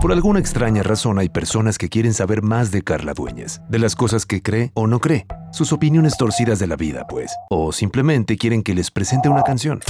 Por 0.00 0.12
alguna 0.12 0.38
extraña 0.38 0.82
razón 0.82 1.18
hay 1.18 1.28
personas 1.28 1.78
que 1.78 1.88
quieren 1.88 2.12
saber 2.12 2.42
más 2.42 2.70
de 2.70 2.82
Carla 2.82 3.14
Dueñas, 3.14 3.62
de 3.68 3.78
las 3.78 3.96
cosas 3.96 4.26
que 4.26 4.42
cree 4.42 4.70
o 4.74 4.86
no 4.86 5.00
cree, 5.00 5.26
sus 5.50 5.72
opiniones 5.72 6.16
torcidas 6.18 6.58
de 6.58 6.66
la 6.66 6.76
vida, 6.76 7.06
pues, 7.08 7.32
o 7.48 7.72
simplemente 7.72 8.36
quieren 8.36 8.62
que 8.62 8.74
les 8.74 8.90
presente 8.90 9.28
una 9.28 9.42
canción. 9.42 9.80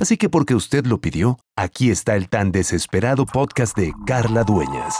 Así 0.00 0.16
que 0.16 0.28
porque 0.28 0.54
usted 0.54 0.86
lo 0.86 1.00
pidió, 1.00 1.38
aquí 1.56 1.90
está 1.90 2.14
el 2.14 2.28
tan 2.28 2.52
desesperado 2.52 3.26
podcast 3.26 3.76
de 3.76 3.92
Carla 4.06 4.44
Dueñas. 4.44 4.94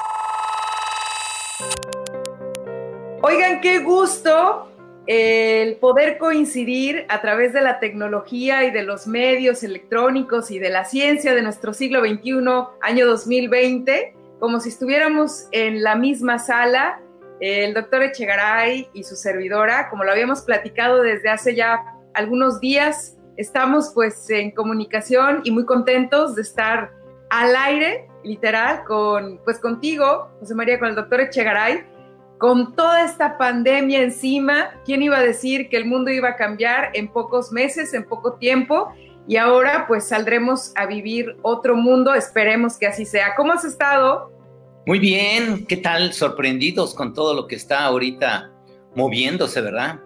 Oigan, 3.22 3.60
qué 3.60 3.80
gusto 3.80 4.67
el 5.08 5.76
poder 5.76 6.18
coincidir 6.18 7.06
a 7.08 7.22
través 7.22 7.54
de 7.54 7.62
la 7.62 7.80
tecnología 7.80 8.64
y 8.64 8.70
de 8.70 8.82
los 8.82 9.06
medios 9.06 9.62
electrónicos 9.62 10.50
y 10.50 10.58
de 10.58 10.68
la 10.68 10.84
ciencia 10.84 11.34
de 11.34 11.40
nuestro 11.40 11.72
siglo 11.72 12.00
XXI, 12.00 12.34
año 12.82 13.06
2020, 13.06 14.14
como 14.38 14.60
si 14.60 14.68
estuviéramos 14.68 15.48
en 15.50 15.82
la 15.82 15.96
misma 15.96 16.38
sala, 16.38 17.00
el 17.40 17.72
doctor 17.72 18.02
Echegaray 18.02 18.90
y 18.92 19.02
su 19.02 19.16
servidora, 19.16 19.88
como 19.88 20.04
lo 20.04 20.12
habíamos 20.12 20.42
platicado 20.42 21.00
desde 21.02 21.30
hace 21.30 21.54
ya 21.54 21.82
algunos 22.12 22.60
días, 22.60 23.16
estamos 23.38 23.92
pues 23.94 24.28
en 24.28 24.50
comunicación 24.50 25.40
y 25.42 25.52
muy 25.52 25.64
contentos 25.64 26.34
de 26.34 26.42
estar 26.42 26.92
al 27.30 27.56
aire, 27.56 28.06
literal, 28.24 28.84
con 28.84 29.40
pues 29.42 29.58
contigo, 29.58 30.28
José 30.40 30.54
María, 30.54 30.78
con 30.78 30.88
el 30.88 30.96
doctor 30.96 31.22
Echegaray 31.22 31.96
con 32.38 32.74
toda 32.74 33.04
esta 33.04 33.36
pandemia 33.36 34.02
encima, 34.02 34.70
¿quién 34.84 35.02
iba 35.02 35.18
a 35.18 35.22
decir 35.22 35.68
que 35.68 35.76
el 35.76 35.86
mundo 35.86 36.10
iba 36.10 36.30
a 36.30 36.36
cambiar 36.36 36.90
en 36.94 37.08
pocos 37.08 37.52
meses, 37.52 37.92
en 37.94 38.04
poco 38.04 38.34
tiempo? 38.34 38.92
Y 39.26 39.36
ahora 39.36 39.86
pues 39.86 40.08
saldremos 40.08 40.72
a 40.76 40.86
vivir 40.86 41.36
otro 41.42 41.76
mundo, 41.76 42.14
esperemos 42.14 42.78
que 42.78 42.86
así 42.86 43.04
sea. 43.04 43.34
¿Cómo 43.36 43.52
has 43.52 43.64
estado? 43.64 44.32
Muy 44.86 44.98
bien, 44.98 45.66
¿qué 45.66 45.76
tal? 45.76 46.14
Sorprendidos 46.14 46.94
con 46.94 47.12
todo 47.12 47.34
lo 47.34 47.46
que 47.46 47.56
está 47.56 47.84
ahorita 47.84 48.50
moviéndose, 48.94 49.60
¿verdad? 49.60 50.00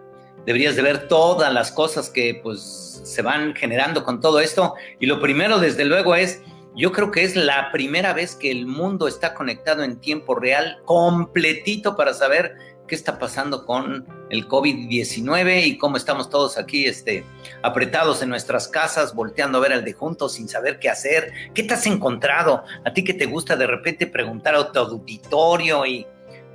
Deberías 0.45 0.75
de 0.75 0.83
ver 0.83 1.07
todas 1.07 1.53
las 1.53 1.71
cosas 1.71 2.11
que 2.11 2.41
pues 2.43 3.01
se 3.05 3.23
van 3.23 3.55
generando 3.55 4.03
con 4.03 4.21
todo 4.21 4.41
esto. 4.41 4.75
Y 4.99 5.07
lo 5.07 5.21
primero, 5.21 5.59
desde 5.59 5.85
luego, 5.85 6.17
es 6.17 6.43
yo 6.75 6.93
creo 6.93 7.11
que 7.11 7.25
es 7.25 7.37
la 7.37 7.71
primera 7.71 8.13
vez 8.13 8.35
que 8.35 8.51
el 8.51 8.67
mundo 8.67 9.09
está 9.09 9.35
conectado 9.35 9.83
en 9.83 10.01
tiempo 10.01 10.35
real, 10.35 10.79
completito 10.85 11.97
para 11.97 12.15
saber 12.15 12.57
qué 12.87 12.95
está 12.95 13.19
pasando 13.19 13.65
con 13.67 14.07
el 14.31 14.49
COVID-19 14.49 15.67
y 15.67 15.79
cómo 15.79 15.97
estamos 15.97 16.31
todos 16.31 16.59
aquí 16.59 16.87
este, 16.87 17.25
apretados 17.63 18.23
en 18.23 18.31
nuestras 18.31 18.69
casas, 18.69 19.15
volteando 19.15 19.59
a 19.59 19.61
ver 19.61 19.73
al 19.73 19.85
de 19.85 19.93
juntos 19.93 20.35
sin 20.35 20.49
saber 20.49 20.79
qué 20.79 20.89
hacer. 20.89 21.33
¿Qué 21.55 21.63
te 21.63 21.75
has 21.75 21.87
encontrado? 21.87 22.65
A 22.85 22.93
ti 22.93 23.05
que 23.05 23.15
te 23.15 23.27
gusta 23.27 23.57
de 23.57 23.67
repente 23.67 24.07
preguntar 24.07 24.55
a 24.55 24.73
tu 24.73 24.79
auditorio 24.79 25.87
y 25.87 26.07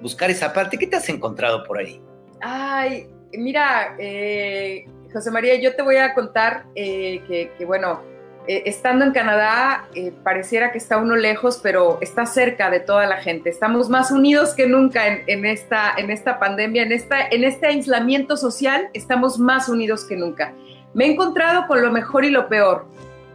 buscar 0.01 0.29
esa 0.29 0.53
parte, 0.53 0.77
¿qué 0.77 0.87
te 0.87 0.95
has 0.95 1.09
encontrado 1.09 1.63
por 1.63 1.77
ahí? 1.77 2.01
Ay, 2.41 3.07
mira, 3.33 3.95
eh, 3.99 4.85
José 5.13 5.31
María, 5.31 5.55
yo 5.55 5.75
te 5.75 5.81
voy 5.81 5.97
a 5.97 6.13
contar 6.13 6.65
eh, 6.75 7.23
que, 7.27 7.51
que, 7.57 7.65
bueno, 7.65 8.01
eh, 8.47 8.63
estando 8.65 9.03
en 9.03 9.11
Canadá, 9.11 9.89
eh, 9.93 10.13
pareciera 10.23 10.71
que 10.71 10.77
está 10.77 10.97
uno 10.97 11.17
lejos, 11.17 11.59
pero 11.61 11.97
está 11.99 12.25
cerca 12.25 12.69
de 12.69 12.79
toda 12.79 13.05
la 13.05 13.17
gente. 13.17 13.49
Estamos 13.49 13.89
más 13.89 14.09
unidos 14.09 14.53
que 14.53 14.67
nunca 14.67 15.05
en, 15.05 15.45
esta, 15.45 15.93
en 15.97 16.09
esta 16.09 16.39
pandemia, 16.39 16.83
en, 16.83 16.93
esta, 16.93 17.27
en 17.27 17.43
este 17.43 17.67
aislamiento 17.67 18.37
social, 18.37 18.89
estamos 18.93 19.37
más 19.37 19.67
unidos 19.67 20.05
que 20.05 20.15
nunca. 20.15 20.53
Me 20.93 21.05
he 21.05 21.11
encontrado 21.11 21.67
con 21.67 21.81
lo 21.81 21.91
mejor 21.91 22.23
y 22.23 22.29
lo 22.29 22.47
peor 22.47 22.85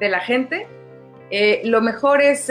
de 0.01 0.09
la 0.09 0.21
gente. 0.21 0.67
Eh, 1.31 1.61
lo 1.65 1.83
mejor 1.83 2.23
es 2.23 2.51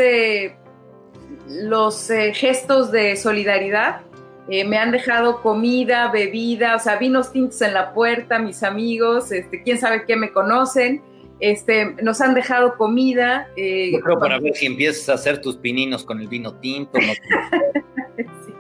los 1.48 2.08
gestos 2.34 2.92
de 2.92 3.16
solidaridad. 3.16 4.02
me 4.48 4.78
han 4.78 4.92
dejado 4.92 5.42
comida, 5.42 6.12
bebida, 6.12 6.76
o 6.76 6.80
sea, 6.80 6.98
vinos 6.98 7.32
tintos 7.32 7.62
en 7.64 7.74
la 7.74 7.92
puerta, 7.94 8.38
mis 8.38 8.62
amigos, 8.62 9.32
este, 9.32 9.64
quién 9.64 9.80
sabe 9.80 10.06
qué 10.06 10.16
me 10.16 10.32
conocen. 10.32 11.02
Este, 11.42 11.96
nos 12.04 12.22
han 12.22 12.36
dejado 12.36 12.78
comida. 12.78 13.50
Eh, 13.56 13.92
Yo 13.94 14.00
creo 14.00 14.20
para 14.20 14.40
ver 14.40 14.56
si 14.56 14.68
empiezas 14.68 15.10
a 15.10 15.14
hacer 15.16 15.42
tus 15.42 15.58
pininos 15.58 16.04
con 16.04 16.20
el 16.20 16.28
vino 16.28 16.54
tinto. 16.56 17.00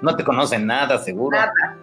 No 0.01 0.15
te, 0.15 0.23
conocen 0.23 0.65
nada, 0.65 0.97
seguro. 0.97 1.37
Nada. 1.37 1.77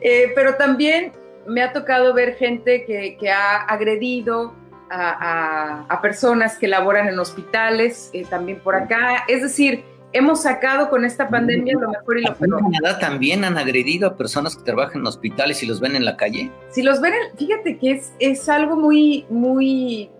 Eh, 0.00 0.32
pero 0.34 0.54
también 0.54 1.12
me 1.46 1.62
ha 1.62 1.74
tocado 1.74 2.14
ver 2.14 2.36
gente 2.36 2.86
que, 2.86 3.30
ha 3.30 3.56
agredido 3.64 4.54
a, 4.90 5.98
personas 6.00 6.56
que 6.56 6.68
laboran 6.68 7.08
en 7.08 7.18
hospitales, 7.18 8.08
eh, 8.14 8.24
también 8.30 8.60
por 8.60 8.76
acá. 8.76 9.24
Es 9.28 9.42
decir, 9.42 9.84
hemos 10.14 10.42
sacado 10.42 10.88
con 10.88 11.04
esta 11.04 11.28
pandemia 11.28 11.74
lo 11.78 11.90
mejor 11.90 12.18
y 12.18 12.22
lo 12.22 12.34
peor. 12.34 12.98
también 13.00 13.44
han 13.44 13.58
agredido 13.58 14.08
a 14.08 14.16
personas 14.16 14.56
que 14.56 14.62
trabajan 14.62 15.00
en 15.00 15.06
hospitales 15.06 15.62
y 15.62 15.66
los 15.66 15.80
ven 15.80 15.96
en 15.96 16.04
la 16.04 16.16
calle? 16.16 16.50
Si 16.70 16.82
los 16.82 17.00
ven, 17.00 17.12
fíjate 17.36 17.78
que 17.78 17.92
es, 17.92 18.12
es 18.20 18.48
algo 18.48 18.76
muy, 18.76 19.26
muy, 19.28 20.10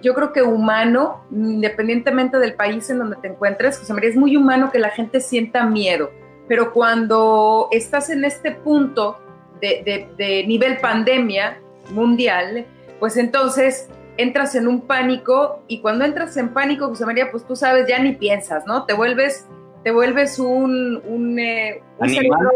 yo 0.00 0.14
creo 0.14 0.32
que 0.32 0.42
humano, 0.42 1.24
independientemente 1.30 2.38
del 2.38 2.54
país 2.54 2.88
en 2.90 2.98
donde 2.98 3.16
te 3.16 3.28
encuentres, 3.28 3.78
José 3.78 3.92
María, 3.92 4.10
es 4.10 4.16
muy 4.16 4.36
humano 4.36 4.70
que 4.72 4.78
la 4.78 4.90
gente 4.90 5.20
sienta 5.20 5.66
miedo, 5.66 6.10
pero 6.48 6.72
cuando 6.72 7.68
estás 7.70 8.10
en 8.10 8.24
este 8.24 8.52
punto 8.52 9.18
de, 9.60 10.08
de 10.16 10.44
nivel 10.46 10.78
pandemia 10.78 11.60
mundial, 11.90 12.66
pues 12.98 13.16
entonces 13.16 13.88
entras 14.16 14.54
en 14.54 14.68
un 14.68 14.82
pánico 14.82 15.62
y 15.68 15.80
cuando 15.80 16.04
entras 16.04 16.36
en 16.36 16.50
pánico, 16.50 16.88
José 16.88 17.06
María, 17.06 17.30
pues 17.30 17.44
tú 17.46 17.56
sabes, 17.56 17.86
ya 17.88 17.98
ni 17.98 18.12
piensas, 18.12 18.66
¿no? 18.66 18.84
Te 18.84 18.94
vuelves, 18.94 19.46
te 19.82 19.90
vuelves 19.90 20.38
un, 20.38 21.02
un, 21.06 21.38
eh, 21.38 21.82
animal, 22.00 22.48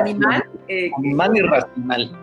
animal, 0.00 0.44
eh, 0.68 0.90
animal 0.98 1.36
irracional. 1.36 2.18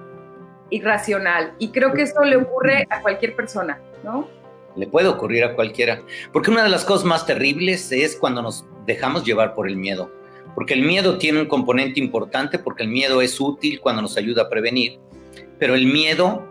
Irracional. 0.71 1.53
Y 1.59 1.71
creo 1.71 1.93
que 1.93 2.03
esto 2.03 2.23
le 2.23 2.37
ocurre 2.37 2.87
a 2.89 3.01
cualquier 3.01 3.35
persona, 3.35 3.79
¿no? 4.03 4.27
Le 4.75 4.87
puede 4.87 5.07
ocurrir 5.07 5.43
a 5.43 5.55
cualquiera. 5.55 6.01
Porque 6.31 6.51
una 6.51 6.63
de 6.63 6.69
las 6.69 6.85
cosas 6.85 7.05
más 7.05 7.25
terribles 7.25 7.91
es 7.91 8.15
cuando 8.15 8.41
nos 8.41 8.65
dejamos 8.85 9.23
llevar 9.23 9.55
por 9.55 9.67
el 9.67 9.75
miedo. 9.75 10.11
Porque 10.55 10.73
el 10.73 10.81
miedo 10.81 11.17
tiene 11.17 11.41
un 11.41 11.47
componente 11.47 11.99
importante, 11.99 12.59
porque 12.59 12.83
el 12.83 12.89
miedo 12.89 13.21
es 13.21 13.39
útil 13.39 13.79
cuando 13.79 14.01
nos 14.01 14.17
ayuda 14.17 14.43
a 14.43 14.49
prevenir. 14.49 14.99
Pero 15.57 15.75
el 15.75 15.85
miedo 15.85 16.47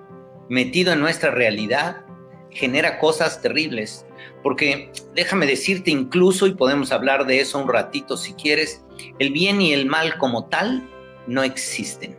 metido 0.49 0.93
en 0.93 1.01
nuestra 1.01 1.31
realidad 1.31 2.05
genera 2.51 2.99
cosas 2.99 3.41
terribles. 3.43 4.07
Porque 4.43 4.91
déjame 5.15 5.47
decirte 5.47 5.91
incluso, 5.91 6.47
y 6.47 6.55
podemos 6.55 6.93
hablar 6.93 7.27
de 7.27 7.41
eso 7.41 7.59
un 7.59 7.69
ratito 7.69 8.17
si 8.17 8.35
quieres, 8.35 8.85
el 9.19 9.33
bien 9.33 9.61
y 9.61 9.73
el 9.73 9.87
mal 9.87 10.17
como 10.19 10.47
tal 10.47 10.89
no 11.27 11.43
existen. 11.43 12.17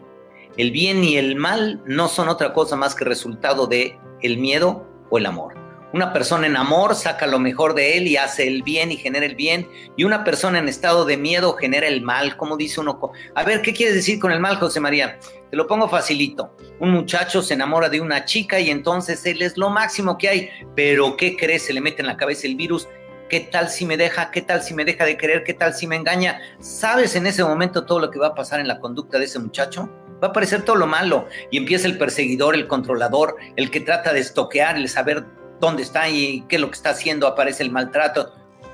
El 0.58 0.72
bien 0.72 1.04
y 1.04 1.16
el 1.18 1.36
mal 1.36 1.82
no 1.86 2.08
son 2.08 2.28
otra 2.28 2.54
cosa 2.54 2.76
más 2.76 2.96
que 2.96 3.06
resultado 3.06 3.68
de 3.68 3.98
el 4.22 4.38
miedo 4.38 4.86
o 5.10 5.18
el 5.18 5.26
amor. 5.26 5.59
Una 5.92 6.14
persona 6.14 6.46
en 6.46 6.56
amor 6.56 6.94
saca 6.94 7.26
lo 7.26 7.40
mejor 7.40 7.74
de 7.74 7.98
él 7.98 8.08
y 8.08 8.16
hace 8.16 8.48
el 8.48 8.62
bien 8.62 8.92
y 8.92 8.98
genera 8.98 9.26
el 9.26 9.34
bien. 9.34 9.68
Y 9.98 10.04
una 10.04 10.24
persona 10.24 10.60
en 10.60 10.70
estado 10.70 11.04
de 11.04 11.18
miedo 11.18 11.54
genera 11.54 11.88
el 11.88 12.04
mal. 12.04 12.38
Como 12.38 12.58
dice 12.58 12.80
uno? 12.80 13.00
A 13.34 13.44
ver, 13.44 13.64
¿qué 13.64 13.74
quieres 13.74 13.96
decir 13.96 14.20
con 14.20 14.32
el 14.32 14.40
mal, 14.40 14.58
José 14.58 14.80
María? 14.80 15.20
Te 15.50 15.58
lo 15.58 15.66
pongo 15.66 15.90
facilito. 15.90 16.56
Un 16.80 16.92
muchacho 16.92 17.42
se 17.42 17.56
enamora 17.56 17.90
de 17.90 18.02
una 18.02 18.24
chica 18.26 18.60
y 18.60 18.70
entonces 18.70 19.26
él 19.26 19.42
es 19.42 19.58
lo 19.58 19.72
máximo 19.72 20.16
que 20.20 20.30
hay. 20.30 20.50
Pero 20.76 21.18
¿qué 21.18 21.36
crees? 21.36 21.64
Se 21.64 21.74
le 21.74 21.82
mete 21.82 22.04
en 22.04 22.08
la 22.08 22.18
cabeza 22.18 22.46
el 22.46 22.56
virus. 22.56 22.88
¿Qué 23.28 23.40
tal 23.40 23.70
si 23.70 23.88
me 23.88 23.98
deja? 23.98 24.30
¿Qué 24.30 24.44
tal 24.44 24.62
si 24.62 24.76
me 24.76 24.86
deja 24.86 25.06
de 25.06 25.18
querer? 25.18 25.44
¿Qué 25.44 25.56
tal 25.56 25.74
si 25.74 25.88
me 25.88 25.96
engaña? 25.96 26.40
¿Sabes 26.60 27.16
en 27.16 27.26
ese 27.26 27.44
momento 27.44 27.86
todo 27.86 28.00
lo 28.00 28.12
que 28.12 28.20
va 28.20 28.28
a 28.28 28.36
pasar 28.36 28.60
en 28.60 28.68
la 28.68 28.80
conducta 28.80 29.18
de 29.18 29.26
ese 29.26 29.40
muchacho? 29.40 29.90
Va 30.22 30.28
a 30.28 30.30
aparecer 30.32 30.62
todo 30.64 30.76
lo 30.76 30.86
malo 30.86 31.28
y 31.50 31.58
empieza 31.58 31.88
el 31.88 31.98
perseguidor, 31.98 32.54
el 32.54 32.68
controlador, 32.68 33.38
el 33.56 33.72
que 33.72 33.80
trata 33.80 34.14
de 34.14 34.20
estoquear, 34.20 34.76
el 34.76 34.88
saber 34.88 35.26
dónde 35.60 35.84
está 35.84 36.10
y 36.10 36.42
qué 36.48 36.56
es 36.56 36.62
lo 36.62 36.70
que 36.70 36.76
está 36.76 36.92
haciendo, 36.92 37.28
aparece 37.28 37.64
el 37.64 37.72
maltrato. 37.72 38.34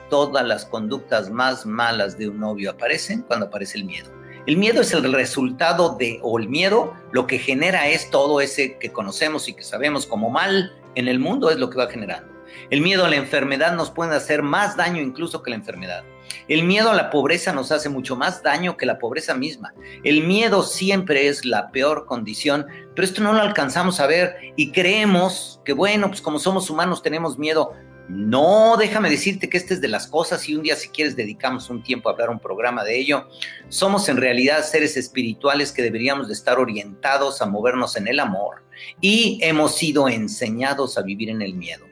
Todas 0.09 0.45
las 0.45 0.65
conductas 0.65 1.29
más 1.29 1.65
malas 1.65 2.17
de 2.17 2.29
un 2.29 2.39
novio 2.39 2.71
aparecen 2.71 3.23
cuando 3.23 3.47
aparece 3.47 3.77
el 3.77 3.85
miedo. 3.85 4.11
El 4.45 4.57
miedo 4.57 4.81
es 4.81 4.93
el 4.93 5.11
resultado 5.11 5.95
de, 5.97 6.19
o 6.21 6.37
el 6.37 6.47
miedo 6.47 6.93
lo 7.11 7.25
que 7.25 7.39
genera 7.39 7.87
es 7.87 8.11
todo 8.11 8.41
ese 8.41 8.77
que 8.77 8.91
conocemos 8.91 9.49
y 9.49 9.53
que 9.53 9.63
sabemos 9.63 10.05
como 10.05 10.29
mal 10.29 10.71
en 10.93 11.07
el 11.07 11.19
mundo 11.19 11.49
es 11.49 11.57
lo 11.57 11.71
que 11.71 11.79
va 11.79 11.89
generando. 11.89 12.35
El 12.69 12.81
miedo 12.81 13.05
a 13.05 13.09
la 13.09 13.15
enfermedad 13.15 13.75
nos 13.75 13.89
puede 13.89 14.15
hacer 14.15 14.43
más 14.43 14.77
daño 14.77 15.01
incluso 15.01 15.41
que 15.41 15.49
la 15.49 15.55
enfermedad. 15.55 16.03
El 16.47 16.63
miedo 16.63 16.91
a 16.91 16.95
la 16.95 17.09
pobreza 17.09 17.53
nos 17.53 17.71
hace 17.71 17.89
mucho 17.89 18.15
más 18.15 18.43
daño 18.43 18.77
que 18.77 18.85
la 18.85 18.99
pobreza 18.99 19.33
misma. 19.33 19.73
El 20.03 20.25
miedo 20.25 20.63
siempre 20.63 21.27
es 21.27 21.43
la 21.43 21.71
peor 21.71 22.05
condición, 22.05 22.67
pero 22.95 23.05
esto 23.05 23.21
no 23.21 23.33
lo 23.33 23.41
alcanzamos 23.41 23.99
a 23.99 24.07
ver 24.07 24.37
y 24.55 24.71
creemos 24.71 25.59
que, 25.65 25.73
bueno, 25.73 26.07
pues 26.07 26.21
como 26.21 26.39
somos 26.39 26.69
humanos 26.69 27.03
tenemos 27.03 27.37
miedo. 27.37 27.73
No, 28.07 28.77
déjame 28.77 29.09
decirte 29.09 29.49
que 29.49 29.57
esta 29.57 29.73
es 29.73 29.81
de 29.81 29.87
las 29.87 30.07
cosas 30.07 30.47
y 30.47 30.55
un 30.55 30.61
día 30.61 30.75
si 30.75 30.89
quieres 30.89 31.15
dedicamos 31.15 31.69
un 31.71 31.83
tiempo 31.83 32.07
a 32.07 32.13
hablar 32.13 32.29
un 32.29 32.39
programa 32.39 32.83
de 32.83 32.97
ello. 32.97 33.27
Somos 33.67 34.07
en 34.09 34.17
realidad 34.17 34.63
seres 34.63 34.95
espirituales 34.95 35.71
que 35.71 35.81
deberíamos 35.81 36.27
de 36.27 36.33
estar 36.33 36.59
orientados 36.59 37.41
a 37.41 37.47
movernos 37.47 37.97
en 37.97 38.07
el 38.07 38.19
amor 38.19 38.63
y 39.01 39.39
hemos 39.41 39.75
sido 39.75 40.07
enseñados 40.07 40.97
a 40.97 41.01
vivir 41.01 41.29
en 41.29 41.41
el 41.41 41.55
miedo. 41.55 41.85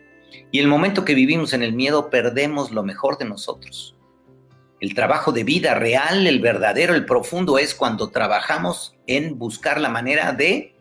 Y 0.52 0.60
el 0.60 0.68
momento 0.68 1.04
que 1.04 1.16
vivimos 1.16 1.52
en 1.54 1.64
el 1.64 1.74
miedo 1.74 2.12
perdemos 2.12 2.72
lo 2.72 2.84
mejor 2.84 3.18
de 3.18 3.26
nosotros 3.26 3.96
El 4.80 4.94
trabajo 4.94 5.32
de 5.32 5.44
vida 5.44 5.74
real, 5.74 6.28
el 6.28 6.40
verdadero, 6.40 6.94
el 6.94 7.06
profundo 7.06 7.58
es 7.58 7.74
cuando 7.74 8.12
trabajamos 8.12 8.96
en 9.08 9.40
buscar 9.40 9.82
la 9.82 9.90
manera 9.90 10.32
de 10.32 10.73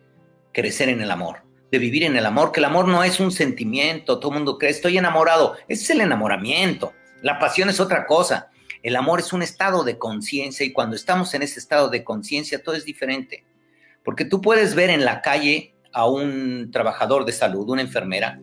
crecer 0.53 0.89
en 0.89 1.01
el 1.01 1.11
amor, 1.11 1.43
de 1.71 1.79
vivir 1.79 2.05
en 2.05 2.17
el 2.17 2.27
amor, 2.27 2.53
que 2.53 2.61
el 2.61 2.67
amor 2.67 2.89
no 2.89 3.03
es 3.03 3.21
un 3.21 3.33
sentimiento, 3.33 4.19
todo 4.19 4.33
el 4.33 4.39
mundo 4.39 4.59
cree, 4.59 4.71
estoy 4.71 4.99
enamorado, 4.99 5.57
ese 5.69 5.83
es 5.85 5.91
el 5.91 6.01
enamoramiento, 6.03 6.93
la 7.23 7.39
pasión 7.39 7.69
es 7.69 7.81
otra 7.81 8.07
cosa, 8.07 8.51
el 8.83 8.97
amor 8.97 9.21
es 9.21 9.33
un 9.33 9.43
estado 9.43 9.85
de 9.85 9.99
conciencia 9.99 10.67
y 10.67 10.73
cuando 10.73 10.97
estamos 10.97 11.33
en 11.35 11.43
ese 11.43 11.61
estado 11.61 11.89
de 11.89 12.05
conciencia 12.05 12.63
todo 12.63 12.75
es 12.75 12.85
diferente, 12.85 13.45
porque 14.05 14.25
tú 14.25 14.41
puedes 14.41 14.75
ver 14.75 14.91
en 14.91 15.05
la 15.05 15.23
calle 15.23 15.75
a 15.93 16.07
un 16.07 16.71
trabajador 16.73 17.25
de 17.25 17.33
salud, 17.33 17.69
una 17.69 17.83
enfermera, 17.83 18.41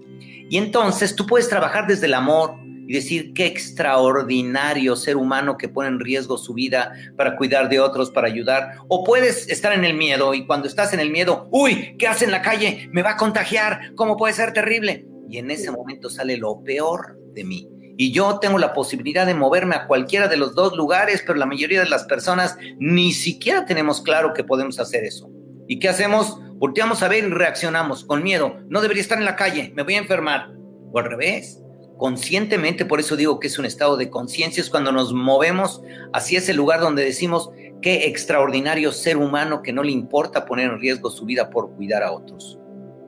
y 0.49 0.57
entonces 0.57 1.15
tú 1.15 1.27
puedes 1.27 1.49
trabajar 1.49 1.87
desde 1.87 2.07
el 2.07 2.13
amor, 2.13 2.55
y 2.89 2.93
decir 2.93 3.33
qué 3.35 3.45
extraordinario 3.45 4.95
ser 4.95 5.15
humano 5.15 5.57
que 5.57 5.69
pone 5.69 5.89
en 5.89 5.99
riesgo 5.99 6.39
su 6.39 6.55
vida 6.55 6.91
para 7.15 7.35
cuidar 7.35 7.69
de 7.69 7.79
otros, 7.79 8.09
para 8.09 8.27
ayudar. 8.27 8.77
O 8.87 9.03
puedes 9.03 9.47
estar 9.47 9.73
en 9.73 9.85
el 9.85 9.93
miedo 9.93 10.33
y 10.33 10.47
cuando 10.47 10.67
estás 10.67 10.91
en 10.91 10.99
el 10.99 11.11
miedo, 11.11 11.47
uy, 11.51 11.95
¿qué 11.99 12.07
hace 12.07 12.25
en 12.25 12.31
la 12.31 12.41
calle? 12.41 12.89
Me 12.91 13.03
va 13.03 13.11
a 13.11 13.17
contagiar, 13.17 13.93
¿cómo 13.93 14.17
puede 14.17 14.33
ser 14.33 14.53
terrible? 14.53 15.05
Y 15.29 15.37
en 15.37 15.51
ese 15.51 15.69
momento 15.69 16.09
sale 16.09 16.35
lo 16.35 16.63
peor 16.63 17.15
de 17.35 17.43
mí. 17.43 17.69
Y 17.95 18.11
yo 18.11 18.39
tengo 18.39 18.57
la 18.57 18.73
posibilidad 18.73 19.27
de 19.27 19.35
moverme 19.35 19.75
a 19.75 19.85
cualquiera 19.85 20.27
de 20.27 20.37
los 20.37 20.55
dos 20.55 20.75
lugares, 20.75 21.21
pero 21.23 21.37
la 21.37 21.45
mayoría 21.45 21.83
de 21.83 21.89
las 21.89 22.05
personas 22.05 22.57
ni 22.79 23.13
siquiera 23.13 23.65
tenemos 23.65 24.01
claro 24.01 24.33
que 24.33 24.43
podemos 24.43 24.79
hacer 24.79 25.03
eso. 25.03 25.29
¿Y 25.67 25.77
qué 25.77 25.89
hacemos? 25.89 26.39
Volteamos 26.55 27.03
a 27.03 27.07
ver 27.07 27.23
y 27.23 27.27
reaccionamos 27.27 28.03
con 28.03 28.23
miedo. 28.23 28.57
No 28.67 28.81
debería 28.81 29.03
estar 29.03 29.19
en 29.19 29.25
la 29.25 29.35
calle, 29.35 29.73
me 29.75 29.83
voy 29.83 29.93
a 29.93 29.99
enfermar. 29.99 30.49
O 30.91 30.97
al 30.97 31.05
revés, 31.05 31.61
conscientemente, 31.99 32.85
por 32.85 32.99
eso 32.99 33.15
digo 33.15 33.39
que 33.39 33.47
es 33.47 33.59
un 33.59 33.65
estado 33.65 33.97
de 33.97 34.09
conciencia, 34.09 34.61
es 34.61 34.69
cuando 34.69 34.91
nos 34.91 35.13
movemos 35.13 35.83
hacia 36.13 36.39
ese 36.39 36.53
lugar 36.53 36.79
donde 36.79 37.03
decimos 37.03 37.51
qué 37.81 38.07
extraordinario 38.07 38.91
ser 38.93 39.17
humano 39.17 39.61
que 39.61 39.73
no 39.73 39.83
le 39.83 39.91
importa 39.91 40.45
poner 40.45 40.71
en 40.71 40.79
riesgo 40.79 41.11
su 41.11 41.25
vida 41.25 41.49
por 41.49 41.75
cuidar 41.75 42.01
a 42.01 42.13
otros. 42.13 42.57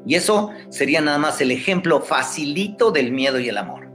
Y 0.05 0.15
eso 0.15 0.51
sería 0.69 0.99
nada 0.99 1.17
más 1.17 1.39
el 1.41 1.51
ejemplo 1.51 2.01
facilito 2.01 2.91
del 2.91 3.11
miedo 3.11 3.39
y 3.39 3.49
el 3.49 3.57
amor. 3.57 3.90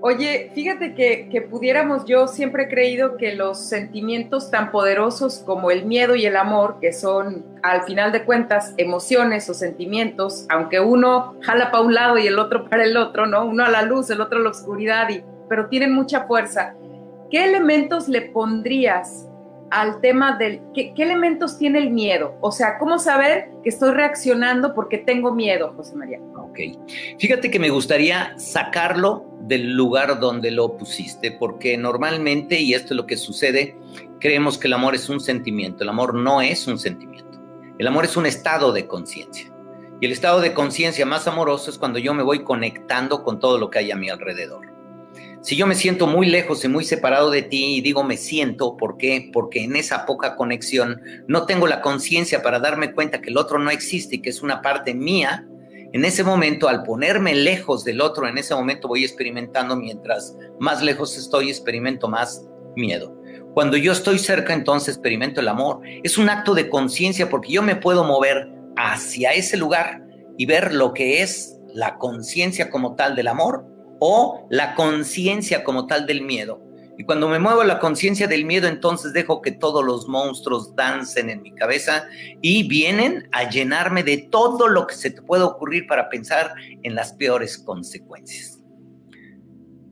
Oye, 0.00 0.52
fíjate 0.54 0.94
que, 0.94 1.28
que, 1.28 1.42
pudiéramos, 1.42 2.04
yo 2.04 2.28
siempre 2.28 2.64
he 2.64 2.68
creído 2.68 3.16
que 3.16 3.34
los 3.34 3.58
sentimientos 3.58 4.48
tan 4.48 4.70
poderosos 4.70 5.42
como 5.44 5.72
el 5.72 5.86
miedo 5.86 6.14
y 6.14 6.24
el 6.24 6.36
amor, 6.36 6.76
que 6.80 6.92
son 6.92 7.44
al 7.64 7.82
final 7.82 8.12
de 8.12 8.24
cuentas 8.24 8.74
emociones 8.76 9.50
o 9.50 9.54
sentimientos, 9.54 10.46
aunque 10.50 10.78
uno 10.78 11.34
jala 11.42 11.72
para 11.72 11.82
un 11.82 11.94
lado 11.94 12.16
y 12.16 12.28
el 12.28 12.38
otro 12.38 12.68
para 12.68 12.84
el 12.84 12.96
otro, 12.96 13.26
¿no? 13.26 13.44
Uno 13.44 13.64
a 13.64 13.70
la 13.70 13.82
luz, 13.82 14.08
el 14.10 14.20
otro 14.20 14.38
a 14.38 14.42
la 14.42 14.50
oscuridad, 14.50 15.08
y, 15.08 15.24
pero 15.48 15.68
tienen 15.68 15.92
mucha 15.92 16.26
fuerza. 16.26 16.76
¿Qué 17.28 17.44
elementos 17.44 18.08
le 18.08 18.22
pondrías 18.22 19.27
al 19.70 20.00
tema 20.00 20.36
del 20.36 20.60
¿qué, 20.74 20.92
elementos 20.96 21.58
tiene 21.58 21.78
el 21.78 21.90
miedo. 21.90 22.36
O 22.40 22.52
sea, 22.52 22.78
¿cómo 22.78 22.98
saber 22.98 23.50
que 23.62 23.68
estoy 23.68 23.92
reaccionando 23.92 24.74
porque 24.74 24.98
tengo 24.98 25.34
miedo, 25.34 25.72
José 25.76 25.96
María? 25.96 26.20
Ok. 26.36 26.58
Fíjate 27.18 27.50
que 27.50 27.58
me 27.58 27.70
gustaría 27.70 28.36
sacarlo 28.38 29.26
del 29.40 29.72
lugar 29.72 30.20
donde 30.20 30.50
lo 30.50 30.76
pusiste, 30.76 31.32
porque 31.32 31.76
normalmente, 31.76 32.60
y 32.60 32.74
esto 32.74 32.94
es 32.94 32.96
lo 32.96 33.06
que 33.06 33.16
sucede, 33.16 33.76
creemos 34.20 34.58
que 34.58 34.66
el 34.66 34.74
amor 34.74 34.94
es 34.94 35.08
un 35.08 35.20
sentimiento. 35.20 35.84
El 35.84 35.90
amor 35.90 36.14
no 36.14 36.40
es 36.40 36.66
un 36.66 36.78
sentimiento. 36.78 37.40
El 37.78 37.86
amor 37.86 38.04
es 38.04 38.16
un 38.16 38.26
estado 38.26 38.72
de 38.72 38.86
conciencia. 38.86 39.52
Y 40.00 40.06
el 40.06 40.12
estado 40.12 40.40
de 40.40 40.54
conciencia 40.54 41.04
más 41.06 41.26
amoroso 41.26 41.70
es 41.70 41.78
cuando 41.78 41.98
yo 41.98 42.14
me 42.14 42.22
voy 42.22 42.44
conectando 42.44 43.24
con 43.24 43.40
todo 43.40 43.58
lo 43.58 43.70
que 43.70 43.80
hay 43.80 43.90
a 43.90 43.96
mi 43.96 44.08
alrededor. 44.08 44.77
Si 45.40 45.56
yo 45.56 45.66
me 45.66 45.74
siento 45.74 46.06
muy 46.06 46.26
lejos 46.26 46.64
y 46.64 46.68
muy 46.68 46.84
separado 46.84 47.30
de 47.30 47.42
ti 47.42 47.76
y 47.76 47.80
digo 47.80 48.02
me 48.02 48.16
siento, 48.16 48.76
¿por 48.76 48.96
qué? 48.96 49.30
Porque 49.32 49.62
en 49.62 49.76
esa 49.76 50.04
poca 50.04 50.36
conexión 50.36 51.00
no 51.26 51.46
tengo 51.46 51.66
la 51.66 51.80
conciencia 51.80 52.42
para 52.42 52.58
darme 52.58 52.92
cuenta 52.92 53.20
que 53.20 53.30
el 53.30 53.38
otro 53.38 53.58
no 53.58 53.70
existe 53.70 54.16
y 54.16 54.18
que 54.20 54.30
es 54.30 54.42
una 54.42 54.62
parte 54.62 54.94
mía. 54.94 55.46
En 55.92 56.04
ese 56.04 56.22
momento, 56.22 56.68
al 56.68 56.82
ponerme 56.82 57.34
lejos 57.34 57.84
del 57.84 58.00
otro, 58.00 58.28
en 58.28 58.36
ese 58.36 58.54
momento 58.54 58.88
voy 58.88 59.04
experimentando, 59.04 59.74
mientras 59.74 60.36
más 60.58 60.82
lejos 60.82 61.16
estoy, 61.16 61.48
experimento 61.48 62.08
más 62.08 62.44
miedo. 62.76 63.18
Cuando 63.54 63.76
yo 63.76 63.92
estoy 63.92 64.18
cerca, 64.18 64.52
entonces 64.52 64.96
experimento 64.96 65.40
el 65.40 65.48
amor. 65.48 65.80
Es 66.02 66.18
un 66.18 66.28
acto 66.28 66.52
de 66.52 66.68
conciencia 66.68 67.30
porque 67.30 67.52
yo 67.52 67.62
me 67.62 67.76
puedo 67.76 68.04
mover 68.04 68.48
hacia 68.76 69.32
ese 69.32 69.56
lugar 69.56 70.02
y 70.36 70.46
ver 70.46 70.74
lo 70.74 70.92
que 70.92 71.22
es 71.22 71.58
la 71.72 71.96
conciencia 71.96 72.70
como 72.70 72.94
tal 72.96 73.16
del 73.16 73.28
amor 73.28 73.77
o 73.98 74.46
la 74.50 74.74
conciencia 74.74 75.64
como 75.64 75.86
tal 75.86 76.06
del 76.06 76.22
miedo. 76.22 76.62
Y 76.98 77.04
cuando 77.04 77.28
me 77.28 77.38
muevo 77.38 77.62
la 77.62 77.78
conciencia 77.78 78.26
del 78.26 78.44
miedo, 78.44 78.66
entonces 78.66 79.12
dejo 79.12 79.40
que 79.40 79.52
todos 79.52 79.84
los 79.84 80.08
monstruos 80.08 80.74
dancen 80.74 81.30
en 81.30 81.42
mi 81.42 81.54
cabeza 81.54 82.08
y 82.42 82.66
vienen 82.66 83.28
a 83.30 83.48
llenarme 83.48 84.02
de 84.02 84.18
todo 84.18 84.66
lo 84.66 84.86
que 84.88 84.96
se 84.96 85.10
te 85.10 85.22
puede 85.22 85.44
ocurrir 85.44 85.86
para 85.86 86.08
pensar 86.08 86.54
en 86.82 86.96
las 86.96 87.12
peores 87.12 87.56
consecuencias. 87.56 88.58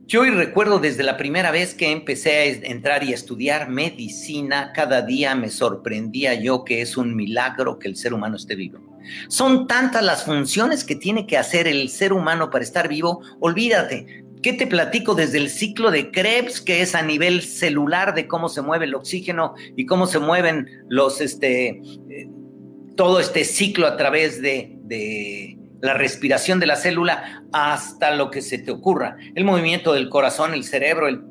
Yo 0.05 0.21
hoy 0.21 0.31
recuerdo 0.31 0.79
desde 0.79 1.03
la 1.03 1.17
primera 1.17 1.51
vez 1.51 1.73
que 1.73 1.91
empecé 1.91 2.31
a 2.31 2.45
entrar 2.45 3.03
y 3.03 3.11
a 3.11 3.15
estudiar 3.15 3.69
medicina, 3.69 4.71
cada 4.73 5.01
día 5.01 5.33
me 5.35 5.49
sorprendía 5.49 6.33
yo 6.33 6.65
que 6.65 6.81
es 6.81 6.97
un 6.97 7.15
milagro 7.15 7.79
que 7.79 7.87
el 7.87 7.95
ser 7.95 8.13
humano 8.13 8.35
esté 8.35 8.55
vivo. 8.55 8.86
Son 9.27 9.67
tantas 9.67 10.03
las 10.03 10.23
funciones 10.23 10.83
que 10.83 10.95
tiene 10.95 11.27
que 11.27 11.37
hacer 11.37 11.67
el 11.67 11.89
ser 11.89 12.13
humano 12.13 12.49
para 12.49 12.63
estar 12.63 12.87
vivo, 12.87 13.21
olvídate. 13.39 14.23
¿Qué 14.43 14.53
te 14.53 14.67
platico 14.67 15.15
desde 15.15 15.39
el 15.39 15.49
ciclo 15.49 15.89
de 15.89 16.11
Krebs, 16.11 16.61
que 16.61 16.81
es 16.81 16.93
a 16.93 17.01
nivel 17.01 17.41
celular 17.41 18.13
de 18.13 18.27
cómo 18.27 18.49
se 18.49 18.61
mueve 18.61 18.85
el 18.85 18.95
oxígeno 18.95 19.55
y 19.75 19.85
cómo 19.85 20.05
se 20.05 20.19
mueven 20.19 20.67
los, 20.89 21.21
este, 21.21 21.81
eh, 22.09 22.29
todo 22.95 23.19
este 23.19 23.43
ciclo 23.43 23.87
a 23.87 23.97
través 23.97 24.41
de, 24.41 24.77
de 24.81 25.57
la 25.81 25.93
respiración 25.93 26.59
de 26.59 26.67
la 26.67 26.75
célula 26.75 27.43
hasta 27.51 28.15
lo 28.15 28.31
que 28.31 28.41
se 28.41 28.57
te 28.57 28.71
ocurra, 28.71 29.17
el 29.35 29.43
movimiento 29.43 29.93
del 29.93 30.09
corazón, 30.09 30.53
el 30.53 30.63
cerebro, 30.63 31.07
el 31.07 31.21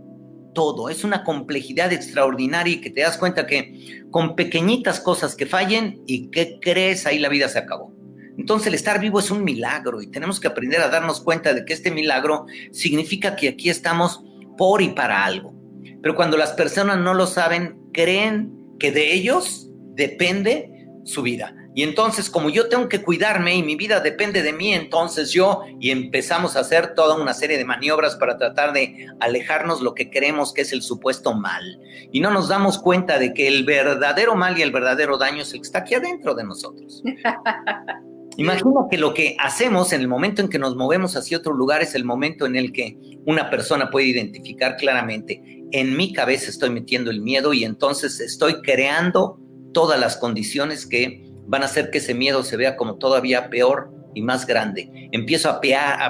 todo. 0.57 0.89
Es 0.89 1.05
una 1.05 1.23
complejidad 1.23 1.93
extraordinaria 1.93 2.75
y 2.75 2.81
que 2.81 2.91
te 2.91 3.03
das 3.03 3.19
cuenta 3.19 3.47
que 3.47 4.03
con 4.11 4.35
pequeñitas 4.35 4.99
cosas 4.99 5.37
que 5.37 5.45
fallen 5.45 6.01
y 6.07 6.31
que 6.31 6.59
crees, 6.61 7.07
ahí 7.07 7.19
la 7.19 7.29
vida 7.29 7.49
se 7.49 7.59
acabó. 7.59 7.95
Entonces 8.39 8.69
el 8.69 8.75
estar 8.75 8.99
vivo 8.99 9.21
es 9.21 9.31
un 9.31 9.45
milagro 9.45 10.01
y 10.01 10.11
tenemos 10.11 10.41
que 10.41 10.49
aprender 10.49 10.81
a 10.81 10.89
darnos 10.89 11.21
cuenta 11.21 11.53
de 11.53 11.67
que 11.67 11.75
este 11.75 11.91
milagro 11.91 12.47
significa 12.73 13.37
que 13.37 13.51
aquí 13.51 13.69
estamos 13.69 14.25
por 14.57 14.81
y 14.81 14.89
para 14.89 15.25
algo. 15.25 15.55
Pero 16.03 16.17
cuando 16.17 16.39
las 16.39 16.53
personas 16.53 16.99
no 16.99 17.13
lo 17.13 17.27
saben, 17.27 17.79
creen 17.93 18.53
que 18.79 18.93
de 18.93 19.13
ellos 19.13 19.69
depende 19.95 20.89
su 21.05 21.21
vida. 21.23 21.55
Y 21.77 21.83
entonces, 21.83 22.31
como 22.31 22.49
yo 22.49 22.71
tengo 22.71 22.89
que 22.89 23.03
cuidarme 23.03 23.55
y 23.55 23.63
mi 23.63 23.77
vida 23.77 24.01
depende 24.01 24.43
de 24.43 24.55
mí, 24.55 24.73
entonces 24.73 25.31
yo 25.31 25.61
y 25.79 25.91
empezamos 25.91 26.57
a 26.57 26.61
hacer 26.61 26.95
toda 26.95 27.21
una 27.21 27.35
serie 27.35 27.59
de 27.59 27.67
maniobras 27.67 28.17
para 28.17 28.39
tratar 28.39 28.73
de 28.73 29.07
alejarnos 29.21 29.83
lo 29.83 29.95
que 29.95 30.09
creemos 30.09 30.55
que 30.55 30.63
es 30.63 30.73
el 30.73 30.81
supuesto 30.81 31.35
mal. 31.35 31.79
Y 32.11 32.21
no 32.21 32.31
nos 32.31 32.49
damos 32.49 32.79
cuenta 32.79 33.19
de 33.19 33.35
que 33.35 33.47
el 33.47 33.67
verdadero 33.67 34.35
mal 34.35 34.57
y 34.57 34.63
el 34.63 34.71
verdadero 34.71 35.19
daño 35.19 35.43
es 35.43 35.53
el 35.53 35.61
que 35.61 35.67
está 35.67 35.81
aquí 35.81 35.95
adentro 35.95 36.35
de 36.35 36.45
nosotros. 36.45 37.03
Imagina 38.39 38.81
que 38.91 38.97
lo 38.97 39.13
que 39.13 39.37
hacemos 39.39 39.93
en 39.93 40.01
el 40.01 40.09
momento 40.09 40.41
en 40.41 40.49
que 40.49 40.59
nos 40.59 40.77
movemos 40.77 41.15
hacia 41.15 41.37
otro 41.37 41.53
lugar 41.53 41.83
es 41.83 41.95
el 41.95 42.07
momento 42.07 42.47
en 42.47 42.57
el 42.57 42.73
que 42.73 42.97
una 43.27 43.51
persona 43.51 43.91
puede 43.91 44.07
identificar 44.07 44.79
claramente, 44.79 45.43
en 45.73 45.95
mi 45.95 46.15
cabeza 46.15 46.49
estoy 46.49 46.71
metiendo 46.71 47.11
el 47.11 47.21
miedo 47.21 47.53
y 47.53 47.65
entonces 47.65 48.19
estoy 48.21 48.63
creando 48.63 49.39
todas 49.75 50.01
las 50.01 50.17
condiciones 50.17 50.87
que 50.87 51.26
van 51.47 51.63
a 51.63 51.67
hacer 51.67 51.91
que 51.91 51.99
ese 51.99 52.15
miedo 52.15 52.43
se 52.43 52.57
vea 52.57 52.77
como 52.77 52.97
todavía 52.97 53.49
peor 53.51 53.91
y 54.15 54.23
más 54.23 54.47
grande. 54.47 54.91
Empiezo 55.13 55.51
a, 55.51 55.61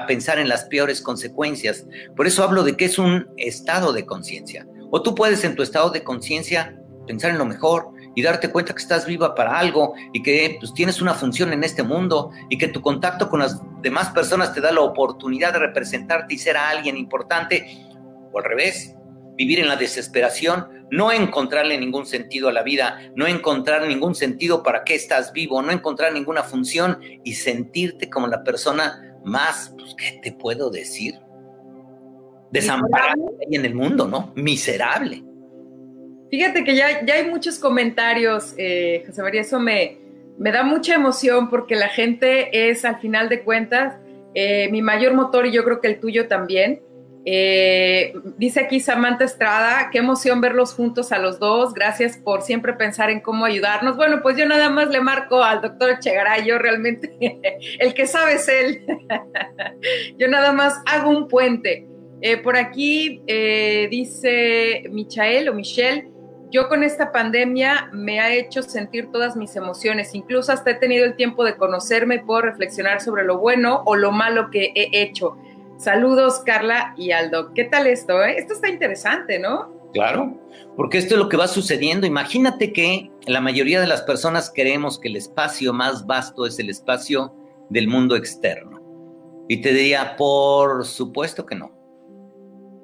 pensar 0.06 0.38
en 0.38 0.48
las 0.48 0.64
peores 0.64 1.00
consecuencias. 1.00 1.86
Por 2.14 2.26
eso 2.26 2.44
hablo 2.44 2.62
de 2.62 2.76
que 2.76 2.84
es 2.84 2.98
un 2.98 3.26
estado 3.36 3.92
de 3.92 4.06
conciencia. 4.06 4.66
O 4.90 5.02
tú 5.02 5.14
puedes 5.14 5.44
en 5.44 5.56
tu 5.56 5.62
estado 5.62 5.90
de 5.90 6.04
conciencia 6.04 6.78
pensar 7.06 7.32
en 7.32 7.38
lo 7.38 7.44
mejor 7.44 7.90
y 8.14 8.22
darte 8.22 8.50
cuenta 8.50 8.74
que 8.74 8.80
estás 8.80 9.06
viva 9.06 9.34
para 9.34 9.58
algo 9.58 9.94
y 10.12 10.22
que 10.22 10.56
pues, 10.58 10.72
tienes 10.72 11.02
una 11.02 11.14
función 11.14 11.52
en 11.52 11.64
este 11.64 11.82
mundo 11.82 12.30
y 12.48 12.58
que 12.58 12.68
tu 12.68 12.80
contacto 12.80 13.28
con 13.28 13.40
las 13.40 13.60
demás 13.82 14.10
personas 14.10 14.54
te 14.54 14.60
da 14.60 14.72
la 14.72 14.80
oportunidad 14.80 15.52
de 15.52 15.58
representarte 15.58 16.34
y 16.34 16.38
ser 16.38 16.56
a 16.56 16.70
alguien 16.70 16.96
importante. 16.96 17.66
O 18.32 18.38
al 18.38 18.44
revés, 18.44 18.94
vivir 19.36 19.60
en 19.60 19.68
la 19.68 19.76
desesperación, 19.76 20.86
no 20.90 21.12
encontrarle 21.12 21.78
ningún 21.78 22.06
sentido 22.06 22.48
a 22.48 22.52
la 22.52 22.62
vida, 22.62 23.00
no 23.14 23.26
encontrar 23.26 23.86
ningún 23.86 24.14
sentido 24.14 24.62
para 24.62 24.84
qué 24.84 24.94
estás 24.94 25.32
vivo, 25.32 25.62
no 25.62 25.72
encontrar 25.72 26.12
ninguna 26.12 26.42
función 26.42 26.98
y 27.24 27.34
sentirte 27.34 28.08
como 28.08 28.26
la 28.28 28.42
persona 28.44 29.16
más, 29.24 29.74
pues, 29.76 29.94
¿qué 29.96 30.20
te 30.22 30.32
puedo 30.32 30.70
decir? 30.70 31.14
Desamparada 32.50 33.14
en 33.50 33.64
el 33.64 33.74
mundo, 33.74 34.06
¿no? 34.06 34.32
Miserable. 34.36 35.24
Fíjate 36.30 36.64
que 36.64 36.74
ya, 36.74 37.04
ya 37.04 37.14
hay 37.14 37.28
muchos 37.28 37.58
comentarios, 37.58 38.54
eh, 38.56 39.02
José 39.06 39.22
María, 39.22 39.40
eso 39.42 39.60
me, 39.60 39.98
me 40.38 40.52
da 40.52 40.62
mucha 40.62 40.94
emoción 40.94 41.50
porque 41.50 41.76
la 41.76 41.88
gente 41.88 42.70
es, 42.70 42.84
al 42.84 42.98
final 43.00 43.28
de 43.28 43.42
cuentas, 43.42 43.94
eh, 44.34 44.68
mi 44.70 44.82
mayor 44.82 45.14
motor 45.14 45.46
y 45.46 45.52
yo 45.52 45.64
creo 45.64 45.80
que 45.80 45.88
el 45.88 46.00
tuyo 46.00 46.28
también 46.28 46.80
Eh, 47.28 48.12
dice 48.37 48.61
aquí 48.61 48.78
Samantha 48.78 49.25
Estrada, 49.25 49.88
qué 49.90 49.99
emoción 49.99 50.40
verlos 50.40 50.73
juntos 50.73 51.11
a 51.11 51.18
los 51.18 51.40
dos. 51.40 51.75
Gracias 51.75 52.16
por 52.16 52.42
siempre 52.42 52.73
pensar 52.75 53.11
en 53.11 53.21
cómo 53.21 53.45
ayudarnos. 53.45 53.97
Bueno, 53.97 54.23
pues 54.23 54.37
yo 54.37 54.47
nada 54.47 54.71
más 54.71 54.90
le 54.90 55.00
marco 55.00 55.42
al 55.42 55.61
doctor 55.61 55.90
Echegaray, 55.90 56.47
yo 56.47 56.56
realmente, 56.59 57.40
el 57.80 57.95
que 57.95 58.06
sabe 58.06 58.35
es 58.35 58.49
él. 58.49 58.87
yo 60.18 60.28
nada 60.28 60.52
más 60.52 60.80
hago 60.87 61.11
un 61.11 61.26
puente. 61.26 61.88
Eh, 62.21 62.37
por 62.37 62.56
aquí 62.56 63.21
eh, 63.26 63.88
dice 63.90 64.85
Michael 64.92 65.49
o 65.49 65.54
Michelle, 65.54 66.09
yo 66.52 66.68
con 66.68 66.85
esta 66.85 67.11
pandemia 67.11 67.90
me 67.92 68.21
ha 68.21 68.33
hecho 68.33 68.62
sentir 68.62 69.11
todas 69.11 69.37
mis 69.37 69.56
emociones, 69.56 70.14
incluso 70.14 70.52
hasta 70.52 70.71
he 70.71 70.75
tenido 70.75 71.04
el 71.04 71.16
tiempo 71.16 71.45
de 71.45 71.56
conocerme 71.56 72.14
y 72.14 72.18
puedo 72.21 72.42
reflexionar 72.42 73.00
sobre 73.00 73.25
lo 73.25 73.38
bueno 73.38 73.83
o 73.85 73.97
lo 73.97 74.12
malo 74.12 74.49
que 74.52 74.71
he 74.76 75.02
hecho. 75.02 75.37
Saludos, 75.78 76.40
Carla 76.45 76.95
y 76.97 77.11
Aldo. 77.11 77.52
¿Qué 77.52 77.64
tal 77.64 77.87
esto? 77.87 78.23
Eh? 78.25 78.37
Esto 78.38 78.54
está 78.54 78.68
interesante, 78.68 79.38
¿no? 79.38 79.90
Claro, 79.92 80.40
porque 80.76 80.99
esto 80.99 81.14
es 81.14 81.21
lo 81.21 81.28
que 81.28 81.37
va 81.37 81.49
sucediendo. 81.49 82.06
Imagínate 82.06 82.73
que 82.73 83.11
la 83.26 83.40
mayoría 83.40 83.80
de 83.80 83.87
las 83.87 84.02
personas 84.02 84.50
creemos 84.54 84.99
que 84.99 85.09
el 85.09 85.16
espacio 85.16 85.73
más 85.73 86.06
vasto 86.06 86.47
es 86.47 86.59
el 86.59 86.71
espacio 86.71 87.35
del 87.68 87.88
mundo 87.88 88.16
externo. 88.16 88.80
Y 89.49 89.61
te 89.61 89.73
diría, 89.73 90.16
por 90.16 90.85
supuesto 90.87 91.45
que 91.45 91.54
no. 91.54 91.73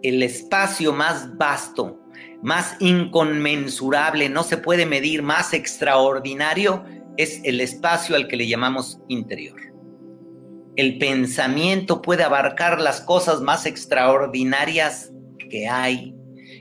El 0.02 0.22
espacio 0.22 0.92
más 0.92 1.36
vasto, 1.36 1.98
más 2.42 2.76
inconmensurable, 2.78 4.28
no 4.28 4.42
se 4.42 4.58
puede 4.58 4.84
medir, 4.84 5.22
más 5.22 5.54
extraordinario, 5.54 6.84
es 7.16 7.40
el 7.44 7.60
espacio 7.60 8.16
al 8.16 8.28
que 8.28 8.36
le 8.36 8.48
llamamos 8.48 9.00
interior 9.08 9.71
el 10.76 10.98
pensamiento 10.98 12.00
puede 12.00 12.22
abarcar 12.22 12.80
las 12.80 13.00
cosas 13.00 13.40
más 13.40 13.66
extraordinarias 13.66 15.12
que 15.50 15.68
hay. 15.68 16.14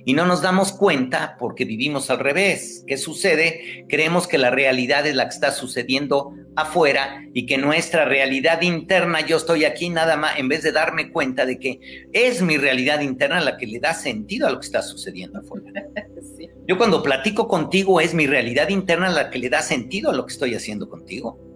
Y 0.04 0.14
no 0.14 0.26
nos 0.26 0.42
damos 0.42 0.72
cuenta 0.72 1.38
porque 1.40 1.64
vivimos 1.64 2.10
al 2.10 2.20
revés. 2.20 2.84
¿Qué 2.88 2.98
sucede? 2.98 3.86
Creemos 3.88 4.28
que 4.28 4.40
la 4.40 4.50
realidad 4.50 5.06
es 5.06 5.16
la 5.16 5.26
que 5.26 5.36
está 5.36 5.52
sucediendo 5.52 6.34
afuera 6.56 7.24
y 7.34 7.46
que 7.46 7.58
nuestra 7.58 8.06
realidad 8.06 8.62
interna, 8.62 9.22
yo 9.22 9.38
estoy 9.38 9.64
aquí 9.64 9.90
nada 9.90 10.18
más, 10.18 10.38
en 10.40 10.50
vez 10.50 10.64
de 10.64 10.72
darme 10.72 11.12
cuenta 11.12 11.46
de 11.46 11.60
que 11.60 11.80
es 12.12 12.42
mi 12.42 12.58
realidad 12.58 13.02
interna 13.02 13.40
la 13.42 13.58
que 13.58 13.68
le 13.68 13.80
da 13.80 13.94
sentido 13.94 14.48
a 14.48 14.52
lo 14.52 14.60
que 14.60 14.66
está 14.66 14.82
sucediendo 14.82 15.40
afuera. 15.40 15.86
Yo 16.68 16.78
cuando 16.78 17.04
platico 17.04 17.48
contigo 17.48 18.02
es 18.02 18.14
mi 18.14 18.28
realidad 18.28 18.70
interna 18.70 19.10
la 19.10 19.30
que 19.30 19.40
le 19.40 19.50
da 19.50 19.62
sentido 19.62 20.10
a 20.10 20.14
lo 20.14 20.26
que 20.26 20.34
estoy 20.34 20.56
haciendo 20.56 20.90
contigo. 20.90 21.51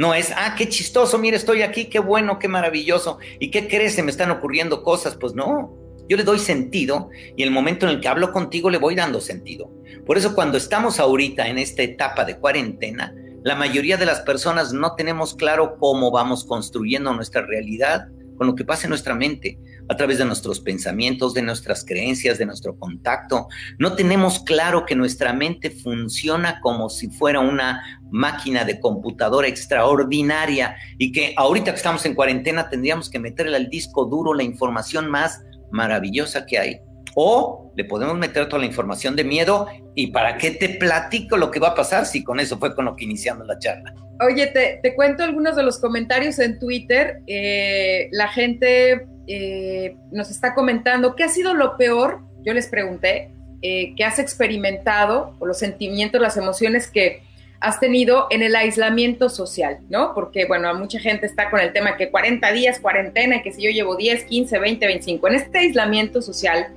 No 0.00 0.14
es, 0.14 0.32
ah, 0.34 0.54
qué 0.56 0.66
chistoso, 0.66 1.18
mire, 1.18 1.36
estoy 1.36 1.60
aquí, 1.60 1.84
qué 1.84 1.98
bueno, 1.98 2.38
qué 2.38 2.48
maravilloso. 2.48 3.18
¿Y 3.38 3.50
qué 3.50 3.68
crees? 3.68 3.96
Se 3.96 4.02
me 4.02 4.10
están 4.10 4.30
ocurriendo 4.30 4.82
cosas. 4.82 5.14
Pues 5.14 5.34
no, 5.34 5.76
yo 6.08 6.16
le 6.16 6.24
doy 6.24 6.38
sentido 6.38 7.10
y 7.36 7.42
el 7.42 7.50
momento 7.50 7.84
en 7.84 7.92
el 7.92 8.00
que 8.00 8.08
hablo 8.08 8.32
contigo 8.32 8.70
le 8.70 8.78
voy 8.78 8.94
dando 8.94 9.20
sentido. 9.20 9.70
Por 10.06 10.16
eso 10.16 10.34
cuando 10.34 10.56
estamos 10.56 11.00
ahorita 11.00 11.48
en 11.48 11.58
esta 11.58 11.82
etapa 11.82 12.24
de 12.24 12.38
cuarentena, 12.38 13.14
la 13.42 13.56
mayoría 13.56 13.98
de 13.98 14.06
las 14.06 14.20
personas 14.20 14.72
no 14.72 14.94
tenemos 14.94 15.34
claro 15.34 15.76
cómo 15.78 16.10
vamos 16.10 16.46
construyendo 16.46 17.12
nuestra 17.12 17.44
realidad 17.44 18.08
con 18.38 18.46
lo 18.46 18.54
que 18.54 18.64
pasa 18.64 18.86
en 18.86 18.90
nuestra 18.92 19.14
mente 19.14 19.58
a 19.90 19.96
través 19.96 20.18
de 20.18 20.24
nuestros 20.24 20.60
pensamientos, 20.60 21.34
de 21.34 21.42
nuestras 21.42 21.84
creencias, 21.84 22.38
de 22.38 22.46
nuestro 22.46 22.78
contacto. 22.78 23.48
No 23.76 23.96
tenemos 23.96 24.38
claro 24.38 24.86
que 24.86 24.94
nuestra 24.94 25.32
mente 25.32 25.70
funciona 25.70 26.60
como 26.60 26.88
si 26.88 27.08
fuera 27.08 27.40
una 27.40 27.82
máquina 28.12 28.64
de 28.64 28.78
computadora 28.78 29.48
extraordinaria 29.48 30.76
y 30.96 31.10
que 31.10 31.34
ahorita 31.36 31.72
que 31.72 31.76
estamos 31.78 32.06
en 32.06 32.14
cuarentena 32.14 32.70
tendríamos 32.70 33.10
que 33.10 33.18
meterle 33.18 33.56
al 33.56 33.68
disco 33.68 34.04
duro 34.04 34.32
la 34.32 34.44
información 34.44 35.10
más 35.10 35.42
maravillosa 35.72 36.46
que 36.46 36.58
hay. 36.58 36.80
O 37.16 37.72
le 37.76 37.84
podemos 37.84 38.16
meter 38.16 38.48
toda 38.48 38.60
la 38.60 38.66
información 38.66 39.16
de 39.16 39.24
miedo 39.24 39.66
y 39.96 40.12
para 40.12 40.38
qué 40.38 40.52
te 40.52 40.68
platico 40.68 41.36
lo 41.36 41.50
que 41.50 41.58
va 41.58 41.70
a 41.70 41.74
pasar 41.74 42.06
si 42.06 42.22
con 42.22 42.38
eso 42.38 42.58
fue 42.58 42.76
con 42.76 42.84
lo 42.84 42.94
que 42.94 43.06
iniciamos 43.06 43.44
la 43.48 43.58
charla. 43.58 43.92
Oye, 44.22 44.46
te, 44.48 44.94
cuento 44.94 45.24
algunos 45.24 45.56
de 45.56 45.64
los 45.64 45.80
comentarios 45.80 46.38
en 46.38 46.60
Twitter. 46.60 47.22
Eh, 47.26 48.08
la 48.12 48.28
gente 48.28 49.08
eh, 49.26 49.96
nos 50.10 50.30
está 50.30 50.54
comentando 50.54 51.14
qué 51.14 51.24
ha 51.24 51.28
sido 51.28 51.54
lo 51.54 51.76
peor, 51.76 52.20
yo 52.42 52.52
les 52.52 52.68
pregunté, 52.68 53.32
eh, 53.62 53.94
que 53.96 54.04
has 54.04 54.18
experimentado 54.18 55.36
o 55.38 55.46
los 55.46 55.58
sentimientos, 55.58 56.20
las 56.20 56.36
emociones 56.36 56.90
que 56.90 57.22
has 57.60 57.78
tenido 57.78 58.26
en 58.30 58.42
el 58.42 58.56
aislamiento 58.56 59.28
social, 59.28 59.80
¿no? 59.90 60.14
Porque, 60.14 60.46
bueno, 60.46 60.74
mucha 60.74 60.98
gente 60.98 61.26
está 61.26 61.50
con 61.50 61.60
el 61.60 61.74
tema 61.74 61.96
que 61.98 62.10
40 62.10 62.52
días, 62.52 62.80
cuarentena, 62.80 63.36
y 63.36 63.42
que 63.42 63.52
si 63.52 63.62
yo 63.62 63.70
llevo 63.70 63.96
10, 63.96 64.24
15, 64.24 64.58
20, 64.58 64.86
25. 64.86 65.28
En 65.28 65.34
este 65.34 65.58
aislamiento 65.58 66.22
social 66.22 66.68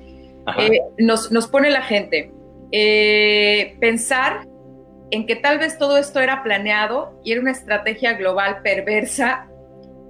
eh, 0.59 0.81
nos, 0.97 1.31
nos, 1.31 1.47
pone 1.47 1.69
la 1.69 1.83
gente 1.83 2.31
pensar 3.79 4.45
en 5.11 5.25
que 5.25 5.37
tal 5.37 5.59
vez 5.59 5.77
todo 5.77 5.97
esto 5.97 6.19
era 6.19 6.43
planeado 6.43 7.17
y 7.23 7.31
era 7.31 7.39
una 7.39 7.51
estrategia 7.51 8.13
global 8.13 8.61
perversa 8.61 9.47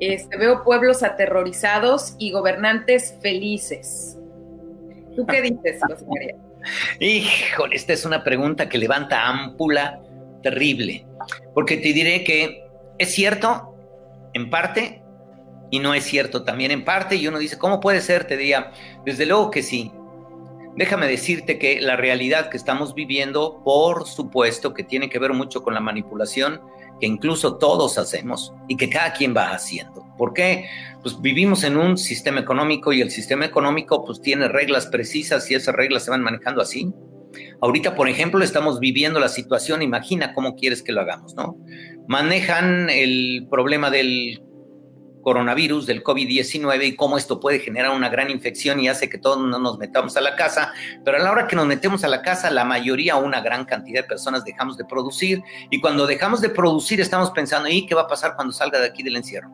este, 0.08 0.38
veo 0.38 0.64
pueblos 0.64 1.04
aterrorizados 1.04 2.16
y 2.18 2.32
gobernantes 2.32 3.18
felices. 3.22 4.18
¿Tú 5.16 5.26
qué 5.26 5.42
dices, 5.42 5.80
José 5.88 6.06
María? 6.08 6.36
Híjole, 7.00 7.76
esta 7.76 7.94
es 7.94 8.06
una 8.06 8.24
pregunta 8.24 8.70
que 8.70 8.78
levanta 8.78 9.28
ámpula 9.28 10.02
terrible, 10.42 11.06
porque 11.54 11.78
te 11.78 11.94
diré 11.94 12.24
que 12.24 12.64
es 12.98 13.14
cierto 13.14 13.76
en 14.34 14.50
parte 14.50 15.04
y 15.70 15.80
no 15.80 15.94
es 15.94 16.04
cierto 16.04 16.44
también 16.44 16.72
en 16.72 16.86
parte, 16.86 17.16
y 17.16 17.28
uno 17.28 17.40
dice, 17.40 17.58
¿cómo 17.58 17.80
puede 17.80 18.02
ser? 18.02 18.26
Te 18.26 18.38
diría, 18.38 18.72
desde 19.06 19.26
luego 19.26 19.50
que 19.50 19.64
sí. 19.64 19.92
Déjame 20.76 21.08
decirte 21.08 21.58
que 21.58 21.82
la 21.82 21.96
realidad 21.96 22.50
que 22.50 22.58
estamos 22.58 22.94
viviendo, 22.94 23.62
por 23.64 24.08
supuesto, 24.08 24.74
que 24.74 24.84
tiene 24.84 25.10
que 25.10 25.20
ver 25.20 25.34
mucho 25.34 25.64
con 25.64 25.74
la 25.74 25.80
manipulación 25.80 26.62
que 27.00 27.08
incluso 27.08 27.58
todos 27.58 27.98
hacemos 27.98 28.54
y 28.68 28.78
que 28.78 28.90
cada 28.90 29.14
quien 29.14 29.36
va 29.36 29.52
haciendo. 29.52 30.06
¿Por 30.18 30.34
qué? 30.34 30.66
Pues 31.02 31.20
vivimos 31.22 31.64
en 31.64 31.78
un 31.78 31.98
sistema 31.98 32.40
económico 32.40 32.94
y 32.94 33.02
el 33.02 33.12
sistema 33.12 33.46
económico 33.46 34.06
pues 34.06 34.22
tiene 34.22 34.48
reglas 34.48 34.88
precisas 34.88 35.50
y 35.50 35.56
esas 35.56 35.76
reglas 35.76 36.06
se 36.06 36.12
van 36.12 36.22
manejando 36.22 36.62
así. 36.62 36.92
Ahorita, 37.62 37.96
por 37.96 38.08
ejemplo, 38.10 38.44
estamos 38.44 38.80
viviendo 38.80 39.20
la 39.20 39.30
situación, 39.30 39.82
imagina 39.82 40.34
cómo 40.34 40.56
quieres 40.56 40.84
que 40.84 40.92
lo 40.92 41.02
hagamos, 41.02 41.34
¿no? 41.36 41.58
Manejan 42.08 42.90
el 42.90 43.48
problema 43.50 43.90
del 43.90 44.42
coronavirus, 45.24 45.88
del 45.88 46.04
COVID-19 46.04 46.86
y 46.86 46.96
cómo 46.96 47.18
esto 47.18 47.40
puede 47.40 47.60
generar 47.60 47.96
una 47.96 48.10
gran 48.10 48.30
infección 48.30 48.80
y 48.80 48.88
hace 48.88 49.10
que 49.10 49.18
todos 49.18 49.40
no 49.40 49.58
nos 49.58 49.80
metamos 49.80 50.16
a 50.18 50.22
la 50.22 50.36
casa, 50.36 50.72
pero 51.04 51.18
a 51.18 51.20
la 51.20 51.32
hora 51.32 51.48
que 51.48 51.56
nos 51.56 51.66
metemos 51.66 52.04
a 52.04 52.08
la 52.08 52.22
casa, 52.22 52.52
la 52.52 52.66
mayoría, 52.66 53.16
una 53.16 53.42
gran 53.42 53.66
cantidad 53.66 54.02
de 54.02 54.08
personas 54.08 54.44
dejamos 54.44 54.78
de 54.78 54.86
producir 54.86 55.42
y 55.72 55.82
cuando 55.82 56.06
dejamos 56.06 56.42
de 56.42 56.50
producir 56.50 57.02
estamos 57.02 57.32
pensando, 57.32 57.70
¿y 57.70 57.86
qué 57.86 57.96
va 57.96 58.02
a 58.02 58.08
pasar 58.08 58.36
cuando 58.36 58.54
salga 58.54 58.80
de 58.80 58.88
aquí 58.88 59.02
del 59.02 59.16
encierro? 59.16 59.50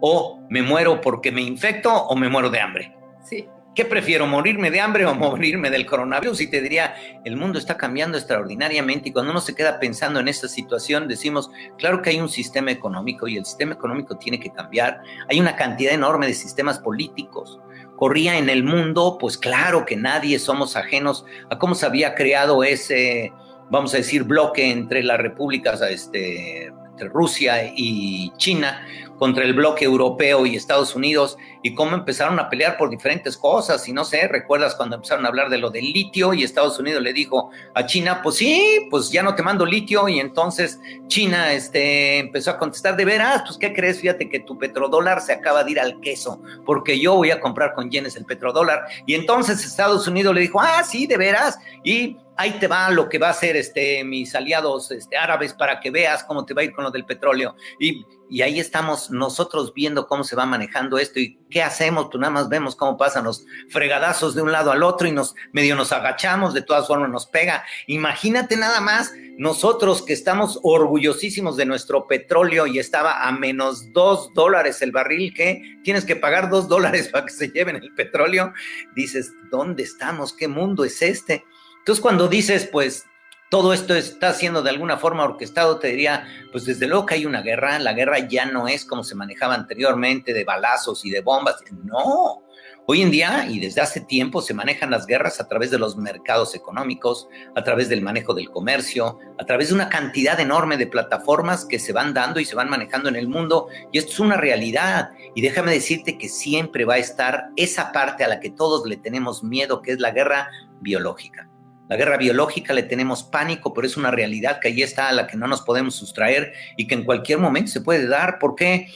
O 0.00 0.40
me 0.50 0.62
muero 0.62 1.00
porque 1.00 1.30
me 1.30 1.42
infecto 1.42 1.92
o 1.92 2.16
me 2.16 2.28
muero 2.28 2.50
de 2.50 2.60
hambre. 2.60 2.96
Sí. 3.24 3.46
¿Qué 3.76 3.84
prefiero, 3.84 4.26
morirme 4.26 4.70
de 4.70 4.80
hambre 4.80 5.04
o 5.04 5.14
morirme 5.14 5.68
del 5.68 5.84
coronavirus? 5.84 6.40
Y 6.40 6.46
te 6.46 6.62
diría, 6.62 6.94
el 7.26 7.36
mundo 7.36 7.58
está 7.58 7.76
cambiando 7.76 8.16
extraordinariamente 8.16 9.10
y 9.10 9.12
cuando 9.12 9.32
uno 9.32 9.40
se 9.42 9.54
queda 9.54 9.78
pensando 9.78 10.18
en 10.18 10.28
esta 10.28 10.48
situación, 10.48 11.06
decimos, 11.06 11.50
claro 11.76 12.00
que 12.00 12.08
hay 12.08 12.18
un 12.18 12.30
sistema 12.30 12.70
económico 12.70 13.28
y 13.28 13.36
el 13.36 13.44
sistema 13.44 13.74
económico 13.74 14.16
tiene 14.16 14.40
que 14.40 14.50
cambiar. 14.50 15.02
Hay 15.28 15.38
una 15.38 15.56
cantidad 15.56 15.92
enorme 15.92 16.26
de 16.26 16.32
sistemas 16.32 16.78
políticos. 16.78 17.60
Corría 17.96 18.38
en 18.38 18.48
el 18.48 18.64
mundo, 18.64 19.18
pues 19.20 19.36
claro 19.36 19.84
que 19.84 19.96
nadie 19.96 20.38
somos 20.38 20.74
ajenos 20.74 21.26
a 21.50 21.58
cómo 21.58 21.74
se 21.74 21.84
había 21.84 22.14
creado 22.14 22.64
ese, 22.64 23.30
vamos 23.70 23.92
a 23.92 23.98
decir, 23.98 24.22
bloque 24.22 24.70
entre 24.70 25.02
las 25.02 25.18
repúblicas, 25.18 25.82
este, 25.82 26.72
entre 26.92 27.08
Rusia 27.10 27.70
y 27.76 28.32
China, 28.38 28.86
contra 29.18 29.44
el 29.44 29.54
bloque 29.54 29.84
europeo 29.84 30.46
y 30.46 30.56
Estados 30.56 30.94
Unidos 30.94 31.36
y 31.62 31.74
cómo 31.74 31.96
empezaron 31.96 32.38
a 32.38 32.48
pelear 32.48 32.76
por 32.76 32.90
diferentes 32.90 33.36
cosas. 33.36 33.86
Y 33.88 33.92
no 33.92 34.04
sé, 34.04 34.28
¿recuerdas 34.28 34.74
cuando 34.74 34.96
empezaron 34.96 35.24
a 35.24 35.28
hablar 35.28 35.48
de 35.48 35.58
lo 35.58 35.70
del 35.70 35.92
litio 35.92 36.34
y 36.34 36.44
Estados 36.44 36.78
Unidos 36.78 37.02
le 37.02 37.12
dijo 37.12 37.50
a 37.74 37.86
China, 37.86 38.20
pues 38.22 38.36
sí, 38.36 38.86
pues 38.90 39.10
ya 39.10 39.22
no 39.22 39.34
te 39.34 39.42
mando 39.42 39.64
litio 39.64 40.08
y 40.08 40.20
entonces 40.20 40.78
China 41.08 41.52
este, 41.52 42.18
empezó 42.18 42.50
a 42.50 42.58
contestar, 42.58 42.96
de 42.96 43.04
veras, 43.04 43.42
pues 43.46 43.58
¿qué 43.58 43.72
crees? 43.72 44.00
Fíjate 44.00 44.28
que 44.28 44.40
tu 44.40 44.58
petrodólar 44.58 45.20
se 45.20 45.32
acaba 45.32 45.64
de 45.64 45.72
ir 45.72 45.80
al 45.80 46.00
queso 46.00 46.40
porque 46.64 46.98
yo 46.98 47.14
voy 47.14 47.30
a 47.30 47.40
comprar 47.40 47.74
con 47.74 47.90
yenes 47.90 48.16
el 48.16 48.24
petrodólar. 48.24 48.86
Y 49.06 49.14
entonces 49.14 49.64
Estados 49.64 50.06
Unidos 50.06 50.34
le 50.34 50.42
dijo, 50.42 50.60
ah, 50.60 50.82
sí, 50.84 51.06
de 51.06 51.16
veras. 51.16 51.58
Y 51.82 52.16
ahí 52.36 52.52
te 52.58 52.68
va 52.68 52.90
lo 52.90 53.08
que 53.08 53.18
va 53.18 53.28
a 53.28 53.30
hacer 53.30 53.56
este, 53.56 54.04
mis 54.04 54.34
aliados 54.34 54.90
este, 54.90 55.16
árabes 55.16 55.54
para 55.54 55.80
que 55.80 55.90
veas 55.90 56.22
cómo 56.24 56.44
te 56.44 56.54
va 56.54 56.62
a 56.62 56.64
ir 56.64 56.72
con 56.72 56.84
lo 56.84 56.90
del 56.90 57.04
petróleo. 57.04 57.56
Y 57.78 58.04
y 58.28 58.42
ahí 58.42 58.58
estamos 58.58 59.10
nosotros 59.10 59.72
viendo 59.74 60.06
cómo 60.06 60.24
se 60.24 60.36
va 60.36 60.46
manejando 60.46 60.98
esto 60.98 61.20
y 61.20 61.38
qué 61.50 61.62
hacemos, 61.62 62.06
pues 62.10 62.20
nada 62.20 62.32
más 62.32 62.48
vemos 62.48 62.74
cómo 62.74 62.96
pasan 62.96 63.24
los 63.24 63.46
fregadazos 63.68 64.34
de 64.34 64.42
un 64.42 64.52
lado 64.52 64.72
al 64.72 64.82
otro 64.82 65.06
y 65.06 65.12
nos 65.12 65.34
medio 65.52 65.76
nos 65.76 65.92
agachamos, 65.92 66.54
de 66.54 66.62
todas 66.62 66.86
formas 66.86 67.10
nos 67.10 67.26
pega. 67.26 67.64
Imagínate 67.86 68.56
nada 68.56 68.80
más 68.80 69.12
nosotros 69.38 70.02
que 70.02 70.12
estamos 70.12 70.58
orgullosísimos 70.62 71.56
de 71.56 71.66
nuestro 71.66 72.06
petróleo 72.06 72.66
y 72.66 72.78
estaba 72.78 73.26
a 73.26 73.32
menos 73.32 73.92
dos 73.92 74.32
dólares 74.34 74.82
el 74.82 74.92
barril, 74.92 75.34
que 75.34 75.78
tienes 75.84 76.04
que 76.04 76.16
pagar 76.16 76.50
dos 76.50 76.68
dólares 76.68 77.08
para 77.08 77.26
que 77.26 77.32
se 77.32 77.48
lleven 77.48 77.76
el 77.76 77.94
petróleo, 77.94 78.52
dices, 78.94 79.32
¿dónde 79.50 79.82
estamos? 79.82 80.32
¿Qué 80.32 80.48
mundo 80.48 80.84
es 80.84 81.02
este? 81.02 81.44
Entonces 81.78 82.02
cuando 82.02 82.28
dices, 82.28 82.68
pues 82.70 83.06
todo 83.48 83.72
esto 83.72 83.94
está 83.94 84.32
siendo 84.32 84.62
de 84.62 84.70
alguna 84.70 84.96
forma 84.96 85.24
orquestado, 85.24 85.78
te 85.78 85.88
diría, 85.88 86.26
pues 86.50 86.64
desde 86.64 86.86
luego 86.86 87.06
que 87.06 87.14
hay 87.14 87.26
una 87.26 87.42
guerra, 87.42 87.78
la 87.78 87.92
guerra 87.92 88.18
ya 88.18 88.46
no 88.46 88.66
es 88.66 88.84
como 88.84 89.04
se 89.04 89.14
manejaba 89.14 89.54
anteriormente, 89.54 90.32
de 90.32 90.44
balazos 90.44 91.04
y 91.04 91.10
de 91.10 91.20
bombas, 91.20 91.56
no. 91.84 92.42
Hoy 92.88 93.02
en 93.02 93.10
día 93.10 93.46
y 93.48 93.58
desde 93.58 93.80
hace 93.80 94.00
tiempo 94.00 94.40
se 94.40 94.54
manejan 94.54 94.92
las 94.92 95.06
guerras 95.06 95.40
a 95.40 95.48
través 95.48 95.72
de 95.72 95.78
los 95.78 95.96
mercados 95.96 96.54
económicos, 96.54 97.28
a 97.56 97.64
través 97.64 97.88
del 97.88 98.00
manejo 98.00 98.32
del 98.32 98.48
comercio, 98.48 99.18
a 99.38 99.44
través 99.44 99.68
de 99.68 99.74
una 99.74 99.88
cantidad 99.88 100.38
enorme 100.38 100.76
de 100.76 100.86
plataformas 100.86 101.64
que 101.64 101.80
se 101.80 101.92
van 101.92 102.14
dando 102.14 102.38
y 102.38 102.44
se 102.44 102.54
van 102.54 102.70
manejando 102.70 103.08
en 103.08 103.16
el 103.16 103.26
mundo. 103.26 103.66
Y 103.90 103.98
esto 103.98 104.12
es 104.12 104.20
una 104.20 104.36
realidad. 104.36 105.10
Y 105.34 105.42
déjame 105.42 105.72
decirte 105.72 106.16
que 106.16 106.28
siempre 106.28 106.84
va 106.84 106.94
a 106.94 106.98
estar 106.98 107.48
esa 107.56 107.90
parte 107.90 108.22
a 108.22 108.28
la 108.28 108.38
que 108.38 108.50
todos 108.50 108.86
le 108.86 108.96
tenemos 108.96 109.42
miedo, 109.42 109.82
que 109.82 109.90
es 109.90 109.98
la 109.98 110.12
guerra 110.12 110.48
biológica. 110.80 111.50
La 111.88 111.96
guerra 111.96 112.16
biológica 112.16 112.74
le 112.74 112.82
tenemos 112.82 113.22
pánico, 113.22 113.72
pero 113.72 113.86
es 113.86 113.96
una 113.96 114.10
realidad 114.10 114.58
que 114.60 114.68
ahí 114.68 114.82
está 114.82 115.08
a 115.08 115.12
la 115.12 115.26
que 115.26 115.36
no 115.36 115.46
nos 115.46 115.62
podemos 115.62 115.94
sustraer 115.94 116.52
y 116.76 116.86
que 116.86 116.94
en 116.94 117.04
cualquier 117.04 117.38
momento 117.38 117.70
se 117.70 117.80
puede 117.80 118.08
dar. 118.08 118.38
¿Por 118.38 118.56
qué? 118.56 118.88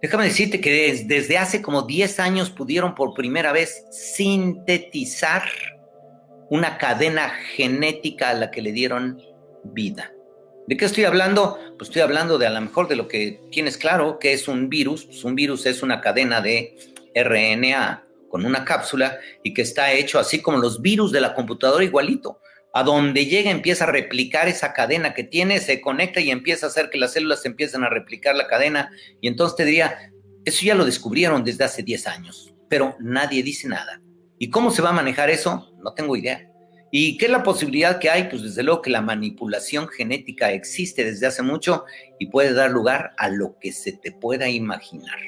Déjame 0.00 0.24
decirte 0.24 0.60
que 0.60 1.04
desde 1.06 1.38
hace 1.38 1.62
como 1.62 1.82
10 1.82 2.20
años 2.20 2.50
pudieron 2.50 2.94
por 2.94 3.14
primera 3.14 3.50
vez 3.50 3.84
sintetizar 3.90 5.42
una 6.48 6.78
cadena 6.78 7.30
genética 7.54 8.30
a 8.30 8.34
la 8.34 8.50
que 8.52 8.62
le 8.62 8.70
dieron 8.70 9.20
vida. 9.64 10.12
¿De 10.68 10.76
qué 10.76 10.84
estoy 10.84 11.04
hablando? 11.04 11.58
Pues 11.78 11.88
estoy 11.88 12.02
hablando 12.02 12.38
de 12.38 12.46
a 12.46 12.50
lo 12.50 12.60
mejor 12.60 12.86
de 12.88 12.96
lo 12.96 13.08
que 13.08 13.40
tienes 13.50 13.76
claro, 13.76 14.18
que 14.18 14.32
es 14.32 14.46
un 14.46 14.68
virus. 14.68 15.06
Pues 15.06 15.24
un 15.24 15.34
virus 15.34 15.66
es 15.66 15.82
una 15.82 16.00
cadena 16.00 16.40
de 16.40 16.76
RNA 17.14 18.05
con 18.36 18.44
una 18.44 18.66
cápsula 18.66 19.18
y 19.42 19.54
que 19.54 19.62
está 19.62 19.92
hecho 19.92 20.18
así 20.18 20.42
como 20.42 20.58
los 20.58 20.82
virus 20.82 21.10
de 21.10 21.22
la 21.22 21.32
computadora 21.32 21.82
igualito. 21.82 22.38
A 22.74 22.82
donde 22.82 23.24
llega 23.24 23.50
empieza 23.50 23.84
a 23.84 23.90
replicar 23.90 24.46
esa 24.46 24.74
cadena 24.74 25.14
que 25.14 25.24
tiene, 25.24 25.58
se 25.58 25.80
conecta 25.80 26.20
y 26.20 26.30
empieza 26.30 26.66
a 26.66 26.68
hacer 26.68 26.90
que 26.90 26.98
las 26.98 27.14
células 27.14 27.46
empiecen 27.46 27.82
a 27.82 27.88
replicar 27.88 28.36
la 28.36 28.46
cadena. 28.46 28.90
Y 29.22 29.28
entonces 29.28 29.56
te 29.56 29.64
diría, 29.64 30.12
eso 30.44 30.66
ya 30.66 30.74
lo 30.74 30.84
descubrieron 30.84 31.44
desde 31.44 31.64
hace 31.64 31.82
10 31.82 32.06
años, 32.08 32.54
pero 32.68 32.94
nadie 33.00 33.42
dice 33.42 33.68
nada. 33.68 34.02
¿Y 34.38 34.50
cómo 34.50 34.70
se 34.70 34.82
va 34.82 34.90
a 34.90 34.92
manejar 34.92 35.30
eso? 35.30 35.72
No 35.82 35.94
tengo 35.94 36.14
idea. 36.14 36.46
¿Y 36.92 37.16
qué 37.16 37.24
es 37.24 37.30
la 37.30 37.42
posibilidad 37.42 37.98
que 37.98 38.10
hay? 38.10 38.24
Pues 38.24 38.42
desde 38.42 38.62
luego 38.62 38.82
que 38.82 38.90
la 38.90 39.00
manipulación 39.00 39.88
genética 39.88 40.52
existe 40.52 41.04
desde 41.04 41.26
hace 41.26 41.40
mucho 41.40 41.86
y 42.18 42.26
puede 42.26 42.52
dar 42.52 42.70
lugar 42.70 43.14
a 43.16 43.30
lo 43.30 43.56
que 43.58 43.72
se 43.72 43.92
te 43.92 44.12
pueda 44.12 44.46
imaginar. 44.46 45.18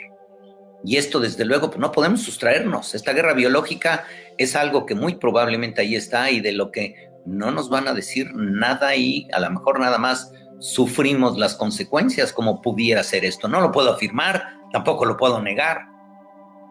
Y 0.85 0.97
esto, 0.97 1.21
desde 1.21 1.45
luego, 1.45 1.69
pues 1.69 1.81
no 1.81 1.93
podemos 1.93 2.23
sustraernos. 2.23 2.95
Esta 2.95 3.13
guerra 3.13 3.35
biológica 3.35 4.05
es 4.37 4.55
algo 4.55 4.87
que 4.87 4.95
muy 4.95 5.17
probablemente 5.17 5.81
ahí 5.81 5.97
está 5.97 6.31
y 6.31 6.41
de 6.41 6.53
lo 6.53 6.71
que 6.71 7.09
no 7.27 7.51
nos 7.51 7.69
van 7.69 7.89
a 7.89 7.95
decir 7.95 8.33
nada 8.35 8.95
y 8.95 9.29
a 9.33 9.41
lo 9.41 9.51
mejor 9.51 9.81
nada 9.81 9.99
más 9.99 10.33
sufrimos 10.61 11.39
las 11.39 11.55
consecuencias 11.55 12.33
como 12.33 12.63
pudiera 12.63 13.03
ser 13.03 13.25
esto. 13.25 13.49
No 13.49 13.61
lo 13.61 13.73
puedo 13.73 13.93
afirmar, 13.93 14.61
tampoco 14.73 15.05
lo 15.05 15.17
puedo 15.17 15.41
negar. 15.43 15.87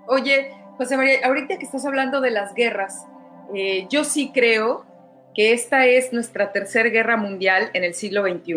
Oye, 0.07 0.51
José 0.77 0.97
María, 0.97 1.19
ahorita 1.25 1.57
que 1.57 1.65
estás 1.65 1.85
hablando 1.85 2.21
de 2.21 2.31
las 2.31 2.53
guerras, 2.53 3.05
eh, 3.53 3.87
yo 3.89 4.03
sí 4.03 4.31
creo 4.33 4.85
que 5.33 5.53
esta 5.53 5.85
es 5.85 6.13
nuestra 6.13 6.51
tercera 6.51 6.89
guerra 6.89 7.17
mundial 7.17 7.69
en 7.73 7.83
el 7.83 7.93
siglo 7.93 8.23
XXI 8.23 8.55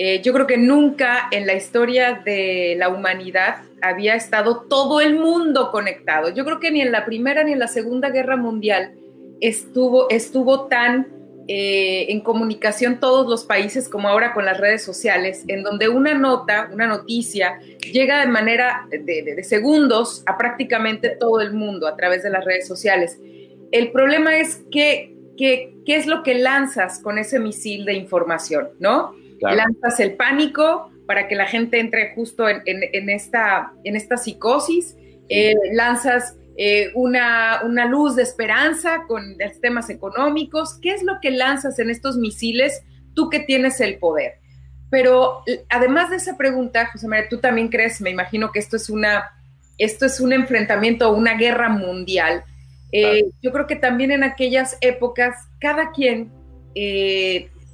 eh, 0.00 0.22
yo 0.22 0.32
creo 0.32 0.46
que 0.46 0.56
nunca 0.56 1.26
en 1.32 1.44
la 1.44 1.54
historia 1.54 2.22
de 2.24 2.76
la 2.78 2.88
humanidad 2.88 3.64
había 3.82 4.14
estado 4.14 4.60
todo 4.68 5.00
el 5.00 5.16
mundo 5.16 5.72
conectado. 5.72 6.32
Yo 6.32 6.44
creo 6.44 6.60
que 6.60 6.70
ni 6.70 6.80
en 6.80 6.92
la 6.92 7.04
Primera 7.04 7.42
ni 7.42 7.50
en 7.50 7.58
la 7.58 7.66
Segunda 7.66 8.10
Guerra 8.10 8.36
Mundial 8.36 8.92
estuvo, 9.40 10.08
estuvo 10.08 10.68
tan 10.68 11.08
eh, 11.48 12.12
en 12.12 12.20
comunicación 12.20 13.00
todos 13.00 13.28
los 13.28 13.42
países 13.42 13.88
como 13.88 14.08
ahora 14.08 14.34
con 14.34 14.44
las 14.44 14.58
redes 14.58 14.84
sociales, 14.84 15.42
en 15.48 15.64
donde 15.64 15.88
una 15.88 16.14
nota, 16.14 16.70
una 16.72 16.86
noticia, 16.86 17.58
llega 17.92 18.20
de 18.20 18.28
manera 18.28 18.86
de, 18.90 19.42
segundos 19.42 20.22
a 20.26 20.38
prácticamente 20.38 21.08
todo 21.18 21.40
el 21.40 21.54
mundo 21.54 21.88
a 21.88 21.96
través 21.96 22.22
de 22.22 22.30
las 22.30 22.44
redes 22.44 22.68
sociales. 22.68 23.18
El 23.72 23.90
problema 23.90 24.38
es 24.38 24.62
que, 24.70 25.16
qué 25.36 25.74
es 25.86 26.06
lo 26.06 26.22
que 26.22 26.34
lanzas 26.34 27.00
con 27.00 27.18
ese 27.18 27.40
misil 27.40 27.84
de 27.84 27.94
información, 27.94 28.68
¿no? 28.78 29.16
Lanzas 29.40 30.00
el 30.00 30.14
pánico 30.14 30.90
para 31.08 31.26
que 31.26 31.34
la 31.34 31.46
gente 31.46 31.80
entre 31.80 32.14
justo 32.14 32.46
en, 32.50 33.08
esta, 33.08 33.72
en 33.82 33.96
esta 33.96 34.18
psicosis, 34.18 34.94
eh, 35.30 35.54
lanzas 35.72 36.36
eh, 36.58 36.90
una, 36.94 37.62
una, 37.64 37.86
luz 37.86 38.14
de 38.14 38.22
esperanza 38.22 39.04
con 39.08 39.36
los 39.38 39.58
temas 39.62 39.88
económicos. 39.88 40.78
¿Qué 40.82 40.90
es 40.90 41.02
lo 41.02 41.18
que 41.22 41.30
lanzas 41.30 41.78
en 41.78 41.88
estos 41.88 42.18
misiles 42.18 42.82
tú 43.14 43.30
que 43.30 43.40
tienes 43.40 43.80
el 43.80 43.96
poder? 43.96 44.34
Pero 44.90 45.44
además 45.70 46.10
de 46.10 46.16
esa 46.16 46.36
pregunta, 46.36 46.90
José 46.92 47.08
María, 47.08 47.30
tú 47.30 47.38
también 47.38 47.68
crees, 47.68 48.02
me 48.02 48.10
imagino 48.10 48.52
que 48.52 48.58
esto 48.58 48.76
es 48.76 48.90
una, 48.90 49.30
esto 49.78 50.04
es 50.04 50.20
un 50.20 50.34
enfrentamiento, 50.34 51.10
una 51.14 51.38
guerra 51.38 51.70
mundial. 51.70 52.44
Eh, 52.92 53.24
yo 53.40 53.50
creo 53.50 53.66
que 53.66 53.76
también 53.76 54.10
en 54.10 54.24
aquellas 54.24 54.76
épocas 54.82 55.36
cada 55.58 55.90
quien 55.92 56.30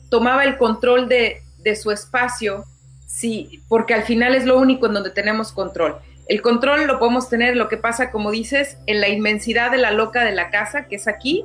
tomaba 0.09 0.45
el 0.45 0.57
control 0.57 1.09
de, 1.09 1.44
de 1.65 1.75
su 1.75 1.91
espacio, 1.91 2.65
sí, 3.07 3.63
porque 3.69 3.95
al 3.95 4.05
final 4.05 4.35
es 4.35 4.45
lo 4.45 4.59
único 4.59 4.87
en 4.87 4.95
donde 4.95 5.11
tenemos 5.11 5.51
control. 5.51 5.97
El 6.29 6.41
control 6.41 6.87
lo 6.87 6.99
podemos 6.99 7.29
tener, 7.29 7.57
lo 7.57 7.69
que 7.69 7.77
pasa, 7.77 8.11
como 8.11 8.31
dices, 8.31 8.79
en 8.87 9.01
la 9.01 9.09
inmensidad 9.09 9.71
de 9.71 9.79
la 9.79 9.91
loca 9.91 10.25
de 10.25 10.33
la 10.33 10.51
casa, 10.51 10.87
que 10.87 10.97
es 10.97 11.07
aquí, 11.07 11.45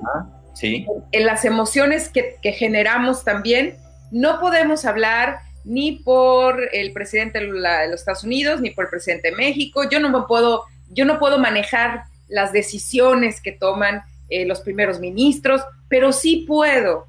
sí. 0.54 0.86
en 1.12 1.26
las 1.26 1.44
emociones 1.44 2.10
que, 2.10 2.38
generamos 2.54 3.24
también. 3.24 3.78
No 4.12 4.40
podemos 4.40 4.86
hablar 4.86 5.40
ni 5.66 5.94
por 5.94 6.70
el 6.72 6.94
presidente 6.94 7.40
de, 7.40 7.48
los 7.48 8.00
Estados 8.00 8.24
Unidos, 8.24 8.62
ni 8.62 8.70
por 8.72 8.86
el 8.86 8.90
presidente 8.90 9.32
de 9.32 9.36
México. 9.36 9.90
Yo 9.90 10.00
no 10.00 10.10
me 10.10 10.26
puedo, 10.28 10.64
yo 10.90 11.04
no 11.06 11.20
puedo 11.20 11.38
manejar 11.40 12.04
las 12.30 12.54
decisiones 12.54 13.42
que 13.42 13.52
toman 13.52 14.04
eh, 14.30 14.46
los 14.46 14.62
primeros 14.62 15.00
ministros, 15.00 15.62
pero 15.90 16.14
sí 16.14 16.46
puedo, 16.48 17.08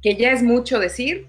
que 0.00 0.16
ya 0.16 0.32
es 0.32 0.42
mucho 0.42 0.78
decir, 0.78 1.26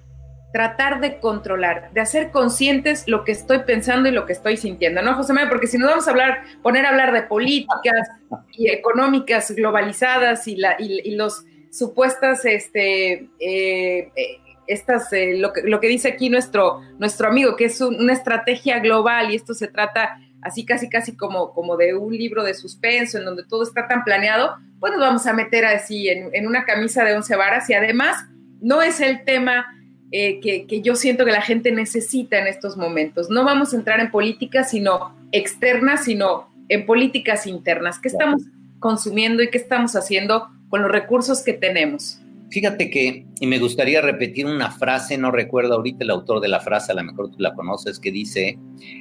tratar 0.53 1.01
de 1.01 1.19
controlar, 1.19 1.91
de 1.93 1.99
hacer 1.99 2.29
conscientes 2.29 3.05
lo 3.07 3.23
que 3.23 3.31
estoy 3.31 3.59
pensando 3.65 4.07
y 4.07 4.11
lo 4.11 4.27
que 4.27 4.33
estoy 4.33 4.55
sintiendo, 4.55 5.01
¿no, 5.01 5.15
José 5.15 5.33
María? 5.33 5.49
Porque 5.49 5.65
si 5.65 5.79
nos 5.79 5.89
vamos 5.89 6.07
a 6.07 6.11
hablar, 6.11 6.43
poner 6.61 6.85
a 6.85 6.89
hablar 6.89 7.11
de 7.11 7.23
políticas 7.23 8.07
y 8.51 8.69
económicas 8.69 9.49
globalizadas 9.51 10.47
y, 10.47 10.55
la, 10.55 10.75
y, 10.77 11.15
los 11.15 11.43
supuestas, 11.71 12.45
este, 12.45 13.29
eh, 13.39 14.11
eh, 14.15 14.37
estas, 14.67 15.11
eh, 15.11 15.37
lo, 15.39 15.53
que, 15.53 15.63
lo 15.63 15.79
que 15.79 15.87
dice 15.87 16.09
aquí 16.09 16.29
nuestro, 16.29 16.81
nuestro 16.99 17.27
amigo, 17.27 17.55
que 17.55 17.65
es 17.65 17.81
una 17.81 18.13
estrategia 18.13 18.77
global 18.77 19.31
y 19.31 19.35
esto 19.35 19.55
se 19.55 19.67
trata 19.67 20.19
así 20.43 20.65
casi 20.65 20.87
casi 20.87 21.17
como, 21.17 21.51
como 21.53 21.77
de 21.77 21.95
un 21.95 22.15
libro 22.15 22.43
de 22.43 22.53
suspenso 22.53 23.17
en 23.17 23.25
donde 23.25 23.43
todo 23.43 23.63
está 23.63 23.87
tan 23.87 24.03
planeado, 24.03 24.55
pues 24.79 24.91
nos 24.91 25.01
vamos 25.01 25.25
a 25.25 25.33
meter 25.33 25.65
así 25.65 26.09
en, 26.09 26.29
en 26.33 26.45
una 26.45 26.63
camisa 26.65 27.03
de 27.03 27.15
once 27.15 27.35
varas 27.35 27.67
y 27.71 27.73
además 27.73 28.17
no 28.61 28.83
es 28.83 28.99
el 29.01 29.23
tema 29.25 29.65
eh, 30.15 30.39
que, 30.39 30.81
yo 30.81 30.95
siento 30.95 31.25
que 31.25 31.31
la 31.31 31.41
gente 31.41 31.71
necesita 31.71 32.37
en 32.37 32.45
estos 32.45 32.77
momentos. 32.77 33.31
No 33.31 33.43
vamos 33.43 33.73
a 33.73 33.77
entrar 33.77 33.99
en 33.99 34.11
políticas 34.11 34.69
sino 34.69 35.15
externas, 35.31 36.03
sino 36.03 36.53
en 36.69 36.85
políticas 36.85 37.47
internas. 37.47 37.97
¿Qué 37.97 38.09
estamos 38.09 38.43
consumiendo 38.77 39.41
y 39.41 39.49
qué 39.49 39.57
estamos 39.57 39.95
haciendo 39.95 40.49
con 40.69 40.83
los 40.83 40.91
recursos 40.91 41.41
que 41.41 41.53
tenemos? 41.53 42.19
Fíjate 42.51 42.91
que, 42.91 43.25
y 43.39 43.47
me 43.47 43.57
gustaría 43.57 44.01
repetir 44.01 44.45
una 44.45 44.69
frase, 44.69 45.17
no 45.17 45.31
recuerdo 45.31 45.73
ahorita 45.73 46.03
el 46.03 46.11
autor 46.11 46.41
de 46.41 46.47
la 46.49 46.59
frase, 46.59 46.91
a 46.91 46.95
lo 46.95 47.03
mejor 47.03 47.31
tú 47.31 47.37
la 47.39 47.55
conoces, 47.55 47.99
que 47.99 48.11
dice, 48.11 48.59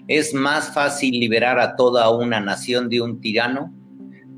es 0.09 0.33
más 0.33 0.72
fácil 0.72 1.20
liberar 1.20 1.61
a 1.61 1.77
toda 1.77 2.09
una 2.09 2.40
nación 2.40 2.88
de 2.88 3.03
un 3.03 3.20
tirano 3.20 3.70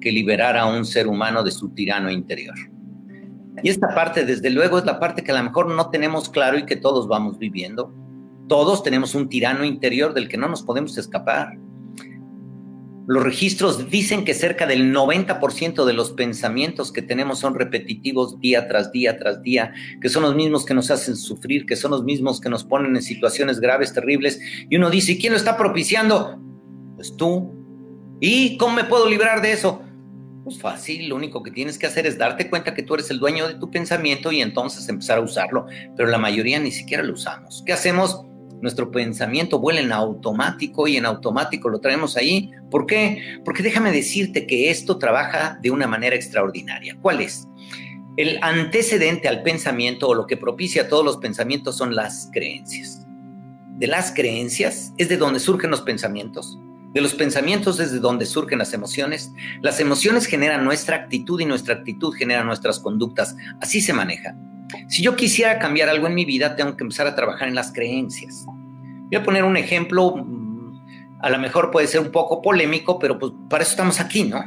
que 0.01 0.11
liberar 0.11 0.57
a 0.57 0.67
un 0.67 0.85
ser 0.85 1.07
humano 1.07 1.45
de 1.45 1.53
su 1.53 1.69
tirano 1.69 2.11
interior. 2.11 2.57
Y 3.63 3.69
esta 3.69 3.95
parte, 3.95 4.25
desde 4.25 4.51
luego, 4.51 4.79
es 4.79 4.85
la 4.85 4.99
parte 4.99 5.23
que 5.23 5.33
a 5.33 5.37
lo 5.37 5.45
mejor 5.45 5.71
no 5.71 5.91
tenemos 5.91 6.29
claro 6.29 6.59
y 6.59 6.67
que 6.67 6.77
todos 6.77 7.09
vamos 7.09 7.39
viviendo. 7.39 7.93
Todos 8.49 8.83
tenemos 8.83 9.15
un 9.15 9.29
tirano 9.29 9.65
interior 9.65 10.13
del 10.13 10.29
que 10.29 10.37
no 10.37 10.49
nos 10.49 10.63
podemos 10.63 10.99
escapar. 10.99 11.57
Los 13.07 13.23
registros 13.23 13.91
dicen 13.91 14.25
que 14.25 14.33
cerca 14.33 14.67
del 14.67 14.95
90% 14.95 15.85
de 15.85 15.93
los 15.93 16.13
pensamientos 16.13 16.91
que 16.91 17.03
tenemos 17.03 17.39
son 17.39 17.55
repetitivos 17.55 18.41
día 18.41 18.67
tras 18.67 18.93
día 18.93 19.19
tras 19.19 19.43
día, 19.43 19.75
que 20.01 20.09
son 20.09 20.23
los 20.23 20.35
mismos 20.35 20.65
que 20.65 20.73
nos 20.73 20.91
hacen 20.91 21.17
sufrir, 21.17 21.67
que 21.67 21.77
son 21.77 21.91
los 21.91 22.03
mismos 22.03 22.41
que 22.41 22.49
nos 22.49 22.65
ponen 22.65 22.97
en 22.97 23.03
situaciones 23.03 23.61
graves, 23.61 23.93
terribles. 23.93 24.41
Y 24.71 24.77
uno 24.77 24.89
dice, 24.89 25.13
¿y 25.13 25.19
quién 25.19 25.35
lo 25.35 25.39
está 25.39 25.57
propiciando? 25.57 26.41
Pues 26.97 27.15
tú. 27.15 27.53
¿Y 28.21 28.57
cómo 28.57 28.77
me 28.77 28.85
puedo 28.85 29.07
librar 29.09 29.43
de 29.43 29.53
eso? 29.53 29.83
Pues 30.45 30.61
fácil, 30.61 31.09
lo 31.09 31.17
único 31.17 31.43
que 31.43 31.51
tienes 31.51 31.79
que 31.79 31.87
hacer 31.87 32.07
es 32.07 32.19
darte 32.19 32.51
cuenta 32.51 32.75
que 32.75 32.83
tú 32.83 32.95
eres 32.95 33.11
el 33.11 33.19
dueño 33.19 33.49
de 33.49 33.55
tu 33.55 33.71
pensamiento 33.71 34.31
y 34.31 34.43
entonces 34.43 34.89
empezar 34.89 35.19
a 35.19 35.23
usarlo. 35.23 35.67
Pero 35.97 36.09
la 36.09 36.19
mayoría 36.19 36.61
ni 36.61 36.71
siquiera 36.71 37.03
lo 37.03 37.15
usamos. 37.15 37.63
¿Qué 37.65 37.73
hacemos? 37.73 38.25
nuestro 38.65 38.91
pensamiento 38.91 39.59
vuela 39.59 39.81
en 39.81 39.93
automático 39.93 40.89
y 40.89 40.97
en 40.97 41.05
automático 41.05 41.69
lo 41.69 41.81
traemos 41.81 42.17
ahí. 42.17 42.51
¿Por 42.71 42.87
qué? 42.87 43.41
Porque 43.45 43.63
déjame 43.63 43.93
decirte 43.93 44.47
que 44.47 44.71
esto 44.71 44.97
trabaja 44.97 45.59
de 45.61 45.71
una 45.71 45.87
manera 45.87 46.17
extraordinaria. 46.17 46.97
¿Cuál 47.03 47.21
es? 47.21 47.47
El 48.17 48.39
antecedente 48.41 49.29
al 49.29 49.43
pensamiento 49.43 50.09
o 50.09 50.15
lo 50.15 50.27
que 50.27 50.39
propicia 50.39 50.89
todos 50.89 51.05
los 51.05 51.19
pensamientos 51.19 51.77
son 51.77 51.95
las 51.95 52.31
creencias. 52.33 53.07
De 53.77 53.87
las 53.87 54.13
creencias 54.13 54.95
es 54.97 55.11
de 55.11 55.19
donde 55.19 55.41
surgen 55.41 55.71
los 55.71 55.83
pensamientos. 55.83 56.59
De 56.95 57.01
los 57.01 57.15
pensamientos 57.15 57.81
es 57.81 57.91
de 57.91 57.99
donde 57.99 58.25
surgen 58.25 58.61
las 58.61 58.73
emociones. 58.73 59.33
Las 59.61 59.81
emociones 59.81 60.27
generan 60.27 60.65
nuestra 60.65 60.97
actitud 60.97 61.41
y 61.41 61.45
nuestra 61.45 61.75
actitud 61.75 62.15
genera 62.15 62.45
nuestras 62.45 62.79
conductas. 62.79 63.37
Así 63.61 63.81
se 63.81 63.93
maneja. 63.93 64.37
Si 64.89 65.03
yo 65.03 65.17
quisiera 65.17 65.59
cambiar 65.59 65.89
algo 65.89 66.07
en 66.07 66.15
mi 66.15 66.25
vida, 66.25 66.55
tengo 66.55 66.77
que 66.77 66.85
empezar 66.85 67.09
a 67.09 67.17
trabajar 67.17 67.49
en 67.49 67.57
las 67.57 67.73
creencias. 67.73 68.47
Voy 68.47 69.17
a 69.17 69.25
poner 69.25 69.43
un 69.43 69.57
ejemplo, 69.57 70.17
mm, 70.17 71.19
a 71.21 71.31
lo 71.31 71.39
mejor 71.39 71.73
puede 71.73 71.89
ser 71.89 72.01
un 72.01 72.13
poco 72.13 72.41
polémico, 72.41 72.99
pero 73.01 73.19
pues 73.19 73.33
para 73.51 73.65
eso 73.65 73.73
estamos 73.73 73.99
aquí, 73.99 74.23
¿no? 74.23 74.43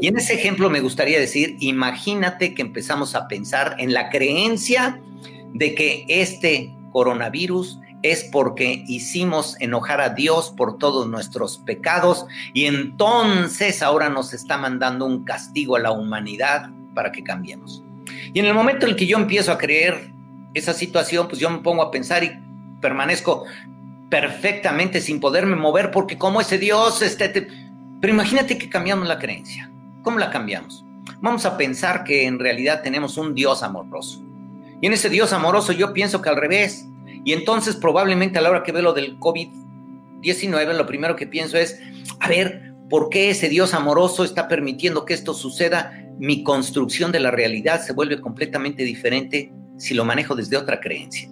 Y 0.00 0.06
en 0.06 0.16
ese 0.16 0.34
ejemplo 0.34 0.70
me 0.70 0.80
gustaría 0.80 1.18
decir, 1.18 1.56
imagínate 1.58 2.54
que 2.54 2.62
empezamos 2.62 3.16
a 3.16 3.26
pensar 3.26 3.76
en 3.78 3.92
la 3.92 4.10
creencia 4.10 5.00
de 5.54 5.74
que 5.74 6.04
este 6.08 6.72
coronavirus 6.92 7.80
es 8.02 8.24
porque 8.24 8.84
hicimos 8.86 9.56
enojar 9.60 10.00
a 10.00 10.10
Dios 10.10 10.52
por 10.56 10.78
todos 10.78 11.08
nuestros 11.08 11.58
pecados 11.58 12.26
y 12.54 12.64
entonces 12.66 13.82
ahora 13.82 14.08
nos 14.08 14.32
está 14.32 14.56
mandando 14.56 15.06
un 15.06 15.24
castigo 15.24 15.76
a 15.76 15.80
la 15.80 15.92
humanidad 15.92 16.70
para 16.94 17.12
que 17.12 17.22
cambiemos. 17.22 17.82
Y 18.32 18.38
en 18.38 18.46
el 18.46 18.54
momento 18.54 18.86
en 18.86 18.96
que 18.96 19.06
yo 19.06 19.18
empiezo 19.18 19.52
a 19.52 19.58
creer 19.58 20.12
esa 20.54 20.72
situación, 20.72 21.28
pues 21.28 21.40
yo 21.40 21.50
me 21.50 21.58
pongo 21.58 21.82
a 21.82 21.90
pensar 21.90 22.24
y 22.24 22.32
permanezco 22.80 23.44
perfectamente 24.08 25.00
sin 25.00 25.20
poderme 25.20 25.56
mover 25.56 25.90
porque 25.90 26.18
como 26.18 26.40
ese 26.40 26.58
Dios, 26.58 27.02
este, 27.02 27.48
pero 28.00 28.12
imagínate 28.12 28.58
que 28.58 28.68
cambiamos 28.68 29.06
la 29.06 29.18
creencia. 29.18 29.70
¿Cómo 30.02 30.18
la 30.18 30.30
cambiamos? 30.30 30.84
Vamos 31.20 31.44
a 31.44 31.56
pensar 31.56 32.04
que 32.04 32.26
en 32.26 32.38
realidad 32.38 32.82
tenemos 32.82 33.18
un 33.18 33.34
Dios 33.34 33.62
amoroso. 33.62 34.22
Y 34.80 34.86
en 34.86 34.94
ese 34.94 35.10
Dios 35.10 35.32
amoroso 35.32 35.72
yo 35.72 35.92
pienso 35.92 36.22
que 36.22 36.30
al 36.30 36.36
revés. 36.36 36.86
Y 37.24 37.32
entonces 37.32 37.76
probablemente 37.76 38.38
a 38.38 38.42
la 38.42 38.50
hora 38.50 38.62
que 38.62 38.72
veo 38.72 38.82
lo 38.82 38.92
del 38.92 39.18
COVID-19, 39.18 40.74
lo 40.74 40.86
primero 40.86 41.16
que 41.16 41.26
pienso 41.26 41.56
es, 41.56 41.78
a 42.20 42.28
ver, 42.28 42.72
¿por 42.88 43.08
qué 43.08 43.30
ese 43.30 43.48
Dios 43.48 43.74
amoroso 43.74 44.24
está 44.24 44.48
permitiendo 44.48 45.04
que 45.04 45.14
esto 45.14 45.34
suceda? 45.34 46.00
mi 46.20 46.44
construcción 46.44 47.12
de 47.12 47.18
la 47.18 47.30
realidad 47.30 47.80
se 47.82 47.94
vuelve 47.94 48.20
completamente 48.20 48.84
diferente 48.84 49.50
si 49.78 49.94
lo 49.94 50.04
manejo 50.04 50.34
desde 50.34 50.58
otra 50.58 50.78
creencia. 50.78 51.30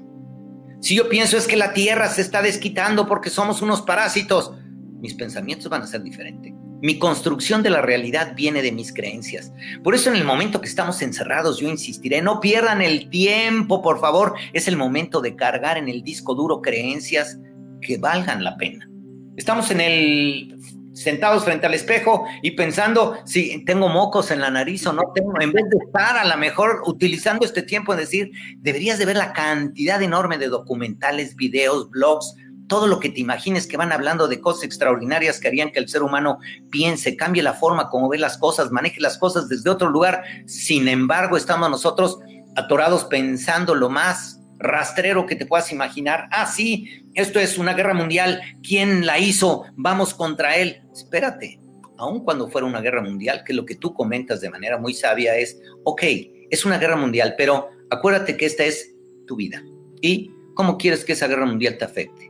Si 0.81 0.97
yo 0.97 1.11
pienso 1.11 1.37
es 1.37 1.47
que 1.47 1.59
la 1.59 1.75
Tierra 1.75 2.09
se 2.09 2.23
está 2.23 2.41
desquitando 2.41 3.07
porque 3.07 3.29
somos 3.29 3.61
unos 3.61 3.83
parásitos, 3.83 4.55
mis 4.99 5.13
pensamientos 5.13 5.69
van 5.69 5.83
a 5.83 5.87
ser 5.87 6.03
diferentes. 6.03 6.55
Mi 6.81 6.99
construcción 6.99 7.63
de 7.63 7.71
la 7.71 7.83
realidad 7.83 8.35
viene 8.37 8.63
de 8.63 8.73
mis 8.73 8.93
creencias. 8.93 9.53
Por 9.83 9.95
eso 9.95 10.11
en 10.11 10.17
el 10.17 10.25
momento 10.25 10.61
que 10.61 10.69
estamos 10.69 11.03
encerrados, 11.03 11.59
yo 11.59 11.69
insistiré, 11.69 12.23
no 12.23 12.41
pierdan 12.41 12.83
el 12.83 13.11
tiempo, 13.11 13.83
por 13.83 14.01
favor. 14.01 14.35
Es 14.53 14.69
el 14.69 14.77
momento 14.77 15.21
de 15.21 15.35
cargar 15.35 15.77
en 15.77 15.89
el 15.89 16.03
disco 16.03 16.35
duro 16.35 16.63
creencias 16.63 17.39
que 17.81 17.99
valgan 17.99 18.45
la 18.45 18.57
pena. 18.57 18.89
Estamos 19.37 19.71
en 19.71 19.81
el 19.81 20.59
sentados 20.99 21.45
frente 21.45 21.67
al 21.67 21.75
espejo 21.75 22.27
y 22.43 22.53
pensando 22.53 23.19
si 23.25 23.65
tengo 23.65 23.89
mocos 23.89 24.31
en 24.31 24.41
la 24.41 24.51
nariz 24.51 24.87
o 24.87 24.93
no 24.93 25.13
tengo, 25.15 25.41
en 25.41 25.53
vez 25.53 25.65
de 25.71 25.79
estar 25.87 26.17
a 26.17 26.27
lo 26.27 26.37
mejor 26.37 26.83
utilizando 26.87 27.47
este 27.47 27.63
tiempo 27.63 27.93
en 27.93 28.01
decir, 28.01 28.31
deberías 28.59 28.99
de 28.99 29.07
ver 29.07 29.17
la 29.17 29.33
cantidad 29.33 30.03
enorme 30.03 30.39
de 30.39 30.49
documentales, 30.49 31.37
videos, 31.37 31.89
blogs, 31.91 32.35
todo 32.69 32.87
lo 32.87 33.01
que 33.01 33.09
te 33.09 33.21
imagines 33.21 33.67
que 33.67 33.77
van 33.77 33.93
hablando 33.93 34.29
de 34.29 34.41
cosas 34.41 34.65
extraordinarias 34.65 35.41
que 35.41 35.49
harían 35.49 35.71
que 35.73 35.81
el 35.81 35.89
ser 35.89 36.03
humano 36.03 36.39
piense, 36.71 37.17
cambie 37.17 37.43
la 37.43 37.55
forma 37.55 37.89
como 37.89 38.09
ve 38.09 38.19
las 38.19 38.39
cosas, 38.39 38.71
maneje 38.71 39.01
las 39.01 39.19
cosas 39.19 39.49
desde 39.49 39.71
otro 39.71 39.89
lugar. 39.91 40.23
Sin 40.47 40.87
embargo, 40.87 41.37
estamos 41.37 41.71
nosotros 41.71 42.19
atorados 42.57 43.05
pensando 43.05 43.75
lo 43.75 43.89
más 43.89 44.41
rastrero 44.59 45.27
que 45.27 45.37
te 45.37 45.47
puedas 45.47 45.73
imaginar. 45.73 46.29
Ah, 46.31 46.47
sí, 46.47 47.05
esto 47.15 47.41
es 47.41 47.59
una 47.59 47.75
guerra 47.75 47.95
mundial. 47.95 48.41
¿Quién 48.63 49.07
la 49.07 49.19
hizo? 49.19 49.65
Vamos 49.77 50.15
contra 50.15 50.57
él. 50.57 50.83
Espérate, 50.93 51.61
aun 51.97 52.25
cuando 52.25 52.49
fuera 52.49 52.67
una 52.67 52.81
guerra 52.81 53.03
mundial, 53.03 53.43
que 53.45 53.55
lo 53.55 53.65
que 53.65 53.77
tú 53.77 53.95
comentas 53.95 54.41
de 54.41 54.51
manera 54.51 54.79
muy 54.79 54.95
sabia 54.95 55.37
es, 55.37 55.59
ok, 55.85 56.03
es 56.51 56.65
una 56.65 56.79
guerra 56.79 56.97
mundial, 56.97 57.35
pero 57.39 57.69
acuérdate 57.91 58.37
que 58.37 58.47
esta 58.47 58.65
es 58.65 58.95
tu 59.27 59.37
vida. 59.37 59.63
¿Y 60.01 60.33
cómo 60.55 60.77
quieres 60.79 61.05
que 61.05 61.13
esa 61.13 61.29
guerra 61.29 61.47
mundial 61.47 61.79
te 61.79 61.85
afecte? 61.85 62.28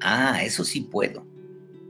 Ah, 0.00 0.42
eso 0.42 0.64
sí 0.64 0.80
puedo 0.80 1.24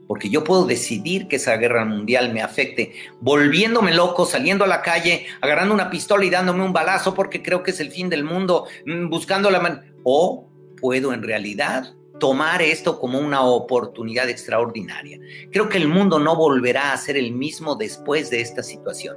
porque 0.07 0.31
yo 0.31 0.45
puedo 0.45 0.67
decidir 0.67 1.29
que 1.29 1.37
esa 1.37 1.57
guerra 1.57 1.85
mundial 1.85 2.33
me 2.33 2.43
afecte, 2.43 2.93
volviéndome 3.21 3.95
loco, 3.95 4.25
saliendo 4.25 4.65
a 4.65 4.69
la 4.69 4.83
calle, 4.83 5.27
agarrando 5.41 5.75
una 5.75 5.91
pistola 5.91 6.25
y 6.25 6.31
dándome 6.31 6.65
un 6.65 6.73
balazo 6.73 7.15
porque 7.15 7.43
creo 7.43 7.63
que 7.63 7.73
es 7.73 7.81
el 7.81 7.91
fin 7.91 8.09
del 8.09 8.25
mundo, 8.25 8.67
mm, 8.85 9.09
buscando 9.09 9.51
la 9.51 9.61
mano. 9.61 9.83
O 10.05 10.49
puedo 10.81 11.13
en 11.13 11.23
realidad 11.23 11.93
tomar 12.21 12.63
esto 12.63 12.99
como 12.99 13.19
una 13.19 13.43
oportunidad 13.43 14.29
extraordinaria. 14.29 15.19
Creo 15.51 15.69
que 15.69 15.79
el 15.79 15.89
mundo 15.89 16.19
no 16.19 16.37
volverá 16.37 16.93
a 16.93 16.97
ser 16.97 17.17
el 17.17 17.33
mismo 17.33 17.75
después 17.75 18.31
de 18.31 18.41
esta 18.41 18.63
situación. 18.63 19.17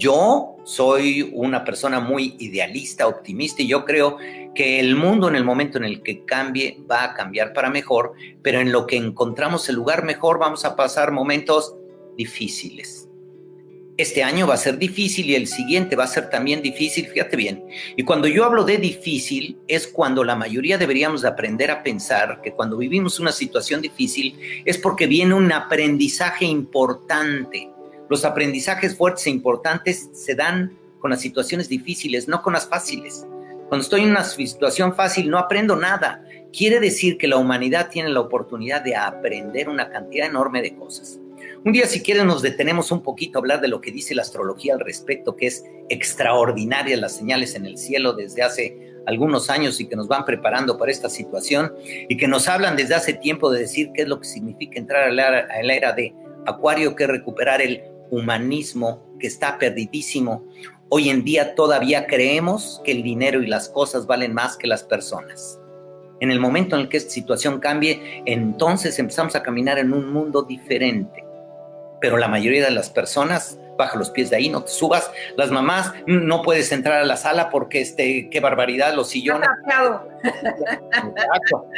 Yo 0.00 0.56
soy 0.64 1.30
una 1.34 1.62
persona 1.62 2.00
muy 2.00 2.34
idealista, 2.38 3.06
optimista 3.06 3.60
y 3.60 3.68
yo 3.68 3.84
creo 3.84 4.16
que 4.54 4.80
el 4.80 4.96
mundo 4.96 5.28
en 5.28 5.36
el 5.36 5.44
momento 5.44 5.76
en 5.76 5.84
el 5.84 6.02
que 6.02 6.24
cambie 6.24 6.78
va 6.90 7.04
a 7.04 7.12
cambiar 7.12 7.52
para 7.52 7.68
mejor, 7.68 8.14
pero 8.40 8.60
en 8.60 8.72
lo 8.72 8.86
que 8.86 8.96
encontramos 8.96 9.68
el 9.68 9.76
lugar 9.76 10.06
mejor 10.06 10.38
vamos 10.38 10.64
a 10.64 10.74
pasar 10.74 11.12
momentos 11.12 11.76
difíciles. 12.16 13.10
Este 13.98 14.22
año 14.22 14.46
va 14.46 14.54
a 14.54 14.56
ser 14.56 14.78
difícil 14.78 15.28
y 15.28 15.34
el 15.34 15.46
siguiente 15.46 15.96
va 15.96 16.04
a 16.04 16.06
ser 16.06 16.30
también 16.30 16.62
difícil, 16.62 17.06
fíjate 17.06 17.36
bien. 17.36 17.62
Y 17.94 18.02
cuando 18.04 18.26
yo 18.26 18.46
hablo 18.46 18.64
de 18.64 18.78
difícil 18.78 19.58
es 19.68 19.86
cuando 19.86 20.24
la 20.24 20.34
mayoría 20.34 20.78
deberíamos 20.78 21.26
aprender 21.26 21.70
a 21.70 21.82
pensar 21.82 22.40
que 22.42 22.52
cuando 22.52 22.78
vivimos 22.78 23.20
una 23.20 23.32
situación 23.32 23.82
difícil 23.82 24.62
es 24.64 24.78
porque 24.78 25.06
viene 25.06 25.34
un 25.34 25.52
aprendizaje 25.52 26.46
importante. 26.46 27.68
Los 28.10 28.24
aprendizajes 28.24 28.96
fuertes 28.96 29.26
e 29.26 29.30
importantes 29.30 30.10
se 30.12 30.34
dan 30.34 30.76
con 30.98 31.10
las 31.10 31.20
situaciones 31.20 31.68
difíciles, 31.68 32.28
no 32.28 32.42
con 32.42 32.52
las 32.52 32.68
fáciles. 32.68 33.24
Cuando 33.68 33.84
estoy 33.84 34.02
en 34.02 34.10
una 34.10 34.24
situación 34.24 34.94
fácil 34.96 35.30
no 35.30 35.38
aprendo 35.38 35.76
nada. 35.76 36.24
Quiere 36.52 36.80
decir 36.80 37.16
que 37.16 37.28
la 37.28 37.36
humanidad 37.36 37.88
tiene 37.88 38.08
la 38.08 38.18
oportunidad 38.18 38.82
de 38.82 38.96
aprender 38.96 39.68
una 39.68 39.88
cantidad 39.90 40.26
enorme 40.26 40.60
de 40.60 40.74
cosas. 40.74 41.20
Un 41.64 41.72
día, 41.72 41.86
si 41.86 42.02
quieren, 42.02 42.26
nos 42.26 42.42
detenemos 42.42 42.90
un 42.90 43.02
poquito 43.02 43.38
a 43.38 43.40
hablar 43.40 43.60
de 43.60 43.68
lo 43.68 43.80
que 43.80 43.92
dice 43.92 44.14
la 44.14 44.22
astrología 44.22 44.74
al 44.74 44.80
respecto, 44.80 45.36
que 45.36 45.46
es 45.46 45.64
extraordinaria 45.88 46.96
las 46.96 47.16
señales 47.16 47.54
en 47.54 47.64
el 47.64 47.78
cielo 47.78 48.14
desde 48.14 48.42
hace 48.42 48.94
algunos 49.06 49.50
años 49.50 49.80
y 49.80 49.86
que 49.86 49.94
nos 49.94 50.08
van 50.08 50.24
preparando 50.24 50.76
para 50.76 50.90
esta 50.90 51.08
situación 51.08 51.72
y 52.08 52.16
que 52.16 52.26
nos 52.26 52.48
hablan 52.48 52.76
desde 52.76 52.94
hace 52.94 53.12
tiempo 53.12 53.50
de 53.52 53.60
decir 53.60 53.90
qué 53.94 54.02
es 54.02 54.08
lo 54.08 54.18
que 54.18 54.26
significa 54.26 54.78
entrar 54.78 55.04
a 55.04 55.12
la, 55.12 55.74
era 55.74 55.92
de 55.92 56.14
Acuario, 56.46 56.96
que 56.96 57.04
es 57.04 57.10
recuperar 57.10 57.60
el 57.60 57.82
humanismo 58.10 59.02
que 59.18 59.26
está 59.26 59.58
perdidísimo, 59.58 60.44
Hoy 60.92 61.08
en 61.08 61.22
día 61.22 61.54
todavía 61.54 62.08
creemos 62.08 62.82
que 62.84 62.90
el 62.90 63.04
dinero 63.04 63.44
y 63.44 63.46
las 63.46 63.68
cosas 63.68 64.08
valen 64.08 64.34
más 64.34 64.56
que 64.56 64.66
las 64.66 64.82
personas. 64.82 65.60
En 66.18 66.32
el 66.32 66.40
momento 66.40 66.74
en 66.74 66.82
el 66.82 66.88
que 66.88 66.96
esta 66.96 67.12
situación 67.12 67.60
cambie, 67.60 68.24
entonces 68.26 68.98
empezamos 68.98 69.36
a 69.36 69.42
caminar 69.44 69.78
en 69.78 69.92
un 69.92 70.12
mundo 70.12 70.42
diferente. 70.42 71.24
Pero 72.00 72.16
la 72.16 72.26
mayoría 72.26 72.64
de 72.64 72.72
las 72.72 72.90
personas, 72.90 73.56
baja 73.78 73.96
los 73.96 74.10
pies 74.10 74.30
de 74.30 74.36
ahí, 74.36 74.48
no 74.48 74.64
te 74.64 74.72
subas. 74.72 75.08
Las 75.36 75.52
mamás, 75.52 75.92
no 76.08 76.42
puedes 76.42 76.72
entrar 76.72 77.00
a 77.00 77.04
la 77.04 77.16
sala 77.16 77.50
porque, 77.50 77.80
este, 77.80 78.28
qué 78.28 78.40
barbaridad, 78.40 78.92
los 78.92 79.10
sillones. 79.10 79.48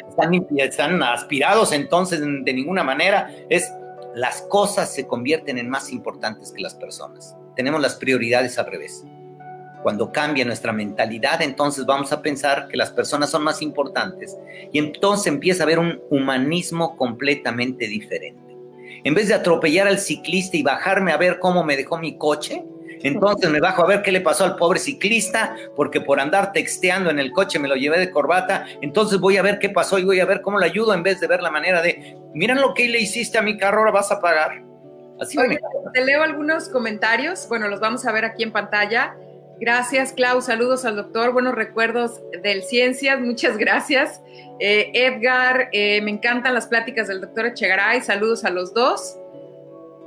Están, 0.09 0.47
están 0.57 1.03
aspirados, 1.03 1.71
entonces 1.73 2.21
de 2.21 2.53
ninguna 2.55 2.83
manera 2.83 3.31
es 3.51 3.71
las 4.15 4.43
cosas 4.43 4.93
se 4.93 5.07
convierten 5.07 5.59
en 5.59 5.69
más 5.69 5.91
importantes 5.93 6.53
que 6.53 6.63
las 6.63 6.75
personas 6.75 7.37
tenemos 7.55 7.81
las 7.81 7.95
prioridades 7.95 8.59
al 8.59 8.67
revés. 8.67 9.05
Cuando 9.83 10.13
cambia 10.13 10.45
nuestra 10.45 10.73
mentalidad, 10.73 11.43
entonces 11.43 11.85
vamos 11.85 12.13
a 12.13 12.23
pensar 12.23 12.69
que 12.69 12.77
las 12.77 12.91
personas 12.91 13.31
son 13.31 13.43
más 13.43 13.63
importantes 13.63 14.37
y 14.73 14.79
entonces 14.79 15.27
empieza 15.27 15.63
a 15.63 15.67
haber 15.67 15.81
un 15.81 16.01
humanismo 16.11 16.97
completamente 16.97 17.87
diferente. 17.87 18.41
en 19.05 19.15
vez 19.15 19.27
de 19.27 19.35
atropellar 19.35 19.89
al 19.89 19.99
ciclista 19.99 20.57
y 20.57 20.63
bajarme 20.63 21.11
a 21.11 21.17
ver 21.17 21.41
cómo 21.41 21.65
me 21.65 21.77
dejó 21.77 21.99
mi 21.99 22.17
coche, 22.19 22.65
entonces 23.03 23.51
me 23.51 23.59
bajo 23.59 23.83
a 23.83 23.87
ver 23.89 24.03
qué 24.03 24.13
le 24.13 24.21
pasó 24.21 24.45
al 24.45 24.55
pobre 24.55 24.79
ciclista, 24.79 25.57
porque 25.75 26.01
por 26.01 26.21
andar 26.21 26.53
texteando 26.53 27.11
en 27.11 27.19
el 27.19 27.33
coche 27.33 27.59
me 27.59 27.67
lo 27.67 27.75
llevé 27.75 27.99
de 27.99 28.13
corbata. 28.13 28.65
Entonces 28.81 29.19
voy 29.19 29.39
a 29.39 29.43
ver 29.43 29.59
qué 29.59 29.71
pasó 29.71 29.99
y 29.99 30.05
voy 30.05 30.21
a 30.21 30.25
ver 30.25 30.41
cómo 30.41 30.61
le 30.61 30.67
ayudo 30.67 30.95
en 30.95 31.03
vez 31.03 31.19
de 31.19 31.27
ver 31.27 31.43
la 31.43 31.51
manera 31.51 31.83
de, 31.83 32.17
miren 32.35 32.61
lo 32.61 32.75
que 32.75 32.89
le 32.89 33.01
hiciste 33.01 33.39
a 33.39 33.43
mi 33.43 33.57
carro, 33.57 33.79
ahora 33.79 33.91
vas 33.93 34.13
a 34.13 34.21
pagar. 34.21 34.63
Así 35.21 35.39
te 35.93 36.05
leo 36.05 36.23
algunos 36.23 36.69
comentarios. 36.69 37.47
Bueno, 37.49 37.69
los 37.69 37.81
vamos 37.81 38.07
a 38.07 38.13
ver 38.13 38.25
aquí 38.25 38.43
en 38.43 38.53
pantalla. 38.53 39.15
Gracias, 39.61 40.13
Klaus. 40.13 40.47
Saludos 40.47 40.85
al 40.85 40.97
doctor. 40.97 41.33
Buenos 41.33 41.55
recuerdos 41.55 42.21
del 42.43 42.65
Ciencias. 42.65 43.21
Muchas 43.21 43.57
gracias. 43.57 44.21
Eh, 44.59 44.91
Edgar, 44.95 45.69
eh, 45.73 46.01
me 46.03 46.11
encantan 46.11 46.55
las 46.55 46.67
pláticas 46.67 47.07
del 47.07 47.21
doctor 47.21 47.47
Echegaray. 47.47 48.01
Saludos 48.01 48.45
a 48.45 48.51
los 48.51 48.75
dos. 48.75 49.19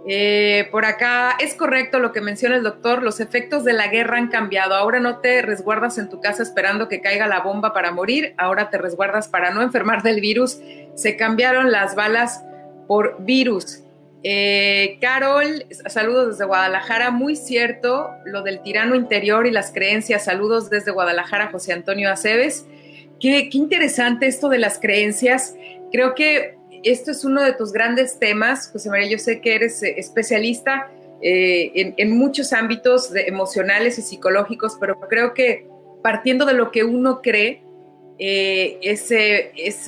Eh, 0.07 0.67
por 0.71 0.85
acá, 0.85 1.35
es 1.39 1.55
correcto 1.55 1.97
lo 1.97 2.11
que 2.11 2.21
menciona 2.21 2.55
el 2.55 2.63
doctor, 2.63 3.01
los 3.01 3.19
efectos 3.19 3.63
de 3.63 3.73
la 3.73 3.87
guerra 3.87 4.17
han 4.17 4.27
cambiado. 4.27 4.75
Ahora 4.75 4.99
no 4.99 5.17
te 5.17 5.41
resguardas 5.41 5.97
en 5.97 6.09
tu 6.09 6.21
casa 6.21 6.43
esperando 6.43 6.87
que 6.87 7.01
caiga 7.01 7.27
la 7.27 7.39
bomba 7.39 7.73
para 7.73 7.91
morir, 7.91 8.35
ahora 8.37 8.69
te 8.69 8.77
resguardas 8.77 9.27
para 9.27 9.51
no 9.51 9.63
enfermar 9.63 10.03
del 10.03 10.21
virus. 10.21 10.59
Se 10.93 11.17
cambiaron 11.17 11.71
las 11.71 11.95
balas 11.95 12.43
por 12.87 13.23
virus. 13.25 13.81
Eh, 14.21 14.97
Carol, 15.01 15.65
saludos 15.87 16.29
desde 16.29 16.45
Guadalajara, 16.45 17.11
muy 17.11 17.35
cierto 17.35 18.11
lo 18.25 18.43
del 18.43 18.61
tirano 18.61 18.95
interior 18.95 19.47
y 19.47 19.51
las 19.51 19.71
creencias. 19.71 20.25
Saludos 20.25 20.69
desde 20.69 20.91
Guadalajara, 20.91 21.49
José 21.51 21.73
Antonio 21.73 22.11
Aceves. 22.11 22.67
Qué, 23.19 23.49
qué 23.49 23.57
interesante 23.57 24.27
esto 24.27 24.49
de 24.49 24.59
las 24.59 24.79
creencias. 24.79 25.55
Creo 25.91 26.13
que 26.13 26.57
esto 26.85 27.11
es 27.11 27.25
uno 27.25 27.41
de 27.41 27.53
tus 27.53 27.73
grandes 27.73 28.19
temas, 28.19 28.69
José 28.71 28.89
María. 28.89 29.09
Yo 29.09 29.17
sé 29.17 29.41
que 29.41 29.55
eres 29.55 29.81
eh, 29.83 29.95
especialista 29.97 30.89
eh, 31.21 31.93
en, 31.97 32.17
muchos 32.17 32.53
ámbitos 32.53 33.09
emocionales 33.15 33.97
y 33.97 34.03
psicológicos, 34.03 34.77
pero 34.79 34.99
creo 34.99 35.33
que 35.33 35.67
partiendo 36.03 36.45
de 36.45 36.53
lo 36.53 36.71
que 36.71 36.83
uno 36.83 37.21
cree, 37.21 37.63
eh, 38.19 38.77
ese 38.81 39.51
es 39.55 39.87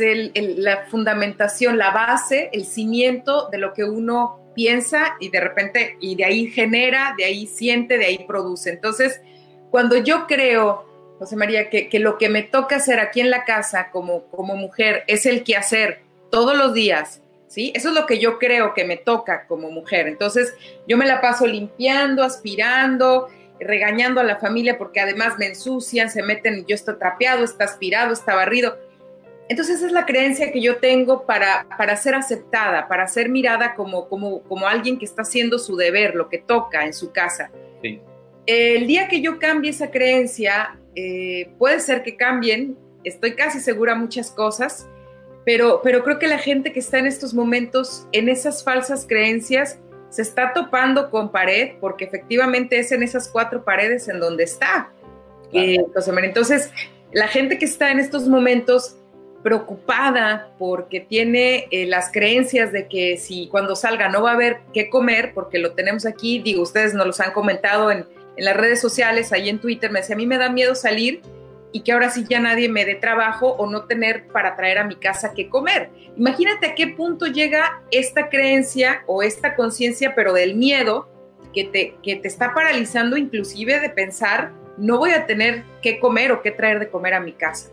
la 0.58 0.86
fundamentación, 0.88 1.78
la 1.78 1.92
base, 1.92 2.50
el 2.52 2.66
cimiento 2.66 3.50
de 3.52 3.60
lo 3.60 3.74
que 3.74 3.84
uno 3.84 4.40
piensa 4.56 5.16
y 5.20 5.30
de 5.30 5.40
repente, 5.40 5.98
y 6.02 6.16
de 6.16 6.26
ahí 6.26 6.48
genera, 6.48 7.14
de 7.16 7.26
ahí 7.26 7.46
siente, 7.46 8.00
de 8.00 8.06
ahí 8.06 8.26
produce. 8.28 8.72
Entonces, 8.72 9.22
cuando 9.70 9.98
yo 9.98 10.26
creo, 10.26 10.86
José 11.20 11.36
María, 11.36 11.70
que, 11.70 11.90
que 11.90 12.00
lo 12.00 12.18
que 12.18 12.30
me 12.30 12.42
toca 12.42 12.78
hacer 12.78 13.00
aquí 13.00 13.22
en 13.22 13.30
la 13.30 13.46
casa 13.46 13.90
como, 13.92 14.24
como 14.26 14.56
mujer 14.56 15.04
es 15.06 15.28
el 15.28 15.44
que 15.44 15.56
hacer 15.56 16.07
todos 16.30 16.58
los 16.58 16.74
días, 16.74 17.22
¿sí? 17.48 17.72
Eso 17.76 17.90
es 17.90 17.96
lo 17.96 18.06
que 18.06 18.20
yo 18.20 18.40
creo 18.40 18.74
que 18.74 18.86
me 18.86 18.98
toca 18.98 19.48
como 19.48 19.72
mujer. 19.72 20.08
Entonces, 20.08 20.54
yo 20.88 20.98
me 20.98 21.06
la 21.06 21.22
paso 21.22 21.48
limpiando, 21.48 22.24
aspirando, 22.24 23.28
regañando 23.60 24.22
a 24.22 24.24
la 24.24 24.38
familia 24.38 24.78
porque 24.78 25.00
además 25.00 25.38
me 25.38 25.48
ensucian, 25.48 26.10
se 26.10 26.24
meten, 26.24 26.66
yo 26.66 26.76
estoy 26.76 26.98
trapeado, 26.98 27.44
está 27.44 27.66
aspirado, 27.66 28.14
está 28.14 28.36
barrido. 28.36 28.78
Entonces, 29.50 29.78
esa 29.78 29.88
es 29.88 29.92
la 29.94 30.06
creencia 30.06 30.52
que 30.52 30.62
yo 30.62 30.78
tengo 30.78 31.26
para, 31.26 31.68
para 31.78 31.96
ser 31.96 32.16
aceptada, 32.16 32.88
para 32.88 33.08
ser 33.08 33.30
mirada 33.30 33.76
como, 33.76 34.10
como, 34.10 34.42
como 34.44 34.68
alguien 34.68 35.00
que 35.00 35.06
está 35.06 35.22
haciendo 35.22 35.58
su 35.58 35.78
deber, 35.78 36.16
lo 36.16 36.28
que 36.28 36.38
toca 36.38 36.86
en 36.86 36.94
su 36.94 37.12
casa. 37.12 37.50
El 38.46 38.88
día 38.88 39.08
que 39.08 39.22
yo 39.22 39.40
cambie 39.40 39.72
esa 39.72 39.92
creencia, 39.92 40.78
eh, 40.96 41.50
puede 41.58 41.80
ser 41.80 42.04
que 42.04 42.16
cambien, 42.16 42.78
estoy 43.04 43.36
casi 43.36 43.60
segura 43.60 43.94
muchas 43.96 44.32
cosas, 44.32 44.88
pero, 45.48 45.82
creo 45.82 46.20
que 46.20 46.28
la 46.28 46.40
gente 46.40 46.74
que 46.74 46.82
está 46.82 47.00
en 47.00 47.06
estos 47.06 47.34
momentos, 47.34 48.06
en 48.12 48.28
esas 48.28 48.66
falsas 48.66 49.06
creencias, 49.08 49.80
se 50.10 50.22
está 50.22 50.52
topando 50.52 51.10
con 51.10 51.32
pared, 51.32 51.76
porque 51.80 52.04
efectivamente 52.04 52.78
es 52.78 52.92
en 52.92 53.02
esas 53.02 53.30
cuatro 53.30 53.64
paredes 53.64 54.10
en 54.10 54.20
donde 54.20 54.44
está. 54.44 54.92
Eh, 55.54 55.78
entonces, 56.22 56.70
la 57.14 57.30
gente 57.30 57.58
que 57.58 57.64
está 57.64 57.92
en 57.92 58.00
estos 58.00 58.28
momentos 58.28 58.98
preocupada 59.42 60.52
porque 60.60 61.00
tiene 61.00 61.70
eh, 61.72 61.86
las 61.86 62.12
creencias 62.12 62.74
de 62.74 62.90
que 62.90 63.16
si 63.16 63.48
cuando 63.48 63.78
salga 63.78 64.10
no 64.10 64.24
va 64.24 64.32
a 64.32 64.34
haber 64.34 64.58
qué 64.74 64.90
comer, 64.90 65.32
porque 65.34 65.60
lo 65.60 65.72
tenemos 65.72 66.06
aquí, 66.06 66.40
digo, 66.40 66.62
ustedes 66.62 66.94
nos 66.94 67.08
los 67.08 67.22
han 67.22 67.32
comentado 67.32 67.90
en, 67.90 68.06
en 68.36 68.44
las 68.44 68.58
redes 68.58 68.82
sociales, 68.82 69.32
ahí 69.32 69.48
en 69.48 69.60
Twitter, 69.60 69.92
me 69.92 70.02
decía, 70.02 70.16
a 70.16 70.18
mí 70.18 70.28
me 70.28 70.38
da 70.38 70.50
miedo 70.50 70.76
salir 70.76 71.22
y 71.78 71.82
que 71.82 71.92
ahora 71.92 72.10
sí 72.10 72.26
ya 72.28 72.40
nadie 72.40 72.70
me 72.70 72.86
dé 72.86 72.96
trabajo 72.96 73.52
o 73.52 73.70
no 73.70 73.84
tener 73.84 74.26
para 74.30 74.56
traer 74.56 74.80
a 74.80 74.84
mi 74.84 74.96
casa 74.96 75.36
qué 75.36 75.48
comer. 75.48 75.92
Imagínate 76.18 76.66
a 76.66 76.74
qué 76.74 76.88
punto 76.88 77.28
llega 77.28 77.84
esta 77.92 78.30
creencia 78.30 79.04
o 79.06 79.22
esta 79.22 79.56
conciencia, 79.56 80.16
pero 80.16 80.34
del 80.34 80.56
miedo 80.56 81.08
que 81.54 81.66
te, 81.66 81.94
que 82.02 82.16
te 82.16 82.28
está 82.28 82.56
paralizando 82.56 83.16
inclusive 83.16 83.80
de 83.80 83.92
pensar, 83.92 84.54
no 84.80 84.98
voy 84.98 85.12
a 85.12 85.28
tener 85.28 85.66
qué 85.84 86.00
comer 86.00 86.32
o 86.32 86.42
qué 86.42 86.50
traer 86.50 86.80
de 86.80 86.90
comer 86.90 87.14
a 87.14 87.20
mi 87.20 87.34
casa. 87.34 87.70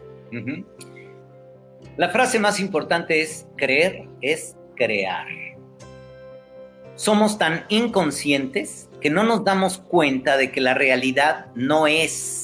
La 1.97 2.11
frase 2.11 2.39
más 2.39 2.61
importante 2.61 3.23
es 3.23 3.47
creer 3.57 4.07
es 4.21 4.55
crear. 4.77 5.27
Somos 6.95 7.39
tan 7.39 7.65
inconscientes 7.71 8.91
que 9.01 9.09
no 9.09 9.23
nos 9.23 9.45
damos 9.45 9.79
cuenta 9.79 10.37
de 10.37 10.53
que 10.53 10.61
la 10.61 10.75
realidad 10.75 11.47
no 11.55 11.87
es 11.87 12.44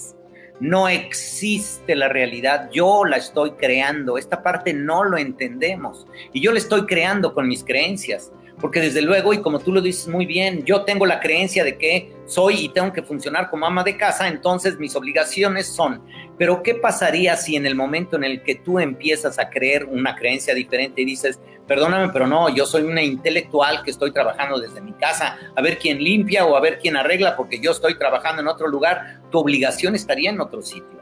no 0.61 0.88
existe 0.88 1.96
la 1.96 2.09
realidad, 2.09 2.70
yo 2.70 3.05
la 3.05 3.16
estoy 3.16 3.53
creando, 3.53 4.18
esta 4.18 4.42
parte 4.42 4.73
no 4.75 5.05
lo 5.05 5.16
entendemos. 5.16 6.07
Y 6.33 6.40
yo 6.40 6.53
la 6.53 6.59
estoy 6.59 6.87
creando 6.87 7.35
con 7.35 7.49
mis 7.49 7.64
creencias, 7.64 8.31
porque 8.61 8.81
desde 8.81 9.03
luego, 9.03 9.33
y 9.33 9.40
como 9.40 9.59
tú 9.59 9.73
lo 9.73 9.81
dices 9.81 10.07
muy 10.09 10.27
bien, 10.27 10.64
yo 10.64 10.83
tengo 10.83 11.07
la 11.07 11.20
creencia 11.20 11.64
de 11.64 11.79
que 11.79 12.12
soy 12.27 12.64
y 12.64 12.68
tengo 12.68 12.92
que 12.92 13.03
funcionar 13.03 13.51
como 13.51 13.66
ama 13.66 13.83
de 13.83 13.96
casa, 13.96 14.29
entonces 14.29 14.79
mis 14.79 14.94
obligaciones 14.94 15.66
son, 15.66 16.03
pero 16.38 16.62
¿qué 16.62 16.75
pasaría 16.75 17.37
si 17.37 17.57
en 17.57 17.66
el 17.66 17.75
momento 17.75 18.16
en 18.16 18.25
el 18.25 18.42
que 18.42 18.57
tú 18.57 18.79
empiezas 18.79 19.38
a 19.38 19.51
creer 19.51 19.87
una 19.87 20.14
creencia 20.14 20.55
diferente 20.55 21.03
y 21.03 21.05
dices, 21.07 21.40
perdóname, 21.66 22.12
pero 22.12 22.27
no, 22.27 22.49
yo 22.49 22.66
soy 22.66 22.83
una 22.83 23.03
intelectual 23.03 23.83
que 23.83 23.90
estoy 23.90 24.12
trabajando 24.12 24.59
desde 24.59 24.81
mi 24.81 24.92
casa, 24.92 25.38
a 25.55 25.62
ver 25.62 25.79
quién 25.79 26.03
limpia 26.03 26.44
o 26.44 26.57
a 26.57 26.61
ver 26.61 26.79
quién 26.79 26.96
arregla, 26.96 27.37
porque 27.37 27.61
yo 27.61 27.70
estoy 27.70 27.96
trabajando 27.96 28.42
en 28.42 28.49
otro 28.49 28.68
lugar, 28.68 29.20
tu 29.31 29.38
obligación 29.38 29.94
estaría 29.94 30.31
en 30.31 30.40
otro 30.40 30.62
sitio. 30.62 31.01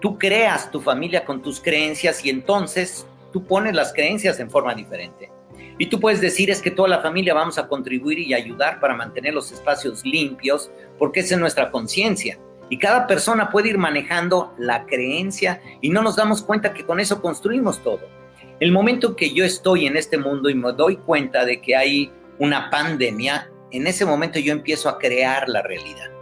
Tú 0.00 0.18
creas 0.18 0.70
tu 0.70 0.80
familia 0.80 1.24
con 1.24 1.42
tus 1.42 1.60
creencias 1.60 2.24
y 2.24 2.30
entonces 2.30 3.06
tú 3.32 3.44
pones 3.44 3.74
las 3.74 3.92
creencias 3.92 4.38
en 4.40 4.50
forma 4.50 4.74
diferente. 4.74 5.30
Y 5.82 5.86
tú 5.86 5.98
puedes 5.98 6.20
decir 6.20 6.48
es 6.48 6.62
que 6.62 6.70
toda 6.70 6.88
la 6.88 7.00
familia 7.00 7.34
vamos 7.34 7.58
a 7.58 7.66
contribuir 7.66 8.20
y 8.20 8.34
ayudar 8.34 8.78
para 8.78 8.94
mantener 8.94 9.34
los 9.34 9.50
espacios 9.50 10.04
limpios, 10.04 10.70
porque 10.96 11.18
esa 11.18 11.34
es 11.34 11.40
nuestra 11.40 11.72
conciencia. 11.72 12.38
Y 12.70 12.78
cada 12.78 13.08
persona 13.08 13.50
puede 13.50 13.70
ir 13.70 13.78
manejando 13.78 14.52
la 14.58 14.86
creencia 14.86 15.60
y 15.80 15.90
no 15.90 16.00
nos 16.00 16.14
damos 16.14 16.40
cuenta 16.40 16.72
que 16.72 16.86
con 16.86 17.00
eso 17.00 17.20
construimos 17.20 17.82
todo. 17.82 18.02
El 18.60 18.70
momento 18.70 19.16
que 19.16 19.34
yo 19.34 19.44
estoy 19.44 19.88
en 19.88 19.96
este 19.96 20.18
mundo 20.18 20.48
y 20.48 20.54
me 20.54 20.70
doy 20.70 20.98
cuenta 20.98 21.44
de 21.44 21.60
que 21.60 21.74
hay 21.74 22.12
una 22.38 22.70
pandemia, 22.70 23.50
en 23.72 23.88
ese 23.88 24.04
momento 24.04 24.38
yo 24.38 24.52
empiezo 24.52 24.88
a 24.88 25.00
crear 25.00 25.48
la 25.48 25.62
realidad. 25.62 26.12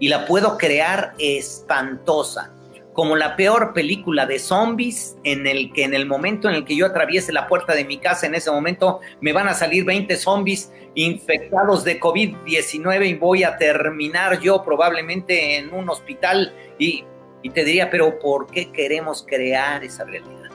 Y 0.00 0.08
la 0.08 0.26
puedo 0.26 0.58
crear 0.58 1.14
espantosa, 1.20 2.52
como 2.94 3.16
la 3.16 3.34
peor 3.34 3.74
película 3.74 4.24
de 4.24 4.38
zombies, 4.38 5.18
en 5.24 5.48
el 5.48 5.72
que 5.72 5.82
en 5.82 5.94
el 5.94 6.06
momento 6.06 6.48
en 6.48 6.54
el 6.54 6.64
que 6.64 6.76
yo 6.76 6.86
atraviese 6.86 7.32
la 7.32 7.48
puerta 7.48 7.74
de 7.74 7.84
mi 7.84 7.98
casa, 7.98 8.26
en 8.26 8.36
ese 8.36 8.52
momento 8.52 9.00
me 9.20 9.32
van 9.32 9.48
a 9.48 9.54
salir 9.54 9.84
20 9.84 10.16
zombies 10.16 10.72
infectados 10.94 11.82
de 11.82 11.98
COVID-19 11.98 13.08
y 13.08 13.14
voy 13.14 13.42
a 13.42 13.56
terminar 13.56 14.40
yo 14.40 14.62
probablemente 14.62 15.56
en 15.58 15.74
un 15.74 15.90
hospital. 15.90 16.54
Y, 16.78 17.04
y 17.42 17.50
te 17.50 17.64
diría, 17.64 17.90
pero 17.90 18.16
¿por 18.20 18.46
qué 18.46 18.70
queremos 18.70 19.26
crear 19.26 19.82
esa 19.82 20.04
realidad? 20.04 20.50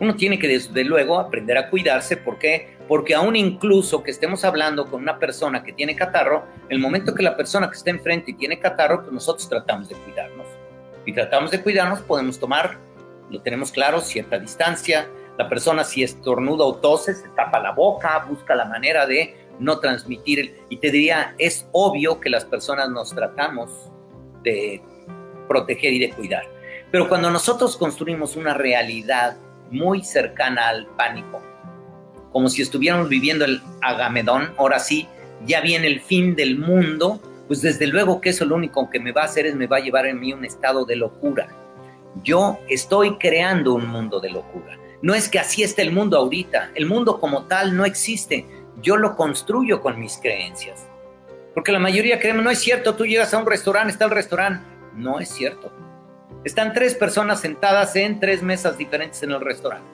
Uno 0.00 0.16
tiene 0.16 0.36
que 0.36 0.48
desde 0.48 0.82
luego 0.82 1.20
aprender 1.20 1.56
a 1.56 1.70
cuidarse. 1.70 2.16
¿Por 2.16 2.38
qué? 2.38 2.76
Porque 2.88 3.14
aún 3.14 3.36
incluso 3.36 4.02
que 4.02 4.10
estemos 4.10 4.44
hablando 4.44 4.90
con 4.90 5.00
una 5.00 5.20
persona 5.20 5.62
que 5.62 5.72
tiene 5.72 5.94
catarro, 5.94 6.44
el 6.68 6.80
momento 6.80 7.14
que 7.14 7.22
la 7.22 7.36
persona 7.36 7.70
que 7.70 7.76
está 7.76 7.90
enfrente 7.90 8.32
tiene 8.32 8.58
catarro, 8.58 9.02
pues 9.02 9.12
nosotros 9.12 9.48
tratamos 9.48 9.88
de 9.88 9.94
cuidarnos. 9.94 10.63
Y 11.06 11.12
tratamos 11.12 11.50
de 11.50 11.62
cuidarnos, 11.62 12.00
podemos 12.00 12.38
tomar, 12.38 12.78
lo 13.30 13.40
tenemos 13.42 13.72
claro, 13.72 14.00
cierta 14.00 14.38
distancia. 14.38 15.08
La 15.38 15.48
persona 15.48 15.84
si 15.84 16.02
estornuda 16.02 16.64
o 16.64 16.76
tose, 16.76 17.14
se 17.14 17.28
tapa 17.30 17.60
la 17.60 17.72
boca, 17.72 18.24
busca 18.28 18.54
la 18.54 18.64
manera 18.64 19.06
de 19.06 19.36
no 19.58 19.78
transmitir. 19.78 20.60
Y 20.68 20.78
te 20.78 20.90
diría, 20.90 21.34
es 21.38 21.68
obvio 21.72 22.20
que 22.20 22.30
las 22.30 22.44
personas 22.44 22.88
nos 22.90 23.14
tratamos 23.14 23.90
de 24.42 24.82
proteger 25.48 25.92
y 25.92 25.98
de 25.98 26.10
cuidar. 26.10 26.44
Pero 26.90 27.08
cuando 27.08 27.30
nosotros 27.30 27.76
construimos 27.76 28.36
una 28.36 28.54
realidad 28.54 29.36
muy 29.70 30.04
cercana 30.04 30.68
al 30.68 30.86
pánico, 30.96 31.42
como 32.32 32.48
si 32.48 32.62
estuviéramos 32.62 33.08
viviendo 33.08 33.44
el 33.44 33.60
Agamedón, 33.82 34.54
ahora 34.58 34.78
sí, 34.78 35.08
ya 35.46 35.60
viene 35.60 35.86
el 35.86 36.00
fin 36.00 36.36
del 36.36 36.58
mundo, 36.58 37.20
pues 37.46 37.60
desde 37.60 37.86
luego 37.86 38.20
que 38.20 38.30
eso 38.30 38.44
lo 38.44 38.54
único 38.54 38.88
que 38.88 39.00
me 39.00 39.12
va 39.12 39.22
a 39.22 39.26
hacer 39.26 39.46
es 39.46 39.54
me 39.54 39.66
va 39.66 39.76
a 39.78 39.80
llevar 39.80 40.06
en 40.06 40.20
mí 40.20 40.32
un 40.32 40.44
estado 40.44 40.84
de 40.84 40.96
locura. 40.96 41.48
Yo 42.22 42.58
estoy 42.68 43.16
creando 43.18 43.74
un 43.74 43.86
mundo 43.88 44.20
de 44.20 44.30
locura. 44.30 44.78
No 45.02 45.14
es 45.14 45.28
que 45.28 45.38
así 45.38 45.62
esté 45.62 45.82
el 45.82 45.92
mundo 45.92 46.16
ahorita. 46.16 46.70
El 46.74 46.86
mundo 46.86 47.20
como 47.20 47.44
tal 47.44 47.76
no 47.76 47.84
existe. 47.84 48.46
Yo 48.80 48.96
lo 48.96 49.16
construyo 49.16 49.82
con 49.82 49.98
mis 50.00 50.16
creencias. 50.16 50.86
Porque 51.52 51.72
la 51.72 51.78
mayoría 51.78 52.18
creemos, 52.18 52.42
no 52.44 52.50
es 52.50 52.58
cierto, 52.58 52.94
tú 52.94 53.04
llegas 53.04 53.34
a 53.34 53.38
un 53.38 53.46
restaurante, 53.46 53.92
está 53.92 54.06
el 54.06 54.10
restaurante. 54.10 54.64
No 54.94 55.20
es 55.20 55.28
cierto. 55.28 55.72
Están 56.44 56.72
tres 56.72 56.94
personas 56.94 57.40
sentadas 57.40 57.96
en 57.96 58.20
tres 58.20 58.42
mesas 58.42 58.78
diferentes 58.78 59.22
en 59.22 59.32
el 59.32 59.40
restaurante. 59.40 59.86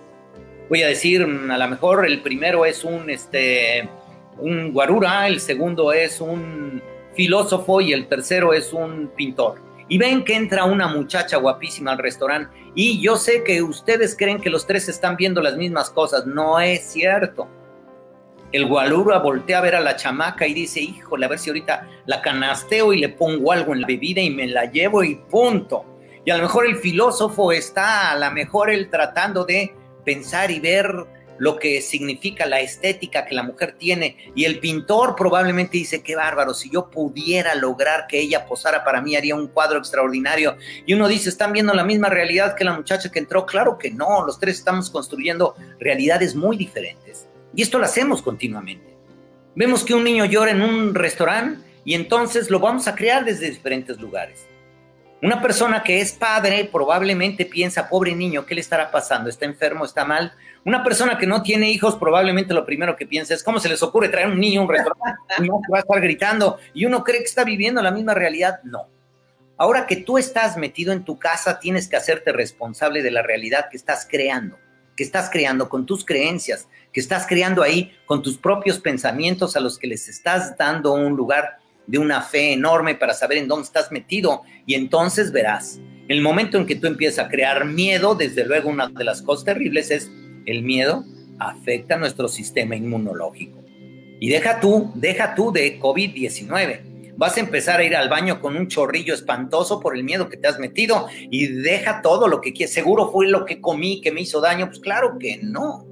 Voy 0.69 0.83
a 0.83 0.89
decir, 0.89 1.23
a 1.23 1.59
lo 1.59 1.69
mejor 1.69 2.07
el 2.07 2.23
primero 2.23 2.65
es 2.65 2.85
un, 2.85 3.11
este, 3.11 3.89
un 4.39 4.73
guarura, 4.73 5.27
el 5.27 5.41
segundo 5.41 5.93
es 5.93 6.21
un 6.21 6.83
filósofo 7.15 7.81
y 7.81 7.93
el 7.93 8.09
tercero 8.09 8.53
es 8.53 8.73
un 8.73 9.11
pintor. 9.17 9.61
Y 9.89 9.99
ven 9.99 10.25
que 10.25 10.37
entra 10.37 10.65
una 10.65 10.87
muchacha 10.87 11.37
guapísima 11.37 11.93
al 11.93 11.99
restaurante 11.99 12.57
y 12.75 13.01
yo 13.01 13.17
sé 13.17 13.43
que 13.43 13.63
ustedes 13.63 14.17
creen 14.17 14.41
que 14.41 14.51
los 14.51 14.67
tres 14.67 14.89
están 14.89 15.17
viendo 15.17 15.43
las 15.43 15.57
mismas 15.57 15.91
cosas. 15.91 16.27
No 16.27 16.61
es 16.61 16.85
cierto. 16.85 17.49
El 18.53 18.67
guarura 18.67 19.19
voltea 19.19 19.59
a 19.59 19.63
ver 19.63 19.77
a 19.77 19.81
la 19.81 19.97
chamaca 19.97 20.47
y 20.47 20.55
dice, 20.55 20.81
híjole, 20.81 21.27
a 21.27 21.29
ver 21.29 21.39
si 21.39 21.51
ahorita 21.51 21.89
la 22.07 22.21
canasteo 22.21 22.93
y 22.93 23.01
le 23.01 23.09
pongo 23.09 23.53
algo 23.53 23.73
en 23.73 23.81
la 23.81 23.87
bebida 23.87 24.21
y 24.21 24.31
me 24.31 24.47
la 24.47 24.65
llevo 24.65 25.05
y 25.05 25.17
punto. 25.17 25.85
Y 26.25 26.31
a 26.31 26.37
lo 26.37 26.45
mejor 26.45 26.67
el 26.67 26.77
filósofo 26.77 27.53
está, 27.53 28.11
a 28.11 28.19
lo 28.19 28.31
mejor 28.33 28.71
él 28.71 28.91
tratando 28.91 29.45
de 29.45 29.75
pensar 30.05 30.51
y 30.51 30.61
ver 30.61 31.07
lo 31.41 31.59
que 31.59 31.81
significa 31.81 32.45
la 32.45 32.61
estética 32.61 33.25
que 33.25 33.35
la 33.35 33.43
mujer 33.43 33.75
tiene. 33.79 34.19
Y 34.35 34.45
el 34.45 34.61
pintor 34.61 35.17
probablemente 35.17 35.79
dice, 35.79 36.03
qué 36.03 36.15
bárbaro, 36.15 36.53
si 36.53 36.69
yo 36.71 36.91
pudiera 36.91 37.55
lograr 37.55 38.07
que 38.07 38.21
ella 38.21 38.45
posara 38.45 38.85
para 38.85 39.01
mí, 39.01 39.17
haría 39.17 39.35
un 39.35 39.49
cuadro 39.49 39.79
extraordinario. 39.79 40.59
Y 40.85 40.93
uno 40.93 41.09
dice, 41.09 41.31
¿están 41.31 41.55
viendo 41.55 41.73
la 41.73 41.83
misma 41.83 42.11
realidad 42.11 42.55
que 42.55 42.65
la 42.65 42.77
muchacha 42.77 43.11
que 43.11 43.19
entró? 43.19 43.47
Claro 43.47 43.79
que 43.79 43.91
no, 43.91 44.27
los 44.27 44.39
tres 44.39 44.59
estamos 44.59 44.91
construyendo 44.91 45.55
realidades 45.79 46.35
muy 46.35 46.59
diferentes. 46.59 47.27
Y 47.55 47.63
esto 47.63 47.79
lo 47.79 47.87
hacemos 47.87 48.21
continuamente. 48.21 48.95
Vemos 49.55 49.83
que 49.83 49.95
un 49.95 50.05
niño 50.05 50.27
llora 50.27 50.51
en 50.51 50.61
un 50.61 50.95
restaurante 50.95 51.67
y 51.87 51.95
entonces 51.95 52.51
lo 52.51 52.61
vamos 52.61 52.87
a 52.87 52.95
crear 52.95 53.25
desde 53.25 53.49
diferentes 53.49 53.99
lugares. 53.99 54.50
Una 55.23 55.43
persona 55.43 55.83
que 55.83 56.01
es 56.01 56.13
padre 56.13 56.65
probablemente 56.73 57.45
piensa, 57.45 57.91
pobre 57.91 58.15
niño, 58.15 58.47
¿qué 58.47 58.55
le 58.55 58.63
estará 58.63 58.91
pasando? 58.91 59.29
¿Está 59.29 59.45
enfermo? 59.45 59.85
¿Está 59.85 60.07
mal? 60.07 60.33
Una 60.65 60.83
persona 60.83 61.19
que 61.19 61.27
no 61.27 61.43
tiene 61.43 61.71
hijos 61.71 61.97
probablemente 61.97 62.55
lo 62.55 62.65
primero 62.65 62.97
que 62.97 63.07
piensa 63.07 63.35
es 63.35 63.45
cómo 63.45 63.61
se 63.61 63.69
les 63.69 63.83
ocurre 63.83 64.09
traer 64.09 64.29
un 64.29 64.41
niño 64.41 64.61
a 64.61 64.65
un 64.65 64.71
restaurante 64.71 65.21
no 65.47 65.61
va 65.73 65.79
a 65.79 65.81
estar 65.81 66.01
gritando 66.01 66.59
y 66.73 66.87
uno 66.87 67.05
cree 67.05 67.19
que 67.19 67.27
está 67.27 67.45
viviendo 67.45 67.83
la 67.83 67.91
misma 67.91 68.15
realidad. 68.15 68.61
No. 68.65 68.89
Ahora 69.59 69.87
que 69.87 69.97
tú 69.97 70.17
estás 70.17 70.57
metido 70.57 70.91
en 70.91 71.05
tu 71.05 71.19
casa, 71.19 71.61
tienes 71.61 71.87
que 71.87 71.97
hacerte 71.97 72.33
responsable 72.33 73.03
de 73.03 73.11
la 73.11 73.23
realidad 73.23 73.69
que 73.71 73.77
estás 73.77 74.07
creando, 74.11 74.59
que 74.97 75.05
estás 75.05 75.29
creando 75.29 75.69
con 75.69 75.85
tus 75.85 76.03
creencias, 76.03 76.67
que 76.95 77.01
estás 77.01 77.27
creando 77.27 77.63
ahí 77.63 77.95
con 78.07 78.23
tus 78.23 78.39
propios 78.39 78.79
pensamientos 78.79 79.55
a 79.55 79.61
los 79.61 79.79
que 79.79 79.87
les 79.87 80.09
estás 80.09 80.57
dando 80.57 80.95
un 80.95 81.15
lugar 81.15 81.60
de 81.91 81.99
una 81.99 82.23
fe 82.23 82.53
enorme 82.53 82.95
para 82.95 83.15
saber 83.15 83.39
en 83.39 83.49
dónde 83.49 83.67
estás 83.67 83.91
metido 83.91 84.43
y 84.65 84.75
entonces 84.75 85.33
verás. 85.33 85.81
El 86.09 86.23
momento 86.23 86.57
en 86.57 86.67
que 86.67 86.77
tú 86.77 86.87
empiezas 86.87 87.27
a 87.27 87.29
crear 87.29 87.65
miedo, 87.65 88.15
desde 88.15 88.45
luego 88.45 88.71
una 88.71 88.89
de 88.89 89.05
las 89.05 89.23
cosas 89.23 89.45
terribles 89.45 89.91
es 89.91 90.11
el 90.47 90.63
miedo 90.63 91.05
afecta 91.41 91.97
nuestro 91.97 92.29
sistema 92.29 92.77
inmunológico. 92.77 93.65
Y 94.21 94.29
deja 94.29 94.61
tú, 94.61 94.93
deja 94.95 95.35
tú 95.35 95.51
de 95.51 95.81
COVID-19. 95.81 97.15
Vas 97.17 97.37
a 97.37 97.41
empezar 97.41 97.81
a 97.81 97.85
ir 97.85 97.97
al 97.97 98.09
baño 98.09 98.41
con 98.41 98.57
un 98.57 98.69
chorrillo 98.69 99.15
espantoso 99.15 99.81
por 99.81 99.97
el 99.97 100.05
miedo 100.05 100.29
que 100.29 100.37
te 100.37 100.47
has 100.47 100.59
metido 100.59 101.09
y 101.31 101.47
deja 101.47 102.03
todo 102.03 102.29
lo 102.29 102.41
que 102.41 102.53
quieres. 102.53 102.75
Seguro 102.75 103.11
fue 103.11 103.29
lo 103.29 103.45
que 103.45 103.61
comí 103.61 104.01
que 104.01 104.13
me 104.13 104.21
hizo 104.21 104.41
daño. 104.41 104.67
Pues 104.67 104.81
claro 104.81 105.17
que 105.19 105.41
no. 105.43 105.87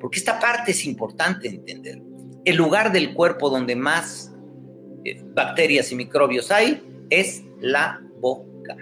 Porque 0.00 0.18
esta 0.18 0.38
parte 0.40 0.72
es 0.72 0.84
importante 0.84 1.48
entender. 1.48 2.02
El 2.44 2.56
lugar 2.56 2.92
del 2.92 3.14
cuerpo 3.14 3.48
donde 3.48 3.76
más 3.76 4.31
bacterias 5.34 5.90
y 5.92 5.96
microbios 5.96 6.50
hay 6.50 6.82
es 7.10 7.42
la 7.60 8.00
boca 8.20 8.76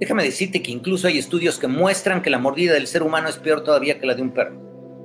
Déjame 0.00 0.24
decirte 0.24 0.60
que 0.60 0.72
incluso 0.72 1.06
hay 1.06 1.18
estudios 1.18 1.58
que 1.58 1.68
muestran 1.68 2.20
que 2.20 2.30
la 2.30 2.38
mordida 2.38 2.74
del 2.74 2.88
ser 2.88 3.02
humano 3.02 3.28
es 3.28 3.36
peor 3.36 3.62
todavía 3.62 3.98
que 3.98 4.06
la 4.06 4.14
de 4.14 4.22
un 4.22 4.32
perro. 4.32 4.60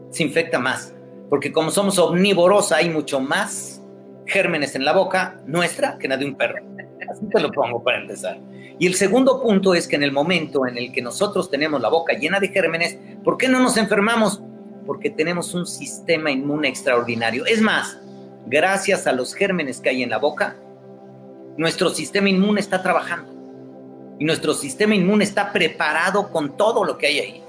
Se 0.09 0.23
infecta 0.23 0.57
más, 0.57 0.95
porque 1.29 1.51
como 1.51 1.69
somos 1.69 1.99
omnívoros 1.99 2.71
hay 2.71 2.89
mucho 2.89 3.19
más 3.19 3.83
gérmenes 4.25 4.75
en 4.75 4.85
la 4.85 4.93
boca 4.93 5.41
nuestra 5.45 5.97
que 5.99 6.07
la 6.07 6.17
de 6.17 6.25
un 6.25 6.35
perro. 6.35 6.65
Así 7.09 7.25
te 7.31 7.39
lo 7.39 7.51
pongo 7.51 7.83
para 7.83 8.01
empezar. 8.01 8.39
Y 8.79 8.87
el 8.87 8.95
segundo 8.95 9.41
punto 9.41 9.75
es 9.75 9.87
que 9.87 9.95
en 9.95 10.03
el 10.03 10.11
momento 10.11 10.65
en 10.67 10.77
el 10.77 10.91
que 10.91 11.01
nosotros 11.01 11.51
tenemos 11.51 11.81
la 11.81 11.89
boca 11.89 12.13
llena 12.13 12.39
de 12.39 12.49
gérmenes, 12.49 12.97
¿por 13.23 13.37
qué 13.37 13.47
no 13.47 13.59
nos 13.59 13.77
enfermamos? 13.77 14.41
Porque 14.85 15.11
tenemos 15.11 15.53
un 15.53 15.67
sistema 15.67 16.31
inmune 16.31 16.67
extraordinario. 16.67 17.45
Es 17.45 17.61
más, 17.61 17.99
gracias 18.49 19.07
a 19.07 19.11
los 19.11 19.33
gérmenes 19.33 19.79
que 19.79 19.89
hay 19.89 20.03
en 20.03 20.09
la 20.09 20.17
boca, 20.17 20.55
nuestro 21.57 21.89
sistema 21.89 22.29
inmune 22.29 22.59
está 22.59 22.81
trabajando 22.81 23.39
y 24.19 24.25
nuestro 24.25 24.53
sistema 24.53 24.95
inmune 24.95 25.23
está 25.23 25.51
preparado 25.51 26.31
con 26.31 26.57
todo 26.57 26.83
lo 26.83 26.97
que 26.97 27.07
hay 27.07 27.19
ahí. 27.19 27.43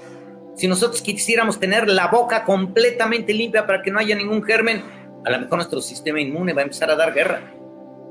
Si 0.55 0.67
nosotros 0.67 1.01
quisiéramos 1.01 1.59
tener 1.59 1.89
la 1.89 2.07
boca 2.07 2.45
completamente 2.45 3.33
limpia 3.33 3.65
para 3.65 3.81
que 3.81 3.91
no 3.91 3.99
haya 3.99 4.15
ningún 4.15 4.43
germen, 4.43 4.83
a 5.25 5.31
lo 5.31 5.39
mejor 5.39 5.57
nuestro 5.57 5.81
sistema 5.81 6.21
inmune 6.21 6.53
va 6.53 6.61
a 6.61 6.63
empezar 6.63 6.89
a 6.91 6.95
dar 6.95 7.13
guerra. 7.13 7.41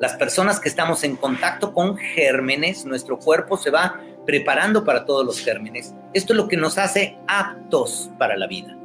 Las 0.01 0.15
personas 0.15 0.59
que 0.59 0.69
estamos 0.69 1.05
en 1.05 1.17
contacto 1.17 1.73
con 1.73 1.97
gérmenes, 1.97 2.85
nuestro 2.87 3.19
cuerpo 3.19 3.57
se 3.57 3.71
va 3.71 4.01
preparando 4.27 4.85
para 4.85 5.05
todos 5.05 5.25
los 5.25 5.41
gérmenes. 5.41 5.95
Esto 6.15 6.33
es 6.33 6.37
lo 6.37 6.49
que 6.49 6.57
nos 6.57 6.79
hace 6.79 7.19
aptos 7.29 8.11
para 8.19 8.37
la 8.37 8.47
vida. 8.47 8.77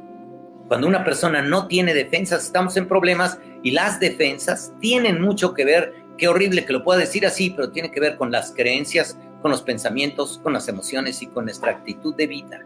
Cuando 0.68 0.86
una 0.86 1.04
persona 1.04 1.42
no 1.42 1.68
tiene 1.68 1.94
defensas, 1.94 2.44
estamos 2.44 2.76
en 2.76 2.88
problemas 2.88 3.38
y 3.66 3.72
las 3.72 3.98
defensas 3.98 4.72
tienen 4.80 5.20
mucho 5.20 5.52
que 5.52 5.64
ver, 5.64 5.92
qué 6.16 6.28
horrible 6.28 6.64
que 6.64 6.72
lo 6.72 6.84
pueda 6.84 7.00
decir 7.00 7.26
así, 7.26 7.50
pero 7.50 7.72
tiene 7.72 7.90
que 7.90 7.98
ver 7.98 8.14
con 8.14 8.30
las 8.30 8.52
creencias 8.52 9.18
con 9.42 9.50
los 9.50 9.62
pensamientos, 9.62 10.38
con 10.40 10.52
las 10.52 10.68
emociones 10.68 11.20
y 11.20 11.26
con 11.26 11.46
nuestra 11.46 11.72
actitud 11.72 12.14
de 12.14 12.28
vida. 12.28 12.64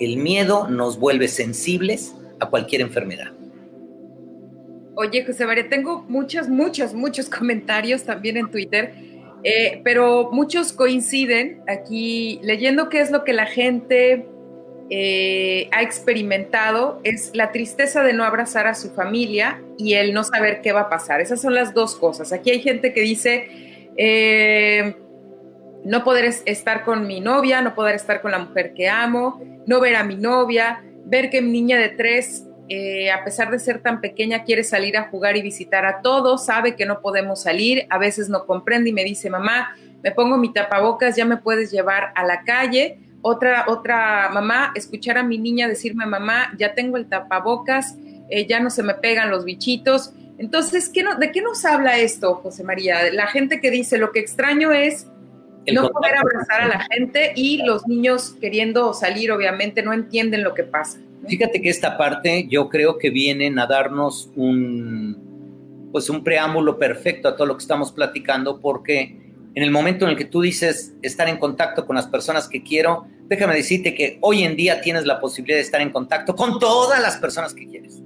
El 0.00 0.16
miedo 0.16 0.68
nos 0.68 0.98
vuelve 0.98 1.28
sensibles 1.28 2.14
a 2.40 2.48
cualquier 2.48 2.80
enfermedad. 2.80 3.30
Oye, 4.94 5.22
José 5.26 5.44
María, 5.44 5.68
tengo 5.68 6.02
muchos, 6.08 6.48
muchos, 6.48 6.94
muchos 6.94 7.28
comentarios 7.28 8.02
también 8.04 8.38
en 8.38 8.50
Twitter, 8.50 8.94
eh, 9.44 9.82
pero 9.84 10.30
muchos 10.32 10.72
coinciden 10.72 11.60
aquí 11.68 12.40
leyendo 12.42 12.88
qué 12.88 13.00
es 13.02 13.10
lo 13.10 13.22
que 13.22 13.34
la 13.34 13.44
gente 13.44 14.26
eh, 14.88 15.68
ha 15.72 15.82
experimentado, 15.82 17.00
es 17.02 17.32
la 17.34 17.50
tristeza 17.50 18.04
de 18.04 18.12
no 18.12 18.24
abrazar 18.24 18.66
a 18.66 18.74
su 18.74 18.90
familia 18.90 19.60
y 19.76 19.94
el 19.94 20.14
no 20.14 20.22
saber 20.22 20.60
qué 20.62 20.72
va 20.72 20.82
a 20.82 20.88
pasar. 20.88 21.20
Esas 21.20 21.40
son 21.40 21.54
las 21.54 21.74
dos 21.74 21.96
cosas. 21.96 22.32
Aquí 22.32 22.50
hay 22.50 22.60
gente 22.60 22.92
que 22.92 23.00
dice, 23.00 23.48
eh, 23.96 24.94
no 25.84 26.04
poder 26.04 26.24
estar 26.44 26.84
con 26.84 27.06
mi 27.06 27.20
novia, 27.20 27.62
no 27.62 27.74
poder 27.74 27.96
estar 27.96 28.20
con 28.20 28.30
la 28.30 28.38
mujer 28.38 28.74
que 28.74 28.88
amo, 28.88 29.40
no 29.66 29.80
ver 29.80 29.96
a 29.96 30.04
mi 30.04 30.16
novia, 30.16 30.84
ver 31.04 31.30
que 31.30 31.40
mi 31.42 31.50
niña 31.50 31.78
de 31.78 31.88
tres, 31.88 32.44
eh, 32.68 33.10
a 33.10 33.24
pesar 33.24 33.50
de 33.50 33.58
ser 33.58 33.80
tan 33.80 34.00
pequeña, 34.00 34.44
quiere 34.44 34.64
salir 34.64 34.96
a 34.96 35.08
jugar 35.08 35.36
y 35.36 35.42
visitar 35.42 35.84
a 35.86 36.00
todos, 36.00 36.46
sabe 36.46 36.76
que 36.76 36.86
no 36.86 37.00
podemos 37.00 37.42
salir, 37.42 37.86
a 37.90 37.98
veces 37.98 38.28
no 38.28 38.46
comprende 38.46 38.90
y 38.90 38.92
me 38.92 39.04
dice, 39.04 39.30
mamá, 39.30 39.76
me 40.02 40.12
pongo 40.12 40.36
mi 40.38 40.52
tapabocas, 40.52 41.16
ya 41.16 41.24
me 41.24 41.36
puedes 41.36 41.70
llevar 41.70 42.12
a 42.14 42.24
la 42.24 42.42
calle. 42.42 42.98
Otra, 43.28 43.64
otra 43.66 44.30
mamá, 44.32 44.70
escuchar 44.76 45.18
a 45.18 45.24
mi 45.24 45.36
niña 45.36 45.66
decirme, 45.66 46.06
mamá, 46.06 46.54
ya 46.56 46.74
tengo 46.74 46.96
el 46.96 47.08
tapabocas, 47.08 47.96
eh, 48.30 48.46
ya 48.46 48.60
no 48.60 48.70
se 48.70 48.84
me 48.84 48.94
pegan 48.94 49.32
los 49.32 49.44
bichitos. 49.44 50.12
Entonces, 50.38 50.88
¿qué 50.88 51.04
¿de 51.18 51.32
qué 51.32 51.42
nos 51.42 51.64
habla 51.64 51.98
esto, 51.98 52.36
José 52.36 52.62
María? 52.62 53.12
La 53.12 53.26
gente 53.26 53.60
que 53.60 53.72
dice, 53.72 53.98
lo 53.98 54.12
que 54.12 54.20
extraño 54.20 54.70
es 54.70 55.08
no 55.72 55.90
poder 55.90 56.18
abrazar 56.18 56.60
a 56.60 56.68
la 56.68 56.86
gente 56.88 57.32
y 57.34 57.64
los 57.64 57.88
niños 57.88 58.36
queriendo 58.40 58.94
salir, 58.94 59.32
obviamente, 59.32 59.82
no 59.82 59.92
entienden 59.92 60.44
lo 60.44 60.54
que 60.54 60.62
pasa. 60.62 61.00
Fíjate 61.26 61.60
que 61.60 61.68
esta 61.68 61.98
parte 61.98 62.46
yo 62.48 62.68
creo 62.68 62.96
que 62.96 63.10
vienen 63.10 63.58
a 63.58 63.66
darnos 63.66 64.30
un, 64.36 65.88
pues 65.90 66.08
un 66.08 66.22
preámbulo 66.22 66.78
perfecto 66.78 67.26
a 67.26 67.34
todo 67.34 67.48
lo 67.48 67.56
que 67.56 67.62
estamos 67.62 67.90
platicando, 67.90 68.60
porque 68.60 69.25
en 69.56 69.62
el 69.62 69.70
momento 69.70 70.04
en 70.04 70.10
el 70.10 70.16
que 70.18 70.26
tú 70.26 70.42
dices 70.42 70.92
estar 71.00 71.28
en 71.30 71.38
contacto 71.38 71.86
con 71.86 71.96
las 71.96 72.06
personas 72.06 72.46
que 72.46 72.62
quiero, 72.62 73.06
déjame 73.22 73.54
decirte 73.54 73.94
que 73.94 74.18
hoy 74.20 74.44
en 74.44 74.54
día 74.54 74.82
tienes 74.82 75.06
la 75.06 75.18
posibilidad 75.18 75.56
de 75.56 75.62
estar 75.62 75.80
en 75.80 75.90
contacto 75.90 76.36
con 76.36 76.58
todas 76.58 77.00
las 77.00 77.16
personas 77.16 77.54
que 77.54 77.66
quieres. 77.66 78.02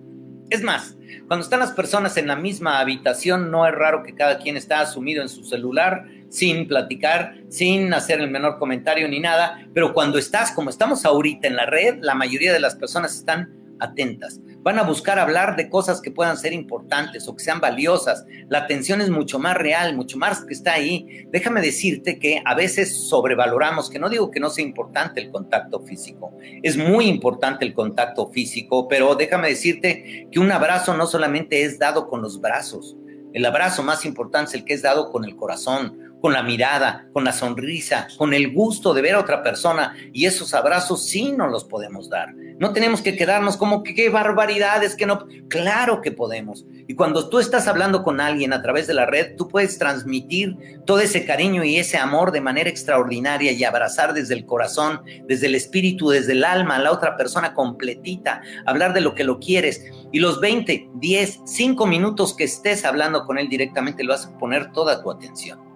Es 0.49 0.63
más, 0.63 0.97
cuando 1.27 1.43
están 1.43 1.59
las 1.59 1.73
personas 1.73 2.17
en 2.17 2.29
la 2.29 2.37
misma 2.37 2.79
habitación, 2.79 3.51
no 3.51 3.67
es 3.67 3.75
raro 3.75 4.05
que 4.05 4.15
cada 4.15 4.39
quien 4.39 4.57
está 4.57 4.81
asumido 4.81 5.23
en 5.23 5.29
su 5.29 5.43
celular, 5.43 6.07
sin 6.29 6.69
platicar, 6.69 7.35
sin 7.49 7.93
hacer 7.95 8.21
el 8.21 8.31
menor 8.31 8.61
comentario 8.61 9.09
ni 9.09 9.19
nada, 9.19 9.61
pero 9.75 9.93
cuando 9.93 10.19
estás, 10.19 10.53
como 10.53 10.71
estamos 10.71 11.05
ahorita 11.05 11.49
en 11.49 11.57
la 11.57 11.67
red, 11.67 11.97
la 12.01 12.15
mayoría 12.15 12.53
de 12.53 12.61
las 12.61 12.77
personas 12.77 13.17
están 13.17 13.53
atentas. 13.81 14.41
Van 14.63 14.79
a 14.79 14.83
buscar 14.83 15.19
hablar 15.19 15.57
de 15.57 15.69
cosas 15.69 16.01
que 16.01 16.11
puedan 16.11 16.37
ser 16.37 16.53
importantes 16.53 17.27
o 17.27 17.35
que 17.35 17.45
sean 17.45 17.61
valiosas. 17.61 18.25
La 18.49 18.59
atención 18.59 19.01
es 19.01 19.11
mucho 19.11 19.39
más 19.39 19.57
real, 19.57 19.97
mucho 19.97 20.19
más 20.19 20.45
que 20.45 20.55
está 20.55 20.75
ahí. 20.75 21.27
Déjame 21.31 21.61
decirte 21.61 22.19
que 22.19 22.43
a 22.45 22.55
veces 22.55 23.09
sobrevaloramos, 23.09 23.91
que 23.91 23.99
no 23.99 24.09
digo 24.09 24.31
que 24.31 24.41
no 24.41 24.51
sea 24.51 24.65
importante 24.65 25.21
el 25.21 25.31
contacto 25.31 25.81
físico, 25.81 26.33
es 26.63 26.77
muy 26.77 27.07
importante 27.07 27.65
el 27.65 27.75
contacto 27.75 28.31
físico, 28.31 28.89
pero 28.89 29.15
déjame 29.15 29.49
decirte 29.49 30.29
que 30.31 30.39
un 30.39 30.51
abrazo 30.53 30.95
no 30.95 31.07
solamente 31.07 31.63
es 31.63 31.79
dado 31.79 32.09
con 32.09 32.23
los 32.23 32.41
brazos, 32.41 32.97
el 33.33 33.47
abrazo 33.47 33.83
más 33.83 34.05
importante 34.05 34.51
es 34.51 34.55
el 34.55 34.65
que 34.65 34.75
es 34.75 34.83
dado 34.83 35.11
con 35.11 35.25
el 35.25 35.37
corazón, 35.37 36.10
con 36.21 36.33
la 36.33 36.43
mirada, 36.43 37.09
con 37.13 37.25
la 37.25 37.33
sonrisa, 37.33 38.09
con 38.17 38.35
el 38.35 38.53
gusto 38.53 38.95
de 38.95 39.03
ver 39.03 39.15
a 39.15 39.21
otra 39.21 39.43
persona. 39.43 39.97
Y 40.13 40.27
esos 40.27 40.55
abrazos 40.55 41.07
sí 41.07 41.33
no 41.33 41.49
los 41.49 41.65
podemos 41.65 42.09
dar. 42.09 42.35
No 42.59 42.73
tenemos 42.73 43.01
que 43.01 43.17
quedarnos 43.17 43.57
como 43.57 43.83
qué 43.83 44.11
barbaridades, 44.11 44.95
que 44.95 45.07
no. 45.07 45.27
Claro 45.49 46.03
que 46.03 46.13
podemos. 46.13 46.67
Y 46.87 46.95
cuando 46.95 47.29
tú 47.29 47.39
estás 47.39 47.67
hablando 47.69 48.03
con 48.03 48.21
alguien 48.21 48.53
a 48.53 48.61
través 48.63 48.87
de 48.87 48.95
la 48.95 49.07
red, 49.07 49.35
tú 49.37 49.49
puedes 49.49 49.79
transmitir 49.79 50.57
todo 50.85 51.01
ese 51.01 51.25
cariño 51.25 51.65
y 51.65 51.79
ese 51.79 51.97
amor 51.97 52.33
de 52.33 52.41
manera 52.41 52.69
extraordinaria 52.69 53.53
y 53.53 53.65
abrazar 53.65 54.13
desde 54.13 54.35
el 54.35 54.45
corazón, 54.45 55.01
desde 55.27 55.47
el 55.47 55.55
espíritu, 55.55 56.11
desde 56.11 56.33
el 56.33 56.45
alma 56.45 56.77
a 56.77 56.81
la 56.81 56.93
otra 56.93 57.17
persona 57.17 57.55
completita, 57.55 58.43
hablar 58.67 58.93
de 58.93 59.01
lo 59.01 59.15
que 59.15 59.25
lo 59.25 59.39
quieres. 59.39 59.85
Y 60.13 60.19
los 60.19 60.41
20, 60.41 60.91
10, 60.97 61.41
5 61.47 61.87
minutos 61.87 62.35
que 62.35 62.45
estés 62.45 62.85
hablando 62.85 63.25
con 63.25 63.39
él 63.39 63.49
directamente, 63.49 64.05
lo 64.05 64.13
vas 64.13 64.27
a 64.27 64.37
poner 64.37 64.71
toda 64.73 65.03
tu 65.03 65.11
atención. 65.11 65.70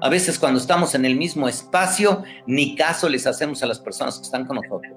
A 0.00 0.08
veces 0.08 0.38
cuando 0.38 0.60
estamos 0.60 0.94
en 0.94 1.04
el 1.04 1.16
mismo 1.16 1.48
espacio, 1.48 2.22
ni 2.46 2.74
caso 2.74 3.08
les 3.08 3.26
hacemos 3.26 3.62
a 3.62 3.66
las 3.66 3.78
personas 3.78 4.18
que 4.18 4.24
están 4.24 4.46
con 4.46 4.56
nosotros. 4.56 4.92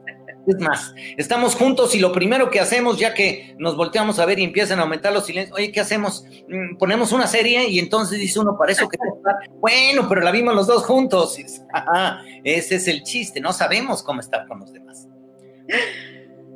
Es 0.45 0.59
más, 0.59 0.93
estamos 1.17 1.55
juntos 1.55 1.95
y 1.95 1.99
lo 1.99 2.11
primero 2.11 2.49
que 2.49 2.59
hacemos, 2.59 2.99
ya 2.99 3.13
que 3.13 3.55
nos 3.59 3.77
volteamos 3.77 4.19
a 4.19 4.25
ver 4.25 4.39
y 4.39 4.43
empiezan 4.43 4.79
a 4.79 4.83
aumentar 4.83 5.13
los 5.13 5.25
silencios, 5.25 5.57
oye, 5.57 5.71
¿qué 5.71 5.79
hacemos? 5.79 6.25
Mm, 6.49 6.77
ponemos 6.77 7.13
una 7.13 7.27
serie 7.27 7.69
y 7.69 7.79
entonces 7.79 8.19
dice 8.19 8.39
uno, 8.39 8.57
para 8.57 8.71
eso 8.71 8.87
que... 8.89 8.97
Bueno, 9.59 10.07
pero 10.09 10.21
la 10.21 10.31
vimos 10.31 10.53
los 10.53 10.67
dos 10.67 10.83
juntos. 10.83 11.37
ese 12.43 12.75
es 12.75 12.87
el 12.87 13.03
chiste, 13.03 13.39
no 13.39 13.53
sabemos 13.53 14.03
cómo 14.03 14.19
estar 14.19 14.45
con 14.47 14.59
los 14.59 14.73
demás. 14.73 15.07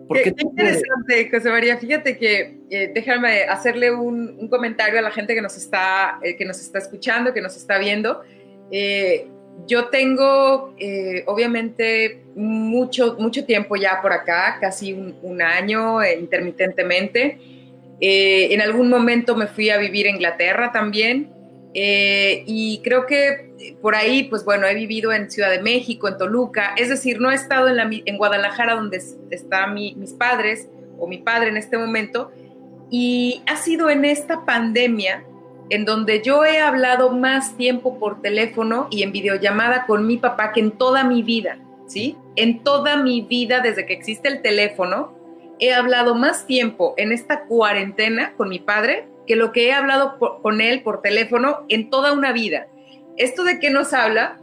Porque 0.07 0.33
qué, 0.33 0.41
interesante, 0.41 1.29
José 1.29 1.49
María. 1.49 1.77
Fíjate 1.77 2.17
que 2.17 2.59
eh, 2.69 2.91
déjame 2.93 3.43
hacerle 3.43 3.91
un, 3.91 4.47
comentario 4.49 4.99
a 4.99 5.01
la 5.01 5.11
gente 5.11 5.35
que 5.35 5.41
nos 5.41 5.57
está, 5.57 6.19
eh, 6.23 6.35
que 6.37 6.45
nos 6.45 6.59
está 6.59 6.79
escuchando, 6.79 7.33
que 7.33 7.41
nos 7.41 7.55
está 7.57 7.77
viendo. 7.77 8.21
Eh, 8.71 9.27
yo 9.65 9.85
tengo, 9.85 10.73
eh, 10.77 11.23
obviamente, 11.25 12.23
mucho, 12.35 13.15
mucho 13.19 13.45
tiempo 13.45 13.75
ya 13.75 14.01
por 14.01 14.13
acá, 14.13 14.57
casi 14.61 14.93
un, 14.93 15.41
año 15.41 16.03
intermitentemente. 16.05 17.39
Eh, 17.99 18.49
en 18.51 18.61
algún 18.61 18.89
momento 18.89 19.35
me 19.35 19.47
fui 19.47 19.69
a 19.69 19.77
vivir 19.77 20.05
a 20.07 20.09
Inglaterra 20.09 20.71
también. 20.71 21.29
y 21.73 22.81
creo 22.83 23.05
que 23.05 23.51
por 23.81 23.93
ahí, 23.93 24.23
pues 24.23 24.43
bueno, 24.43 24.65
he 24.65 24.73
vivido 24.73 25.11
en 25.11 25.29
Ciudad 25.29 25.51
de 25.51 25.61
México, 25.61 26.07
en 26.07 26.17
Toluca. 26.17 26.73
Es 26.75 26.89
decir, 26.89 27.19
no 27.19 27.29
he 27.29 27.35
estado 27.35 27.67
en 27.69 28.17
Guadalajara 28.17 28.73
donde 28.75 28.97
están 29.29 29.75
mis 29.75 30.13
padres 30.13 30.69
o 30.97 31.07
mi 31.07 31.19
padre 31.19 31.49
en 31.49 31.57
este 31.57 31.77
momento. 31.77 32.31
Y 32.89 33.43
ha 33.45 33.57
sido 33.57 33.89
en 33.91 34.05
esta 34.05 34.43
pandemia 34.45 35.23
en 35.69 35.85
donde 35.85 36.21
yo 36.21 36.45
he 36.45 36.59
hablado 36.59 37.11
más 37.11 37.55
tiempo 37.57 37.99
por 37.99 38.21
teléfono 38.21 38.87
y 38.89 39.03
en 39.03 39.11
videollamada 39.11 39.85
con 39.85 40.07
mi 40.07 40.17
papá 40.17 40.51
que 40.51 40.61
en 40.61 40.71
toda 40.71 41.03
mi 41.03 41.23
vida, 41.23 41.59
¿sí? 41.87 42.17
En 42.35 42.63
toda 42.63 42.97
mi 42.97 43.21
vida, 43.21 43.59
desde 43.59 43.85
que 43.85 43.93
existe 43.93 44.27
el 44.27 44.41
teléfono, 44.41 45.17
he 45.59 45.73
hablado 45.73 46.15
más 46.15 46.45
tiempo 46.45 46.93
en 46.97 47.11
esta 47.11 47.45
cuarentena 47.45 48.33
con 48.35 48.49
mi 48.49 48.59
padre 48.59 49.07
que 49.25 49.35
lo 49.35 49.51
que 49.51 49.67
he 49.67 49.73
hablado 49.73 50.17
con 50.41 50.61
él 50.61 50.81
por 50.83 51.01
teléfono 51.01 51.65
en 51.67 51.89
toda 51.89 52.13
una 52.13 52.31
vida. 52.31 52.67
¿Esto 53.17 53.43
de 53.43 53.59
qué 53.59 53.69
nos 53.69 53.93
habla? 53.93 54.39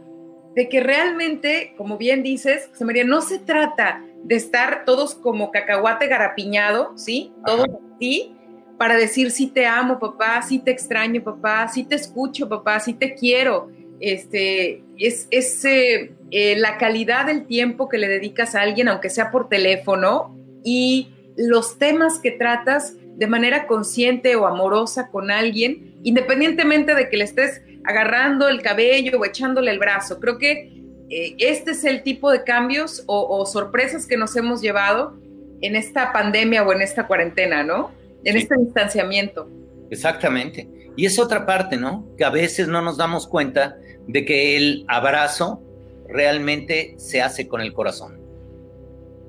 De 0.53 0.69
que 0.69 0.79
realmente, 0.79 1.73
como 1.75 1.97
bien 1.97 2.23
dices, 2.23 2.67
José 2.69 2.85
María, 2.85 3.03
no 3.03 3.21
se 3.21 3.39
trata 3.39 4.03
de 4.23 4.35
estar 4.35 4.85
todos 4.85 5.15
como 5.15 5.51
cacahuate 5.51 6.07
garapiñado, 6.07 6.97
¿sí? 6.97 7.33
Todos 7.45 7.67
así, 7.95 8.35
para 8.77 8.97
decir 8.97 9.31
sí 9.31 9.47
te 9.47 9.65
amo, 9.65 9.99
papá, 9.99 10.41
sí 10.41 10.59
te 10.59 10.71
extraño, 10.71 11.23
papá, 11.23 11.67
sí 11.67 11.83
te 11.83 11.95
escucho, 11.95 12.49
papá, 12.49 12.79
sí 12.79 12.93
te 12.93 13.15
quiero. 13.15 13.69
Este, 13.99 14.83
es, 14.97 15.65
eh, 15.65 16.13
eh, 16.31 16.55
la 16.57 16.77
calidad 16.77 17.27
del 17.27 17.45
tiempo 17.45 17.87
que 17.87 17.97
le 17.97 18.07
dedicas 18.07 18.55
a 18.55 18.61
alguien, 18.61 18.89
aunque 18.89 19.09
sea 19.09 19.31
por 19.31 19.47
teléfono, 19.47 20.35
y 20.63 21.09
los 21.37 21.77
temas 21.77 22.19
que 22.19 22.31
tratas 22.31 22.95
de 23.15 23.27
manera 23.27 23.67
consciente 23.67 24.35
o 24.35 24.45
amorosa 24.45 25.09
con 25.09 25.31
alguien, 25.31 25.95
independientemente 26.03 26.95
de 26.95 27.09
que 27.09 27.17
le 27.17 27.23
estés 27.23 27.61
agarrando 27.85 28.49
el 28.49 28.61
cabello 28.61 29.19
o 29.19 29.25
echándole 29.25 29.71
el 29.71 29.79
brazo. 29.79 30.19
Creo 30.19 30.37
que 30.37 30.73
eh, 31.09 31.35
este 31.37 31.71
es 31.71 31.85
el 31.85 32.03
tipo 32.03 32.31
de 32.31 32.43
cambios 32.43 33.03
o 33.07 33.45
sorpresas 33.45 34.05
que 34.05 34.17
nos 34.17 34.35
hemos 34.35 34.61
llevado 34.61 35.17
en 35.61 35.75
esta 35.75 36.11
pandemia 36.11 36.63
o 36.63 36.73
en 36.73 36.81
esta 36.81 37.07
cuarentena, 37.07 37.63
¿no? 37.63 37.91
En 38.25 38.37
este 38.37 38.55
distanciamiento. 38.57 39.49
Exactamente. 39.89 40.67
Y 40.97 41.05
es 41.05 41.19
otra 41.19 41.45
parte, 41.45 41.77
¿no? 41.77 42.07
Que 42.17 42.25
a 42.25 42.29
veces 42.29 42.67
no 42.67 42.81
nos 42.81 42.97
damos 42.97 43.27
cuenta 43.27 43.77
de 44.07 44.25
que 44.25 44.57
el 44.57 44.85
abrazo 44.87 45.61
realmente 46.07 46.95
se 46.97 47.21
hace 47.21 47.47
con 47.47 47.61
el 47.61 47.73
corazón, 47.73 48.19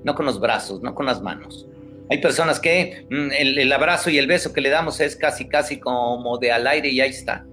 no 0.03 0.15
con 0.15 0.25
los 0.25 0.39
brazos, 0.39 0.81
no 0.81 0.93
con 0.93 1.05
las 1.05 1.21
manos. 1.21 1.67
Hay 2.09 2.19
personas 2.19 2.59
que 2.59 3.05
mm, 3.09 3.31
el, 3.37 3.73
abrazo 3.73 4.09
y 4.09 4.17
el 4.17 4.27
beso 4.27 4.53
que 4.53 4.61
le 4.61 4.69
damos 4.69 4.99
es 5.01 5.15
casi, 5.15 5.47
casi 5.47 5.79
como 5.79 6.37
de 6.37 6.51
al 6.51 6.67
aire 6.67 6.89
y 6.89 7.01
ahí 7.01 7.09
está. 7.09 7.45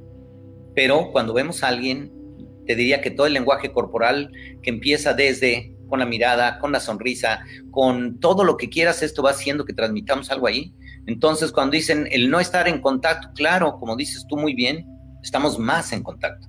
Pero 0.74 1.11
cuando 1.12 1.32
vemos 1.34 1.62
a 1.62 1.68
alguien, 1.68 2.12
te 2.66 2.76
diría 2.76 3.01
que 3.01 3.11
todo 3.11 3.26
el 3.26 3.32
lenguaje 3.32 3.72
corporal 3.72 4.30
que 4.62 4.70
empieza 4.70 5.12
desde 5.12 5.72
con 5.88 5.99
la 5.99 6.07
mirada, 6.07 6.59
con 6.59 6.72
la 6.72 6.80
sonrisa, 6.80 7.45
con 7.70 8.18
todo 8.20 8.45
lo 8.45 8.57
que 8.57 8.70
quieras, 8.70 9.03
esto 9.03 9.22
va 9.22 9.30
haciendo 9.30 9.64
que 9.64 9.72
transmitamos 9.74 10.30
algo 10.30 10.47
ahí. 10.47 10.72
Entonces, 11.07 11.53
cuando 11.53 11.73
dicen 11.73 12.09
el 12.11 12.31
no 12.31 12.41
estar 12.41 12.69
en 12.69 12.81
contacto, 12.81 13.31
claro, 13.35 13.77
como 13.79 13.97
dices 13.97 14.27
tú 14.29 14.37
muy 14.37 14.55
bien, 14.55 14.87
estamos 15.23 15.59
más 15.59 15.93
en 15.93 16.03
contacto. 16.03 16.49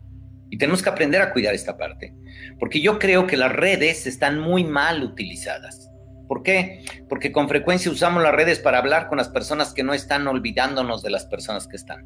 Y 0.49 0.57
tenemos 0.57 0.81
que 0.81 0.89
aprender 0.89 1.21
a 1.21 1.33
cuidar 1.33 1.53
esta 1.53 1.75
parte. 1.77 2.13
Porque 2.59 2.79
yo 2.79 2.99
creo 2.99 3.27
que 3.27 3.37
las 3.37 3.51
redes 3.51 4.07
están 4.07 4.39
muy 4.39 4.63
mal 4.63 5.03
utilizadas. 5.03 5.89
¿Por 6.27 6.43
qué? 6.43 6.83
Porque 7.09 7.31
con 7.31 7.49
frecuencia 7.49 7.91
usamos 7.91 8.23
las 8.23 8.33
redes 8.33 8.59
para 8.59 8.79
hablar 8.79 9.07
con 9.07 9.17
las 9.17 9.29
personas 9.29 9.73
que 9.73 9.83
no 9.83 9.93
están 9.93 10.27
olvidándonos 10.27 11.03
de 11.03 11.11
las 11.11 11.25
personas 11.25 11.67
que 11.67 11.75
están. 11.75 12.05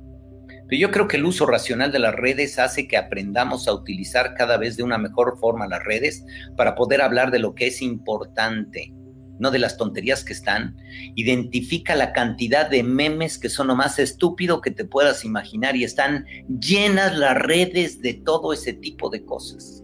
Pero 0.68 0.80
yo 0.80 0.91
creo 0.91 1.08
que 1.08 1.18
el 1.18 1.26
uso 1.26 1.45
racional 1.45 1.91
de 1.91 2.00
las 2.00 2.14
redes 2.14 2.60
hace 2.60 2.88
que 2.88 2.97
aprendamos 2.97 3.68
a 3.68 3.74
utilizar 3.74 4.36
cada 4.36 4.58
vez 4.58 4.78
de 4.78 4.84
una 4.84 4.97
mejor 4.97 5.39
forma 5.39 5.68
las 5.68 5.84
redes 5.84 6.24
para 6.56 6.76
poder 6.76 7.02
hablar 7.02 7.32
de 7.32 7.39
lo 7.39 7.56
que 7.56 7.68
es 7.68 7.82
importante, 7.82 8.93
no 9.39 9.51
de 9.51 9.59
las 9.59 9.77
tonterías 9.77 10.23
que 10.23 10.33
están. 10.33 10.77
Identifica 11.15 11.95
la 11.95 12.13
cantidad 12.13 12.69
de 12.69 12.83
memes 12.83 13.37
que 13.37 13.49
son 13.49 13.67
lo 13.67 13.75
más 13.75 13.97
estúpido 13.97 14.61
que 14.61 14.71
te 14.71 14.85
puedas 14.85 15.25
imaginar 15.25 15.75
y 15.75 15.83
están 15.83 16.25
llenas 16.47 17.17
las 17.17 17.35
redes 17.35 18.01
de 18.01 18.13
todo 18.13 18.53
ese 18.53 18.73
tipo 18.73 19.09
de 19.09 19.25
cosas. 19.25 19.83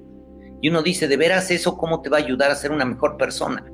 Y 0.61 0.69
uno 0.69 0.83
dice, 0.83 1.07
¿de 1.07 1.17
veras 1.17 1.51
eso 1.51 1.77
cómo 1.77 2.01
te 2.01 2.09
va 2.09 2.17
a 2.17 2.21
ayudar 2.21 2.51
a 2.51 2.55
ser 2.55 2.71
una 2.71 2.85
mejor 2.85 3.17
persona? 3.17 3.65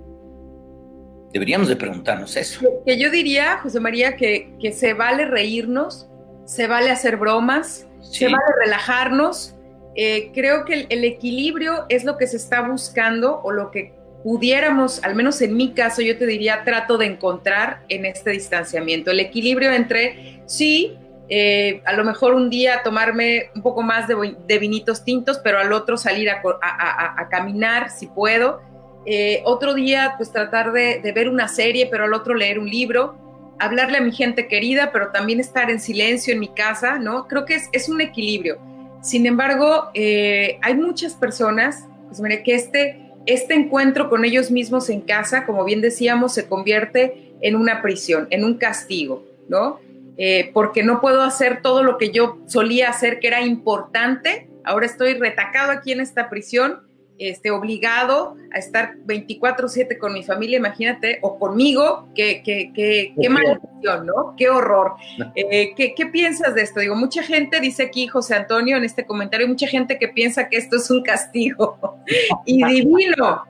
Deberíamos 1.34 1.68
de 1.68 1.76
preguntarnos 1.76 2.36
eso. 2.36 2.62
Que 2.86 3.00
yo 3.00 3.10
diría, 3.10 3.58
José 3.60 3.80
María, 3.80 4.16
que, 4.16 4.56
que 4.60 4.74
se 4.74 4.94
vale 4.94 5.26
reírnos, 5.26 6.10
se 6.46 6.68
vale 6.68 6.90
hacer 6.92 7.18
bromas, 7.18 7.88
se 8.02 8.26
vale 8.26 8.44
relajarnos. 8.64 9.56
Eh, 9.96 10.32
creo 10.34 10.66
que 10.66 10.88
el 10.90 11.04
equilibrio 11.04 11.86
es 11.90 12.04
lo 12.04 12.18
que 12.18 12.28
se 12.28 12.38
está 12.38 12.62
buscando 12.68 13.42
o 13.42 13.52
lo 13.52 13.72
que 13.72 13.94
pudiéramos, 14.24 15.04
al 15.04 15.16
menos 15.16 15.42
en 15.42 15.56
mi 15.56 15.74
caso, 15.74 16.02
yo 16.02 16.18
te 16.18 16.26
diría, 16.26 16.64
trato 16.64 16.98
de 16.98 17.06
encontrar 17.08 17.82
en 17.90 18.06
este 18.06 18.32
distanciamiento, 18.32 19.12
el 19.12 19.20
equilibrio 19.20 19.72
entre, 19.72 20.42
sí, 20.46 20.98
eh, 21.34 21.82
a 21.86 21.94
lo 21.94 22.04
mejor 22.04 22.34
un 22.34 22.50
día 22.50 22.82
tomarme 22.84 23.52
un 23.56 23.62
poco 23.62 23.82
más 23.84 24.06
de, 24.06 24.60
vinitos 24.60 25.06
tintos, 25.06 25.40
pero 25.40 25.60
al 25.60 25.72
otro 25.72 25.96
salir 25.96 26.30
a, 26.30 27.28
caminar 27.30 27.90
si 27.90 28.08
puedo. 28.08 28.62
Eh, 29.06 29.42
otro 29.46 29.74
día, 29.74 30.16
pues 30.18 30.34
tratar 30.34 30.74
de, 30.74 31.00
ver 31.16 31.30
una 31.30 31.48
serie, 31.48 31.88
pero 31.90 32.04
al 32.04 32.14
otro 32.14 32.36
leer 32.36 32.60
un 32.60 32.70
libro. 32.70 33.16
Hablarle 33.60 34.00
a 34.00 34.02
mi 34.02 34.12
gente 34.12 34.50
querida, 34.50 34.92
pero 34.92 35.12
también 35.12 35.40
estar 35.40 35.72
en 35.72 35.80
silencio 35.80 36.34
en 36.34 36.40
mi 36.42 36.50
casa, 36.50 37.00
¿no? 37.00 37.30
Creo 37.30 37.46
que 37.46 37.62
es, 37.72 37.88
un 37.88 38.02
equilibrio. 38.02 38.60
Sin 39.02 39.26
embargo, 39.26 39.90
eh, 39.94 40.60
hay 40.62 40.76
muchas 40.76 41.14
personas, 41.14 41.86
pues 42.10 42.20
mire, 42.20 42.44
que 42.44 42.56
este 42.56 43.11
este 43.26 43.54
encuentro 43.54 44.10
con 44.10 44.26
ellos 44.26 44.52
mismos 44.52 44.90
en 44.90 45.02
casa, 45.02 45.46
como 45.46 45.64
bien 45.64 45.82
decíamos, 45.82 46.34
se 46.34 46.48
convierte 46.48 47.34
en 47.42 47.56
una 47.56 47.82
prisión, 47.82 48.28
en 48.30 48.44
un 48.44 48.58
castigo, 48.58 49.26
¿no? 49.48 49.80
Eh, 50.18 50.52
porque 50.54 50.84
no 50.84 51.02
puedo 51.02 51.22
hacer 51.22 51.62
todo 51.62 51.84
lo 51.84 51.98
que 51.98 52.12
yo 52.12 52.40
solía 52.48 52.90
hacer, 52.90 53.20
que 53.20 53.28
era 53.28 53.42
importante. 53.42 54.48
Ahora 54.64 54.86
estoy 54.86 55.16
retacado 55.16 55.72
aquí 55.72 55.92
en 55.92 56.02
esta 56.02 56.30
prisión 56.30 56.82
este, 57.22 57.52
obligado 57.52 58.36
a 58.52 58.58
estar 58.58 58.96
24/7 59.06 59.98
con 60.00 60.14
mi 60.14 60.24
familia, 60.24 60.58
imagínate, 60.58 61.20
o 61.22 61.38
conmigo, 61.38 62.08
qué, 62.16 62.42
qué, 62.44 62.72
qué, 62.74 63.14
qué 63.20 63.30
maldición, 63.30 64.08
¿no? 64.08 64.36
Qué 64.36 64.50
horror. 64.50 64.94
Eh, 65.36 65.74
¿qué, 65.76 65.94
¿qué, 65.94 66.08
piensas 66.08 66.56
de 66.56 66.64
esto? 66.64 66.80
Digo, 66.80 66.96
mucha 66.96 67.22
gente, 67.22 67.60
dice 67.60 67.84
aquí 67.84 68.08
José 68.08 68.36
Antonio 68.36 68.76
en 68.76 68.84
este 68.84 69.06
comentario, 69.06 69.48
mucha 69.48 69.68
gente 69.68 70.00
que 70.00 70.08
piensa 70.08 70.50
que 70.50 70.58
esto 70.58 70.78
es 70.78 70.90
un 70.90 71.04
castigo 71.04 72.00
y 72.46 72.64
divino. 72.64 73.44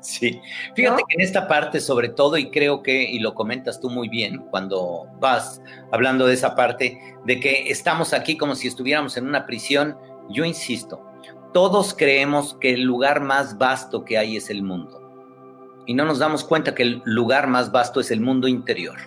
Sí, 0.00 0.40
fíjate 0.74 1.02
que 1.08 1.16
en 1.16 1.20
esta 1.20 1.46
parte 1.48 1.80
sobre 1.80 2.08
todo, 2.08 2.38
y 2.38 2.50
creo 2.50 2.82
que, 2.82 3.02
y 3.02 3.18
lo 3.18 3.34
comentas 3.34 3.80
tú 3.80 3.90
muy 3.90 4.08
bien 4.08 4.38
cuando 4.50 5.08
vas 5.18 5.60
hablando 5.90 6.26
de 6.26 6.34
esa 6.34 6.54
parte, 6.54 6.98
de 7.24 7.40
que 7.40 7.70
estamos 7.70 8.14
aquí 8.14 8.36
como 8.36 8.54
si 8.54 8.68
estuviéramos 8.68 9.16
en 9.16 9.26
una 9.26 9.46
prisión, 9.46 9.96
yo 10.30 10.44
insisto, 10.44 11.03
todos 11.54 11.94
creemos 11.94 12.56
que 12.60 12.74
el 12.74 12.82
lugar 12.82 13.20
más 13.20 13.56
vasto 13.58 14.04
que 14.04 14.18
hay 14.18 14.36
es 14.36 14.50
el 14.50 14.64
mundo. 14.64 15.00
Y 15.86 15.94
no 15.94 16.04
nos 16.04 16.18
damos 16.18 16.42
cuenta 16.42 16.74
que 16.74 16.82
el 16.82 17.02
lugar 17.04 17.46
más 17.46 17.70
vasto 17.70 18.00
es 18.00 18.10
el 18.10 18.20
mundo 18.20 18.48
interior. 18.48 18.98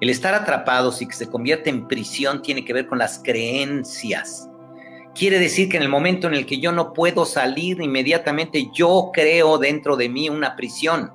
El 0.00 0.08
estar 0.08 0.34
atrapados 0.34 1.02
y 1.02 1.06
que 1.06 1.12
se 1.12 1.28
convierte 1.28 1.68
en 1.68 1.86
prisión 1.86 2.40
tiene 2.40 2.64
que 2.64 2.72
ver 2.72 2.86
con 2.86 2.96
las 2.96 3.20
creencias. 3.22 4.48
Quiere 5.14 5.38
decir 5.38 5.68
que 5.68 5.76
en 5.76 5.82
el 5.82 5.90
momento 5.90 6.26
en 6.26 6.32
el 6.32 6.46
que 6.46 6.58
yo 6.58 6.72
no 6.72 6.94
puedo 6.94 7.26
salir 7.26 7.82
inmediatamente, 7.82 8.70
yo 8.72 9.10
creo 9.12 9.58
dentro 9.58 9.96
de 9.96 10.08
mí 10.08 10.30
una 10.30 10.56
prisión. 10.56 11.12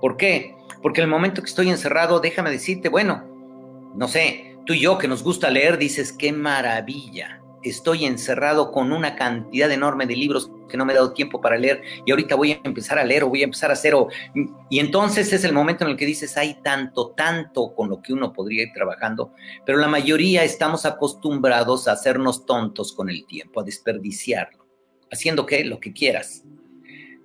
¿Por 0.00 0.16
qué? 0.16 0.56
Porque 0.80 1.02
en 1.02 1.04
el 1.04 1.10
momento 1.10 1.42
que 1.42 1.50
estoy 1.50 1.68
encerrado, 1.68 2.18
déjame 2.20 2.50
decirte, 2.50 2.88
bueno, 2.88 3.24
no 3.94 4.08
sé, 4.08 4.56
tú 4.64 4.72
y 4.72 4.80
yo 4.80 4.96
que 4.96 5.06
nos 5.06 5.22
gusta 5.22 5.50
leer, 5.50 5.76
dices, 5.76 6.14
qué 6.14 6.32
maravilla 6.32 7.40
estoy 7.62 8.04
encerrado 8.04 8.72
con 8.72 8.92
una 8.92 9.16
cantidad 9.16 9.70
enorme 9.70 10.06
de 10.06 10.16
libros 10.16 10.50
que 10.68 10.76
no 10.76 10.84
me 10.84 10.92
he 10.92 10.96
dado 10.96 11.12
tiempo 11.12 11.40
para 11.40 11.58
leer 11.58 11.82
y 12.06 12.10
ahorita 12.10 12.34
voy 12.34 12.52
a 12.52 12.60
empezar 12.64 12.98
a 12.98 13.04
leer 13.04 13.24
o 13.24 13.28
voy 13.28 13.42
a 13.42 13.44
empezar 13.44 13.70
a 13.70 13.74
hacer 13.74 13.94
o, 13.94 14.08
y 14.70 14.78
entonces 14.78 15.32
es 15.32 15.44
el 15.44 15.52
momento 15.52 15.84
en 15.84 15.90
el 15.90 15.96
que 15.96 16.06
dices 16.06 16.36
hay 16.36 16.54
tanto, 16.62 17.10
tanto 17.10 17.74
con 17.74 17.90
lo 17.90 18.00
que 18.00 18.12
uno 18.12 18.32
podría 18.32 18.62
ir 18.62 18.72
trabajando, 18.72 19.32
pero 19.66 19.78
la 19.78 19.88
mayoría 19.88 20.44
estamos 20.44 20.86
acostumbrados 20.86 21.88
a 21.88 21.92
hacernos 21.92 22.46
tontos 22.46 22.92
con 22.92 23.10
el 23.10 23.26
tiempo, 23.26 23.60
a 23.60 23.64
desperdiciarlo, 23.64 24.66
haciendo 25.10 25.44
que 25.44 25.64
lo 25.64 25.80
que 25.80 25.92
quieras. 25.92 26.44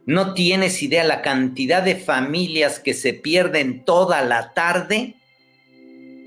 No 0.07 0.33
tienes 0.33 0.83
idea 0.83 1.03
la 1.03 1.21
cantidad 1.21 1.81
de 1.81 1.95
familias 1.95 2.79
que 2.79 2.93
se 2.93 3.13
pierden 3.13 3.85
toda 3.85 4.23
la 4.23 4.53
tarde 4.53 5.15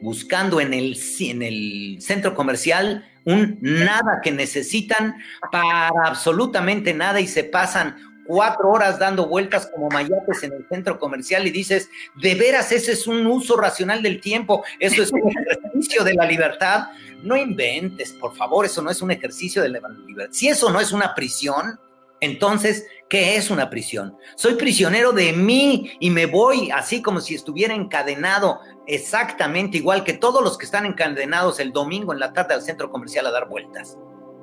buscando 0.01 0.61
en 0.61 0.75
el, 0.75 0.97
en 1.21 1.43
el 1.43 1.99
centro 2.01 2.35
comercial 2.35 3.05
un 3.25 3.59
nada 3.61 4.21
que 4.23 4.33
necesitan 4.33 5.17
para 5.51 5.91
absolutamente 6.05 6.95
nada 6.95 7.21
y 7.21 7.27
se 7.27 7.45
pasan 7.45 7.97
cuatro 8.29 8.69
horas 8.69 8.99
dando 8.99 9.27
vueltas 9.27 9.71
como 9.75 9.89
mayates 9.89 10.43
en 10.43 10.53
el 10.53 10.67
centro 10.69 10.99
comercial 10.99 11.47
y 11.47 11.51
dices, 11.51 11.89
de 12.15 12.35
veras, 12.35 12.71
ese 12.73 12.93
es 12.93 13.07
un 13.07 13.27
uso 13.27 13.57
racional 13.57 14.03
del 14.03 14.21
tiempo, 14.21 14.63
eso 14.79 15.03
es 15.03 15.11
un 15.11 15.33
ejercicio 15.51 16.05
de 16.05 16.15
la 16.15 16.27
libertad. 16.27 16.89
No 17.23 17.37
inventes, 17.37 18.13
por 18.13 18.37
favor, 18.37 18.67
eso 18.67 18.83
no 18.83 18.91
es 18.91 19.01
un 19.01 19.11
ejercicio 19.11 19.63
de 19.63 19.71
la 19.71 19.81
libertad. 20.07 20.33
Si 20.33 20.49
eso 20.49 20.71
no 20.71 20.79
es 20.79 20.93
una 20.93 21.15
prisión, 21.15 21.81
entonces, 22.21 22.87
¿qué 23.09 23.37
es 23.37 23.51
una 23.51 23.71
prisión? 23.71 24.17
Soy 24.35 24.55
prisionero 24.55 25.13
de 25.13 25.33
mí 25.33 25.93
y 26.01 26.11
me 26.11 26.27
voy 26.27 26.71
así 26.71 27.01
como 27.01 27.21
si 27.21 27.35
estuviera 27.35 27.75
encadenado 27.75 28.61
exactamente 28.87 29.79
igual 29.79 30.05
que 30.05 30.15
todos 30.15 30.43
los 30.43 30.59
que 30.59 30.65
están 30.65 30.87
encadenados 30.87 31.61
el 31.61 31.73
domingo 31.73 32.13
en 32.13 32.19
la 32.19 32.33
tarde 32.33 32.55
al 32.55 32.63
centro 32.63 32.91
comercial 32.91 33.27
a 33.27 33.31
dar 33.31 33.49
vueltas. 33.49 33.97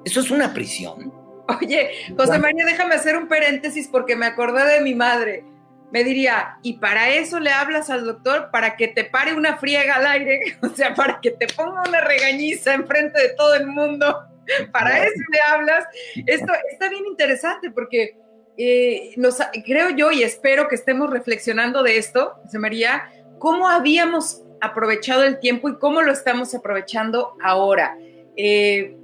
¿Eso 0.06 0.20
es 0.22 0.32
una 0.32 0.54
prisión? 0.54 1.12
Oye, 1.48 1.92
José 2.18 2.40
María, 2.40 2.66
déjame 2.66 2.96
hacer 2.96 3.18
un 3.18 3.28
paréntesis 3.28 3.88
porque 3.88 4.16
me 4.16 4.26
acordé 4.26 4.66
de 4.66 4.82
mi 4.82 4.96
madre. 4.96 5.44
Me 5.92 6.04
diría, 6.04 6.58
¿y 6.64 6.74
para 6.80 7.10
eso 7.10 7.40
le 7.40 7.52
hablas 7.52 7.90
al 7.90 8.06
doctor? 8.06 8.50
Para 8.52 8.76
que 8.76 8.88
te 8.88 9.04
pare 9.04 9.34
una 9.34 9.58
friega 9.58 9.96
al 9.96 10.08
aire, 10.08 10.58
o 10.62 10.70
sea, 10.70 10.96
para 10.96 11.20
que 11.22 11.32
te 11.32 11.48
ponga 11.48 11.84
una 11.88 12.02
regañiza 12.02 12.74
enfrente 12.74 13.22
de 13.22 13.30
todo 13.36 13.54
el 13.56 13.68
mundo. 13.68 14.26
Para 14.72 15.04
eso 15.04 15.22
le 15.32 15.40
hablas. 15.48 15.86
Esto 16.26 16.54
está 16.72 16.90
bien 16.90 17.06
interesante 17.06 17.72
porque 17.72 18.18
eh, 18.58 19.14
nos, 19.18 19.40
creo 19.66 19.90
yo 19.90 20.12
y 20.12 20.24
espero 20.24 20.68
que 20.68 20.76
estemos 20.76 21.10
reflexionando 21.10 21.84
de 21.84 21.98
esto, 21.98 22.36
José 22.44 22.60
María, 22.60 23.10
cómo 23.40 23.68
habíamos 23.68 24.42
aprovechado 24.62 25.24
el 25.24 25.40
tiempo 25.40 25.70
y 25.70 25.78
cómo 25.78 26.02
lo 26.02 26.12
estamos 26.12 26.54
aprovechando 26.56 27.36
ahora. 27.42 27.98
Eh, 28.38 28.96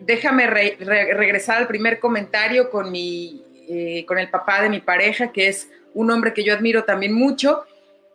déjame 0.00 0.46
regresar 0.46 1.58
al 1.58 1.66
primer 1.66 1.98
comentario 1.98 2.70
con, 2.70 2.90
mi, 2.90 3.44
eh, 3.68 4.04
con 4.06 4.18
el 4.18 4.30
papá 4.30 4.62
de 4.62 4.68
mi 4.68 4.80
pareja, 4.80 5.32
que 5.32 5.48
es 5.48 5.68
un 5.94 6.10
hombre 6.10 6.34
que 6.34 6.44
yo 6.44 6.54
admiro 6.54 6.84
también 6.84 7.12
mucho, 7.12 7.64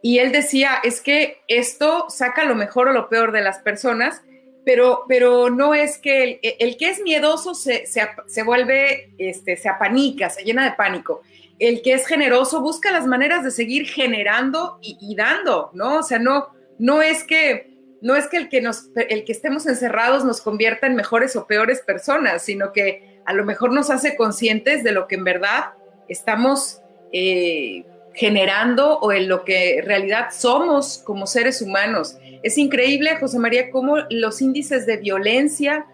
y 0.01 0.20
él 0.20 0.32
decía, 0.32 0.80
es 0.84 1.01
que 1.01 1.41
esto 1.47 2.05
saca 2.10 2.45
lo 2.45 2.55
mejor 2.55 2.88
o 2.88 2.93
lo 2.93 3.10
peor 3.10 3.32
de 3.32 3.41
las 3.41 3.60
personas, 3.60 4.22
pero, 4.66 5.05
pero 5.07 5.49
no 5.49 5.74
es 5.74 5.97
que 5.97 6.39
el, 6.41 6.78
que 6.78 6.89
es 6.89 7.01
miedoso 7.01 7.55
se, 7.55 7.86
se, 7.86 8.43
vuelve, 8.43 9.14
este, 9.18 9.57
se 9.57 9.70
apanica, 9.70 10.30
se 10.30 10.43
llena 10.43 10.64
de 10.66 10.76
pánico 10.76 11.22
el 11.60 11.82
que 11.82 11.93
es 11.93 12.07
generoso 12.07 12.62
busca 12.62 12.91
las 12.91 13.05
maneras 13.05 13.43
de 13.43 13.51
seguir 13.51 13.86
generando 13.88 14.80
y, 14.82 15.16
dando, 15.16 15.72
¿no? 15.74 15.97
O 15.99 16.03
sea, 16.03 16.18
no, 16.18 16.47
no 16.80 17.01
es 17.01 17.24
que 17.24 17.78
no 18.01 18.16
es 18.16 18.28
que 18.28 18.38
el 18.38 18.47
que 18.47 18.62
nos, 18.62 18.89
el 18.95 19.26
que 19.26 19.34
estemos 19.34 19.66
encerrados 19.68 20.24
nos 20.24 20.39
convierta 20.39 20.88
en 20.88 20.95
mejores 20.95 21.36
o 21.36 21.47
peores 21.47 21.82
personas, 21.82 22.43
sino 22.43 22.72
que 22.72 23.20
a 23.26 23.34
lo 23.34 23.43
mejor 23.43 23.74
nos 23.74 23.89
hace 23.89 24.16
conscientes 24.16 24.86
de 24.86 24.93
lo 24.93 25.05
que 25.05 25.16
en 25.16 25.26
verdad 25.26 25.74
estamos 26.07 26.82
eh, 27.12 27.84
generando 28.20 28.99
o 28.99 29.13
en 29.13 29.30
lo 29.30 29.45
que 29.45 29.78
en 29.78 29.86
realidad 29.86 30.28
somos 30.34 30.97
como 31.05 31.26
seres 31.26 31.61
humanos. 31.61 32.17
Es 32.43 32.57
increíble, 32.57 33.15
José 33.15 33.39
María, 33.39 33.72
cómo 33.72 33.95
los 34.09 34.41
índices 34.41 34.86
de 34.86 34.97
violencia, 34.97 35.86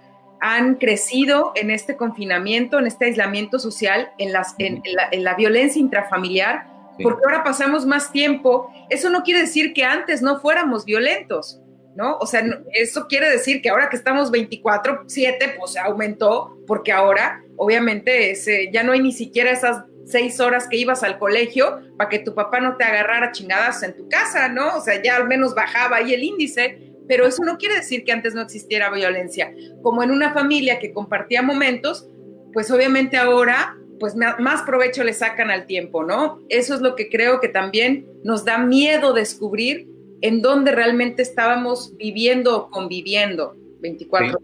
han 0.42 0.76
crecido 0.76 1.52
en 1.56 1.70
este 1.70 1.96
confinamiento, 1.96 2.80
en 2.80 2.88
este 2.88 3.06
aislamiento 3.06 3.60
social, 3.60 4.10
en, 4.18 4.34
las, 4.34 4.56
en, 4.58 4.82
la, 5.24 5.36
violencia 5.36 5.80
intrafamiliar, 5.80 6.66
porque 7.02 7.22
ahora 7.26 7.44
pasamos 7.44 7.86
más 7.86 8.12
tiempo. 8.12 8.72
Eso 8.90 9.12
no 9.12 9.22
quiere 9.22 9.42
decir 9.42 9.74
que 9.74 9.84
antes 9.84 10.24
no 10.24 10.40
fuéramos 10.40 10.84
violentos, 10.84 11.62
¿no? 11.96 12.18
O 12.18 12.26
sea, 12.26 12.44
eso 12.74 13.06
quiere 13.08 13.30
decir 13.30 13.62
que 13.62 13.70
ahora 13.70 13.88
que 13.90 13.98
estamos 13.98 14.32
24/7, 14.32 15.58
pues 15.60 15.78
aumentó, 15.78 16.58
porque 16.66 16.92
ahora, 16.92 17.44
obviamente, 17.56 18.32
ese, 18.32 18.72
ya 18.72 18.82
no 18.82 18.94
hay 18.94 19.02
ni 19.02 19.12
siquiera 19.12 19.52
esas 19.52 19.84
seis 20.06 20.40
horas 20.40 20.68
que 20.70 20.78
ibas 20.78 21.04
al 21.04 21.18
colegio 21.20 21.82
para 21.98 22.10
que 22.10 22.20
tu 22.20 22.34
papá 22.34 22.60
no 22.60 22.78
te 22.78 22.84
agarrara 22.84 23.32
chingadas 23.32 23.84
en 23.84 23.96
tu 23.96 24.08
casa, 24.08 24.48
¿no? 24.48 24.78
O 24.78 24.82
sea, 24.82 25.02
ya 25.02 25.18
al 25.18 25.28
menos 25.28 25.54
bajaba 25.54 25.98
ahí 25.98 26.14
el 26.14 26.24
índice 26.24 26.86
pero 27.08 27.26
eso 27.26 27.44
no 27.44 27.58
quiere 27.58 27.76
decir 27.76 28.04
que 28.04 28.12
antes 28.12 28.34
no 28.34 28.42
existiera 28.42 28.90
violencia. 28.90 29.54
Como 29.82 30.04
en 30.04 30.12
una 30.12 30.34
familia 30.34 30.80
que 30.80 30.94
compartía 30.94 31.42
momentos, 31.42 32.08
pues 32.54 32.72
obviamente 32.72 33.18
ahora 33.18 33.78
pues 34.00 34.14
más 34.16 34.62
provecho 34.64 35.06
le 35.06 35.14
sacan 35.14 35.50
al 35.50 35.68
tiempo, 35.68 36.04
¿no? 36.04 36.40
Eso 36.50 36.76
es 36.76 36.82
lo 36.82 36.96
que 36.96 37.10
creo 37.10 37.40
que 37.40 37.48
también 37.48 38.06
nos 38.24 38.44
da 38.44 38.58
miedo 38.58 39.14
descubrir 39.14 39.88
en 40.22 40.42
dónde 40.42 40.72
realmente 40.72 41.22
estábamos 41.22 41.96
viviendo 41.96 42.58
o 42.58 42.70
conviviendo 42.70 43.56
24 43.80 44.38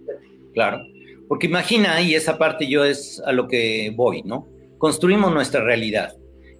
claro, 0.53 0.79
porque 1.27 1.47
imagina, 1.47 2.01
y 2.01 2.15
esa 2.15 2.37
parte 2.37 2.67
yo 2.67 2.85
es 2.85 3.21
a 3.25 3.31
lo 3.31 3.47
que 3.47 3.91
voy, 3.95 4.21
¿no? 4.23 4.47
Construimos 4.81 5.31
nuestra 5.31 5.63
realidad 5.63 6.11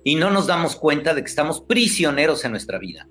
y 0.04 0.14
no 0.14 0.30
nos 0.30 0.46
damos 0.46 0.76
cuenta 0.76 1.16
de 1.16 1.24
que 1.24 1.28
estamos 1.28 1.60
prisioneros 1.62 2.46
en 2.46 2.52
nuestra 2.52 2.78
vida. 2.78 3.08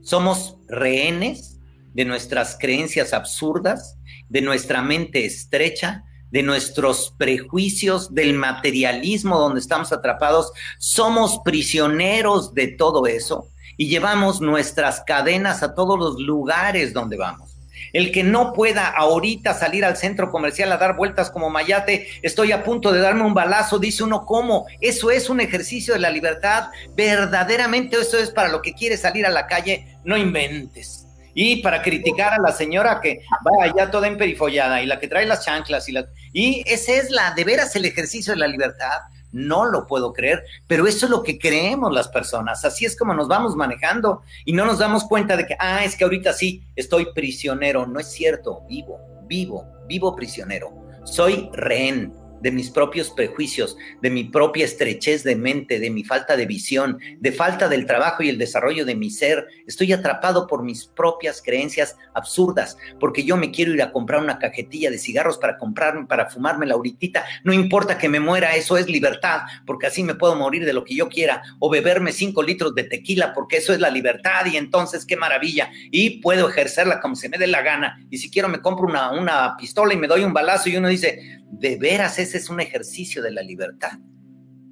Somos 0.00 0.58
rehenes 0.68 1.58
de 1.92 2.04
nuestras 2.04 2.56
creencias 2.60 3.12
absurdas, 3.12 3.98
de 4.28 4.42
nuestra 4.42 4.80
mente 4.80 5.24
estrecha, 5.26 6.04
de 6.30 6.44
nuestros 6.44 7.12
prejuicios, 7.18 8.14
del 8.14 8.34
materialismo 8.34 9.40
donde 9.40 9.58
estamos 9.58 9.92
atrapados. 9.92 10.52
Somos 10.78 11.40
prisioneros 11.44 12.54
de 12.54 12.68
todo 12.68 13.08
eso 13.08 13.48
y 13.76 13.88
llevamos 13.88 14.40
nuestras 14.40 15.00
cadenas 15.00 15.64
a 15.64 15.74
todos 15.74 15.98
los 15.98 16.20
lugares 16.20 16.92
donde 16.92 17.16
vamos. 17.16 17.53
El 17.94 18.12
que 18.12 18.22
no 18.22 18.52
pueda 18.52 18.88
ahorita 18.88 19.54
salir 19.54 19.84
al 19.84 19.96
centro 19.96 20.30
comercial 20.30 20.70
a 20.72 20.76
dar 20.76 20.96
vueltas 20.96 21.30
como 21.30 21.48
Mayate, 21.48 22.08
estoy 22.20 22.52
a 22.52 22.62
punto 22.62 22.92
de 22.92 23.00
darme 23.00 23.24
un 23.24 23.32
balazo, 23.32 23.78
dice 23.78 24.04
uno, 24.04 24.26
¿cómo? 24.26 24.66
Eso 24.82 25.10
es 25.10 25.30
un 25.30 25.40
ejercicio 25.40 25.94
de 25.94 26.00
la 26.00 26.10
libertad. 26.10 26.68
Verdaderamente 26.94 27.96
eso 27.96 28.18
es 28.18 28.30
para 28.30 28.50
lo 28.50 28.60
que 28.60 28.74
quiere 28.74 28.98
salir 28.98 29.24
a 29.24 29.30
la 29.30 29.46
calle, 29.46 29.96
no 30.04 30.18
inventes 30.18 31.06
y 31.34 31.56
para 31.56 31.82
criticar 31.82 32.32
a 32.32 32.40
la 32.40 32.52
señora 32.52 33.00
que 33.00 33.22
va 33.44 33.64
allá 33.64 33.90
toda 33.90 34.06
emperifollada 34.06 34.80
y 34.80 34.86
la 34.86 35.00
que 35.00 35.08
trae 35.08 35.26
las 35.26 35.44
chanclas 35.44 35.88
y 35.88 35.92
la 35.92 36.06
y 36.32 36.62
ese 36.66 36.96
es 36.96 37.10
la 37.10 37.32
de 37.32 37.44
veras 37.44 37.74
el 37.76 37.84
ejercicio 37.84 38.32
de 38.32 38.38
la 38.38 38.46
libertad. 38.46 39.00
No 39.34 39.66
lo 39.66 39.86
puedo 39.86 40.12
creer, 40.12 40.44
pero 40.68 40.86
eso 40.86 41.06
es 41.06 41.10
lo 41.10 41.22
que 41.22 41.38
creemos 41.38 41.92
las 41.92 42.08
personas. 42.08 42.64
Así 42.64 42.84
es 42.84 42.96
como 42.96 43.14
nos 43.14 43.26
vamos 43.26 43.56
manejando 43.56 44.22
y 44.44 44.52
no 44.52 44.64
nos 44.64 44.78
damos 44.78 45.04
cuenta 45.04 45.36
de 45.36 45.44
que, 45.44 45.56
ah, 45.58 45.84
es 45.84 45.96
que 45.96 46.04
ahorita 46.04 46.32
sí 46.32 46.62
estoy 46.76 47.08
prisionero. 47.12 47.84
No 47.86 47.98
es 47.98 48.12
cierto, 48.12 48.62
vivo, 48.68 49.00
vivo, 49.26 49.66
vivo 49.88 50.14
prisionero. 50.14 50.72
Soy 51.04 51.50
rehén 51.52 52.23
de 52.44 52.52
mis 52.52 52.70
propios 52.70 53.10
prejuicios, 53.10 53.78
de 54.02 54.10
mi 54.10 54.24
propia 54.24 54.66
estrechez 54.66 55.24
de 55.24 55.34
mente, 55.34 55.80
de 55.80 55.88
mi 55.88 56.04
falta 56.04 56.36
de 56.36 56.44
visión, 56.44 56.98
de 57.18 57.32
falta 57.32 57.70
del 57.70 57.86
trabajo 57.86 58.22
y 58.22 58.28
el 58.28 58.36
desarrollo 58.36 58.84
de 58.84 58.94
mi 58.94 59.10
ser. 59.10 59.46
Estoy 59.66 59.94
atrapado 59.94 60.46
por 60.46 60.62
mis 60.62 60.84
propias 60.84 61.40
creencias 61.40 61.96
absurdas, 62.12 62.76
porque 63.00 63.24
yo 63.24 63.38
me 63.38 63.50
quiero 63.50 63.72
ir 63.72 63.80
a 63.80 63.92
comprar 63.92 64.20
una 64.20 64.38
cajetilla 64.38 64.90
de 64.90 64.98
cigarros 64.98 65.38
para 65.38 65.56
comprarme, 65.56 66.06
para 66.06 66.28
fumarme 66.28 66.66
la 66.66 66.76
uritita. 66.76 67.24
No 67.44 67.54
importa 67.54 67.96
que 67.96 68.10
me 68.10 68.20
muera, 68.20 68.54
eso 68.54 68.76
es 68.76 68.90
libertad, 68.90 69.40
porque 69.64 69.86
así 69.86 70.02
me 70.02 70.14
puedo 70.14 70.36
morir 70.36 70.66
de 70.66 70.74
lo 70.74 70.84
que 70.84 70.94
yo 70.94 71.08
quiera, 71.08 71.42
o 71.60 71.70
beberme 71.70 72.12
cinco 72.12 72.42
litros 72.42 72.74
de 72.74 72.84
tequila, 72.84 73.32
porque 73.32 73.56
eso 73.56 73.72
es 73.72 73.80
la 73.80 73.88
libertad, 73.88 74.44
y 74.52 74.58
entonces 74.58 75.06
qué 75.06 75.16
maravilla. 75.16 75.70
Y 75.90 76.20
puedo 76.20 76.50
ejercerla 76.50 77.00
como 77.00 77.16
se 77.16 77.30
me 77.30 77.38
dé 77.38 77.46
la 77.46 77.62
gana. 77.62 77.98
Y 78.10 78.18
si 78.18 78.30
quiero 78.30 78.50
me 78.50 78.60
compro 78.60 78.86
una, 78.86 79.12
una 79.12 79.56
pistola 79.56 79.94
y 79.94 79.96
me 79.96 80.08
doy 80.08 80.24
un 80.24 80.34
balazo 80.34 80.68
y 80.68 80.76
uno 80.76 80.88
dice, 80.88 81.40
de 81.58 81.76
veras 81.76 82.18
es 82.38 82.50
un 82.50 82.60
ejercicio 82.60 83.22
de 83.22 83.32
la 83.32 83.42
libertad. 83.42 83.98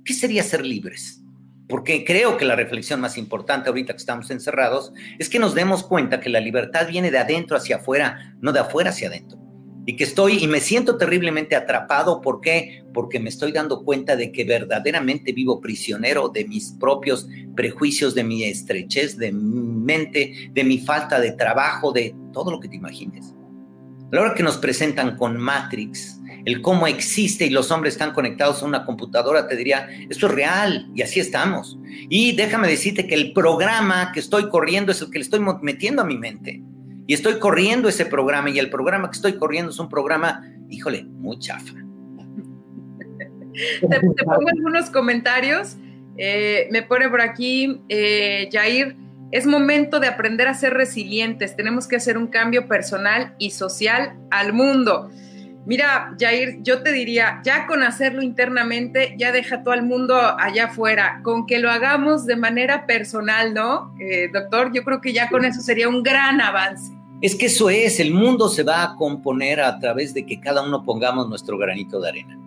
¿Qué 0.04 0.14
sería 0.14 0.42
ser 0.42 0.64
libres? 0.64 1.22
Porque 1.68 2.04
creo 2.04 2.36
que 2.36 2.44
la 2.44 2.56
reflexión 2.56 3.00
más 3.00 3.16
importante 3.16 3.68
ahorita 3.68 3.92
que 3.92 3.98
estamos 3.98 4.30
encerrados 4.30 4.92
es 5.18 5.28
que 5.28 5.38
nos 5.38 5.54
demos 5.54 5.84
cuenta 5.84 6.20
que 6.20 6.28
la 6.28 6.40
libertad 6.40 6.88
viene 6.88 7.10
de 7.10 7.18
adentro 7.18 7.56
hacia 7.56 7.76
afuera, 7.76 8.36
no 8.40 8.52
de 8.52 8.60
afuera 8.60 8.90
hacia 8.90 9.08
adentro. 9.08 9.38
Y 9.86 9.96
que 9.96 10.04
estoy 10.04 10.44
y 10.44 10.46
me 10.46 10.60
siento 10.60 10.96
terriblemente 10.96 11.56
atrapado. 11.56 12.20
¿Por 12.20 12.40
qué? 12.40 12.84
Porque 12.92 13.18
me 13.18 13.30
estoy 13.30 13.52
dando 13.52 13.84
cuenta 13.84 14.16
de 14.16 14.30
que 14.30 14.44
verdaderamente 14.44 15.32
vivo 15.32 15.60
prisionero 15.60 16.28
de 16.28 16.44
mis 16.44 16.72
propios 16.78 17.26
prejuicios, 17.56 18.14
de 18.14 18.22
mi 18.22 18.44
estrechez, 18.44 19.16
de 19.16 19.32
mente, 19.32 20.50
de 20.52 20.64
mi 20.64 20.78
falta 20.78 21.18
de 21.20 21.32
trabajo, 21.32 21.90
de 21.90 22.14
todo 22.32 22.50
lo 22.50 22.60
que 22.60 22.68
te 22.68 22.76
imagines. 22.76 23.34
A 24.12 24.16
la 24.16 24.22
hora 24.22 24.34
que 24.34 24.42
nos 24.42 24.58
presentan 24.58 25.16
con 25.16 25.38
Matrix, 25.38 26.20
el 26.44 26.60
cómo 26.60 26.86
existe 26.86 27.46
y 27.46 27.50
los 27.50 27.70
hombres 27.70 27.94
están 27.94 28.12
conectados 28.12 28.62
a 28.62 28.66
una 28.66 28.84
computadora, 28.84 29.48
te 29.48 29.56
diría, 29.56 29.88
esto 30.10 30.26
es 30.26 30.32
real 30.32 30.90
y 30.94 31.00
así 31.00 31.18
estamos. 31.18 31.78
Y 32.10 32.36
déjame 32.36 32.68
decirte 32.68 33.06
que 33.06 33.14
el 33.14 33.32
programa 33.32 34.12
que 34.12 34.20
estoy 34.20 34.50
corriendo 34.50 34.92
es 34.92 35.00
el 35.00 35.10
que 35.10 35.18
le 35.18 35.22
estoy 35.22 35.40
metiendo 35.62 36.02
a 36.02 36.04
mi 36.04 36.18
mente. 36.18 36.60
Y 37.06 37.14
estoy 37.14 37.38
corriendo 37.38 37.88
ese 37.88 38.04
programa 38.04 38.50
y 38.50 38.58
el 38.58 38.68
programa 38.68 39.10
que 39.10 39.16
estoy 39.16 39.38
corriendo 39.38 39.70
es 39.70 39.78
un 39.78 39.88
programa, 39.88 40.46
híjole, 40.68 41.04
muy 41.04 41.38
chafa. 41.38 41.72
Te, 43.80 44.00
pongo 44.24 44.48
algunos 44.48 44.90
comentarios. 44.90 45.76
Eh, 46.18 46.68
me 46.70 46.82
pone 46.82 47.08
por 47.08 47.22
aquí 47.22 47.80
eh, 47.88 48.50
Jair, 48.52 48.94
es 49.32 49.46
momento 49.46 49.98
de 49.98 50.08
aprender 50.08 50.46
a 50.46 50.54
ser 50.54 50.74
resilientes. 50.74 51.56
Tenemos 51.56 51.88
que 51.88 51.96
hacer 51.96 52.18
un 52.18 52.26
cambio 52.26 52.68
personal 52.68 53.34
y 53.38 53.50
social 53.50 54.14
al 54.30 54.52
mundo. 54.52 55.10
Mira, 55.64 56.14
Jair, 56.18 56.58
yo 56.62 56.82
te 56.82 56.92
diría, 56.92 57.40
ya 57.44 57.66
con 57.66 57.82
hacerlo 57.82 58.20
internamente, 58.22 59.14
ya 59.16 59.32
deja 59.32 59.62
todo 59.62 59.74
el 59.74 59.84
mundo 59.84 60.16
allá 60.16 60.66
afuera, 60.66 61.20
con 61.22 61.46
que 61.46 61.60
lo 61.60 61.70
hagamos 61.70 62.26
de 62.26 62.36
manera 62.36 62.84
personal, 62.84 63.54
¿no? 63.54 63.94
Eh, 64.00 64.28
doctor, 64.32 64.72
yo 64.74 64.84
creo 64.84 65.00
que 65.00 65.12
ya 65.12 65.28
con 65.28 65.44
eso 65.44 65.60
sería 65.60 65.88
un 65.88 66.02
gran 66.02 66.40
avance. 66.40 66.92
Es 67.22 67.36
que 67.36 67.46
eso 67.46 67.70
es, 67.70 68.00
el 68.00 68.12
mundo 68.12 68.48
se 68.48 68.64
va 68.64 68.82
a 68.82 68.96
componer 68.96 69.60
a 69.60 69.78
través 69.78 70.12
de 70.12 70.26
que 70.26 70.40
cada 70.40 70.62
uno 70.62 70.84
pongamos 70.84 71.28
nuestro 71.28 71.56
granito 71.56 72.00
de 72.00 72.08
arena. 72.08 72.38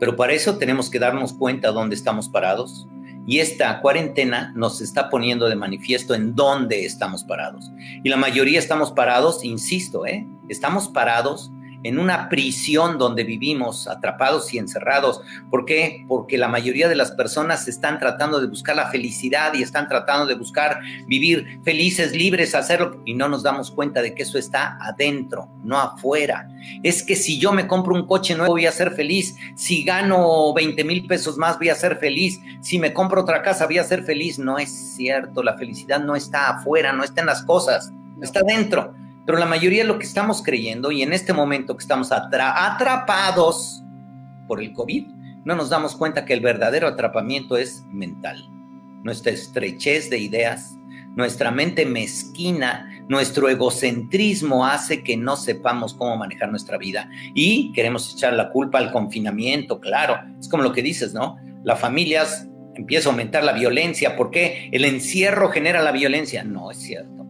Pero 0.00 0.16
para 0.16 0.32
eso 0.32 0.58
tenemos 0.58 0.90
que 0.90 0.98
darnos 0.98 1.32
cuenta 1.32 1.70
dónde 1.70 1.94
estamos 1.94 2.28
parados. 2.28 2.88
Y 3.28 3.40
esta 3.40 3.82
cuarentena 3.82 4.54
nos 4.56 4.80
está 4.80 5.10
poniendo 5.10 5.50
de 5.50 5.54
manifiesto 5.54 6.14
en 6.14 6.34
dónde 6.34 6.86
estamos 6.86 7.22
parados. 7.22 7.70
Y 8.02 8.08
la 8.08 8.16
mayoría 8.16 8.58
estamos 8.58 8.90
parados, 8.90 9.44
insisto, 9.44 10.06
¿eh? 10.06 10.26
estamos 10.48 10.88
parados 10.88 11.52
en 11.82 11.98
una 11.98 12.28
prisión 12.28 12.98
donde 12.98 13.24
vivimos 13.24 13.86
atrapados 13.86 14.52
y 14.52 14.58
encerrados. 14.58 15.20
¿Por 15.50 15.64
qué? 15.64 16.04
Porque 16.08 16.38
la 16.38 16.48
mayoría 16.48 16.88
de 16.88 16.96
las 16.96 17.12
personas 17.12 17.68
están 17.68 17.98
tratando 17.98 18.40
de 18.40 18.46
buscar 18.46 18.76
la 18.76 18.90
felicidad 18.90 19.54
y 19.54 19.62
están 19.62 19.88
tratando 19.88 20.26
de 20.26 20.34
buscar 20.34 20.80
vivir 21.06 21.60
felices, 21.64 22.14
libres, 22.14 22.54
hacerlo 22.54 23.02
y 23.04 23.14
no 23.14 23.28
nos 23.28 23.42
damos 23.42 23.70
cuenta 23.70 24.02
de 24.02 24.14
que 24.14 24.22
eso 24.22 24.38
está 24.38 24.78
adentro, 24.80 25.48
no 25.62 25.78
afuera. 25.78 26.48
Es 26.82 27.02
que 27.02 27.16
si 27.16 27.38
yo 27.38 27.52
me 27.52 27.66
compro 27.66 27.94
un 27.94 28.06
coche 28.06 28.34
nuevo 28.34 28.52
voy 28.52 28.66
a 28.66 28.72
ser 28.72 28.92
feliz, 28.92 29.36
si 29.54 29.84
gano 29.84 30.52
20 30.54 30.84
mil 30.84 31.06
pesos 31.06 31.36
más 31.36 31.58
voy 31.58 31.68
a 31.68 31.74
ser 31.74 31.96
feliz, 31.98 32.40
si 32.60 32.78
me 32.78 32.92
compro 32.92 33.22
otra 33.22 33.42
casa 33.42 33.66
voy 33.66 33.78
a 33.78 33.84
ser 33.84 34.04
feliz. 34.04 34.38
No 34.38 34.58
es 34.58 34.70
cierto, 34.96 35.42
la 35.42 35.56
felicidad 35.56 36.00
no 36.00 36.16
está 36.16 36.50
afuera, 36.50 36.92
no 36.92 37.04
está 37.04 37.20
en 37.20 37.26
las 37.26 37.42
cosas, 37.42 37.92
está 38.20 38.42
dentro. 38.42 38.94
Pero 39.28 39.38
la 39.38 39.44
mayoría 39.44 39.82
de 39.82 39.88
lo 39.88 39.98
que 39.98 40.06
estamos 40.06 40.42
creyendo 40.42 40.90
y 40.90 41.02
en 41.02 41.12
este 41.12 41.34
momento 41.34 41.76
que 41.76 41.82
estamos 41.82 42.10
atrapados 42.12 43.84
por 44.46 44.58
el 44.58 44.72
COVID, 44.72 45.06
no 45.44 45.54
nos 45.54 45.68
damos 45.68 45.94
cuenta 45.96 46.24
que 46.24 46.32
el 46.32 46.40
verdadero 46.40 46.88
atrapamiento 46.88 47.58
es 47.58 47.84
mental. 47.90 48.42
Nuestra 49.04 49.30
estrechez 49.32 50.08
de 50.08 50.16
ideas, 50.16 50.78
nuestra 51.14 51.50
mente 51.50 51.84
mezquina, 51.84 52.90
nuestro 53.10 53.50
egocentrismo 53.50 54.64
hace 54.64 55.02
que 55.02 55.18
no 55.18 55.36
sepamos 55.36 55.92
cómo 55.92 56.16
manejar 56.16 56.48
nuestra 56.48 56.78
vida 56.78 57.10
y 57.34 57.70
queremos 57.74 58.14
echar 58.14 58.32
la 58.32 58.48
culpa 58.48 58.78
al 58.78 58.92
confinamiento, 58.92 59.78
claro, 59.78 60.18
es 60.40 60.48
como 60.48 60.62
lo 60.62 60.72
que 60.72 60.80
dices, 60.80 61.12
¿no? 61.12 61.36
Las 61.64 61.78
familias 61.78 62.48
empieza 62.76 63.10
a 63.10 63.12
aumentar 63.12 63.44
la 63.44 63.52
violencia, 63.52 64.16
¿por 64.16 64.30
qué? 64.30 64.70
El 64.72 64.86
encierro 64.86 65.50
genera 65.50 65.82
la 65.82 65.92
violencia, 65.92 66.44
no 66.44 66.70
es 66.70 66.78
cierto. 66.78 67.27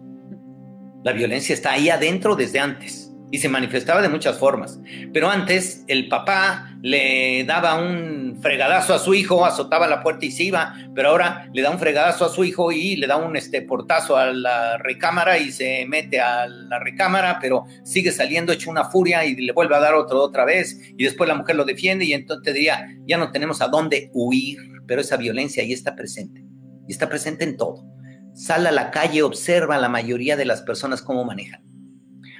La 1.04 1.12
violencia 1.12 1.54
está 1.54 1.72
ahí 1.72 1.90
adentro 1.90 2.34
desde 2.34 2.58
antes 2.58 3.08
y 3.30 3.38
se 3.38 3.48
manifestaba 3.48 4.02
de 4.02 4.08
muchas 4.08 4.38
formas. 4.38 4.80
Pero 5.12 5.28
antes 5.30 5.84
el 5.86 6.08
papá 6.08 6.70
le 6.82 7.44
daba 7.44 7.76
un 7.76 8.38
fregadazo 8.40 8.94
a 8.94 8.98
su 8.98 9.14
hijo, 9.14 9.44
azotaba 9.44 9.86
la 9.86 10.02
puerta 10.02 10.24
y 10.24 10.30
se 10.30 10.44
iba, 10.44 10.74
pero 10.94 11.10
ahora 11.10 11.48
le 11.52 11.62
da 11.62 11.70
un 11.70 11.78
fregadazo 11.78 12.24
a 12.24 12.28
su 12.30 12.44
hijo 12.44 12.72
y 12.72 12.96
le 12.96 13.06
da 13.06 13.16
un 13.16 13.36
este, 13.36 13.62
portazo 13.62 14.16
a 14.16 14.32
la 14.32 14.78
recámara 14.78 15.38
y 15.38 15.52
se 15.52 15.84
mete 15.86 16.20
a 16.20 16.46
la 16.46 16.78
recámara, 16.78 17.38
pero 17.40 17.64
sigue 17.84 18.12
saliendo 18.12 18.52
hecho 18.52 18.70
una 18.70 18.84
furia 18.84 19.24
y 19.24 19.36
le 19.36 19.52
vuelve 19.52 19.76
a 19.76 19.80
dar 19.80 19.94
otro 19.94 20.22
otra 20.22 20.44
vez 20.44 20.78
y 20.96 21.04
después 21.04 21.28
la 21.28 21.34
mujer 21.34 21.56
lo 21.56 21.64
defiende 21.64 22.04
y 22.04 22.12
entonces 22.12 22.54
diría, 22.54 22.86
ya 23.06 23.18
no 23.18 23.30
tenemos 23.30 23.60
a 23.60 23.68
dónde 23.68 24.10
huir, 24.14 24.58
pero 24.86 25.00
esa 25.00 25.16
violencia 25.16 25.62
ahí 25.62 25.72
está 25.72 25.94
presente 25.94 26.44
y 26.86 26.92
está 26.92 27.08
presente 27.08 27.44
en 27.44 27.56
todo 27.56 27.97
Sal 28.38 28.68
a 28.68 28.70
la 28.70 28.92
calle, 28.92 29.24
observa 29.24 29.74
a 29.74 29.80
la 29.80 29.88
mayoría 29.88 30.36
de 30.36 30.44
las 30.44 30.62
personas 30.62 31.02
cómo 31.02 31.24
manejan. 31.24 31.60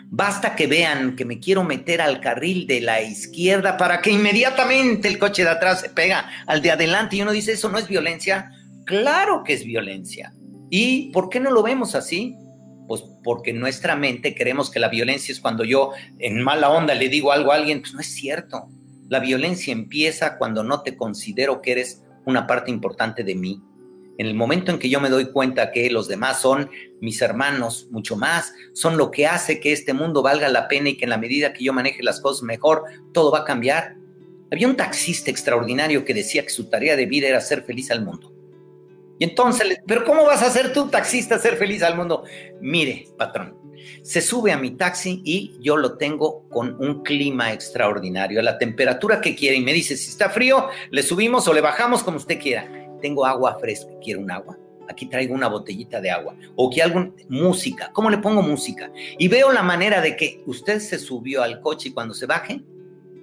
Basta 0.05 0.55
que 0.55 0.68
vean 0.68 1.16
que 1.16 1.24
me 1.24 1.40
quiero 1.40 1.64
meter 1.64 2.01
al 2.01 2.20
carril 2.20 2.68
de 2.68 2.80
la 2.80 3.03
izquierda 3.03 3.76
para 3.76 4.01
que 4.01 4.12
inmediatamente 4.12 5.09
el 5.09 5.18
coche 5.18 5.42
de 5.42 5.51
atrás 5.51 5.80
se 5.80 5.90
pega 5.90 6.30
al 6.46 6.62
de 6.62 6.70
adelante 6.70 7.16
y 7.16 7.22
uno 7.22 7.32
dice, 7.32 7.51
¿eso 7.51 7.68
no 7.68 7.78
es 7.78 7.88
violencia? 7.88 8.53
Claro 8.86 9.42
que 9.42 9.55
es 9.55 9.64
violencia. 9.64 10.32
¿Y 10.70 11.11
por 11.11 11.30
qué 11.30 11.40
no 11.40 11.51
lo 11.51 11.64
vemos 11.64 11.96
así? 11.96 12.36
Pues 12.86 13.03
porque 13.24 13.51
en 13.51 13.59
nuestra 13.59 13.96
mente 13.96 14.36
creemos 14.36 14.70
que 14.70 14.78
la 14.78 14.88
violencia 14.88 15.32
es 15.32 15.40
cuando 15.40 15.64
yo 15.64 15.90
en 16.20 16.40
mala 16.44 16.70
onda 16.70 16.94
le 16.94 17.09
digo 17.09 17.32
algo 17.32 17.51
a 17.51 17.57
alguien, 17.57 17.80
pues 17.80 17.92
no 17.92 17.99
es 17.99 18.14
cierto. 18.14 18.68
La 19.09 19.18
violencia 19.18 19.72
empieza 19.72 20.38
cuando 20.38 20.62
no 20.62 20.82
te 20.82 20.96
considero 20.96 21.61
que 21.61 21.72
eres 21.72 22.05
una 22.24 22.46
parte 22.46 22.70
importante 22.70 23.24
de 23.24 23.34
mí, 23.34 23.61
en 24.18 24.26
el 24.26 24.34
momento 24.34 24.72
en 24.72 24.80
que 24.80 24.90
yo 24.90 25.00
me 25.00 25.08
doy 25.08 25.30
cuenta 25.30 25.70
que 25.70 25.88
los 25.90 26.08
demás 26.08 26.42
son 26.42 26.68
mis 27.00 27.22
hermanos, 27.22 27.86
mucho 27.90 28.16
más, 28.16 28.52
son 28.72 28.96
lo 28.96 29.12
que 29.12 29.28
hace 29.28 29.60
que 29.60 29.72
este 29.72 29.94
mundo 29.94 30.22
valga 30.22 30.48
la 30.48 30.66
pena 30.66 30.88
y 30.88 30.96
que 30.96 31.04
en 31.04 31.10
la 31.10 31.18
medida 31.18 31.52
que 31.52 31.64
yo 31.64 31.72
maneje 31.72 32.02
las 32.02 32.20
cosas 32.20 32.42
mejor, 32.42 32.82
todo 33.12 33.30
va 33.30 33.40
a 33.40 33.44
cambiar. 33.44 33.96
Había 34.50 34.66
un 34.66 34.76
taxista 34.76 35.30
extraordinario 35.30 36.04
que 36.04 36.14
decía 36.14 36.42
que 36.42 36.50
su 36.50 36.68
tarea 36.68 36.96
de 36.96 37.06
vida 37.06 37.28
era 37.28 37.40
ser 37.40 37.62
feliz 37.62 37.92
al 37.92 38.04
mundo. 38.04 38.34
Y 39.20 39.24
entonces, 39.24 39.78
pero 39.86 40.04
¿cómo 40.04 40.24
vas 40.24 40.42
a 40.42 40.50
ser 40.50 40.72
tú 40.72 40.88
taxista 40.88 41.38
ser 41.38 41.56
feliz 41.56 41.84
al 41.84 41.96
mundo? 41.96 42.24
Mire, 42.60 43.06
patrón, 43.16 43.56
se 44.02 44.20
sube 44.20 44.50
a 44.50 44.58
mi 44.58 44.72
taxi 44.72 45.22
y 45.24 45.56
yo 45.60 45.76
lo 45.76 45.96
tengo 45.96 46.48
con 46.48 46.76
un 46.80 47.04
clima 47.04 47.52
extraordinario, 47.52 48.40
a 48.40 48.44
la 48.44 48.58
temperatura 48.58 49.20
que 49.20 49.36
quiere 49.36 49.56
y 49.56 49.60
me 49.60 49.72
dice, 49.72 49.96
si 49.96 50.10
está 50.10 50.28
frío, 50.28 50.68
le 50.90 51.04
subimos 51.04 51.46
o 51.46 51.52
le 51.52 51.60
bajamos 51.60 52.02
como 52.02 52.16
usted 52.16 52.40
quiera 52.40 52.88
tengo 53.01 53.26
agua 53.26 53.59
fresca, 53.59 53.92
quiero 54.03 54.20
un 54.20 54.30
agua. 54.30 54.59
Aquí 54.88 55.07
traigo 55.07 55.34
una 55.34 55.49
botellita 55.49 56.01
de 56.01 56.11
agua. 56.11 56.34
O 56.57 56.70
que 56.70 56.82
algo, 56.82 57.12
música. 57.28 57.90
¿Cómo 57.92 58.09
le 58.09 58.18
pongo 58.18 58.42
música? 58.42 58.90
Y 59.18 59.28
veo 59.28 59.53
la 59.53 59.62
manera 59.62 60.01
de 60.01 60.16
que 60.16 60.42
usted 60.46 60.80
se 60.80 60.99
subió 60.99 61.42
al 61.42 61.61
coche 61.61 61.90
y 61.90 61.92
cuando 61.92 62.14
se 62.14 62.26
baje, 62.26 62.62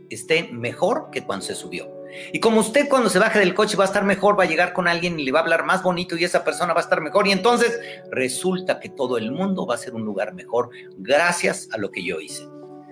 esté 0.10 0.50
mejor 0.52 1.10
que 1.12 1.24
cuando 1.24 1.46
se 1.46 1.56
subió. 1.56 1.92
Y 2.32 2.40
como 2.40 2.62
usted 2.62 2.88
cuando 2.88 3.10
se 3.10 3.20
baje 3.20 3.40
del 3.40 3.54
coche 3.54 3.76
va 3.78 3.84
a 3.84 3.88
estar 3.88 4.04
mejor, 4.04 4.40
va 4.40 4.44
a 4.44 4.48
llegar 4.48 4.74
con 4.74 4.88
alguien 4.88 5.20
y 5.20 5.24
le 5.24 5.32
va 5.32 5.40
a 5.40 5.44
hablar 5.44 5.66
más 5.66 5.84
bonito 5.84 6.16
y 6.16 6.24
esa 6.24 6.44
persona 6.44 6.74
va 6.74 6.80
a 6.80 6.84
estar 6.84 7.02
mejor. 7.02 7.28
Y 7.28 7.32
entonces 7.32 7.80
resulta 8.12 8.80
que 8.80 8.90
todo 8.90 9.18
el 9.18 9.32
mundo 9.32 9.66
va 9.66 9.76
a 9.76 9.80
ser 9.80 9.96
un 9.96 10.06
lugar 10.06 10.34
mejor 10.34 10.70
gracias 10.98 11.68
a 11.72 11.78
lo 11.78 11.92
que 11.92 12.04
yo 12.04 12.20
hice. 12.20 12.48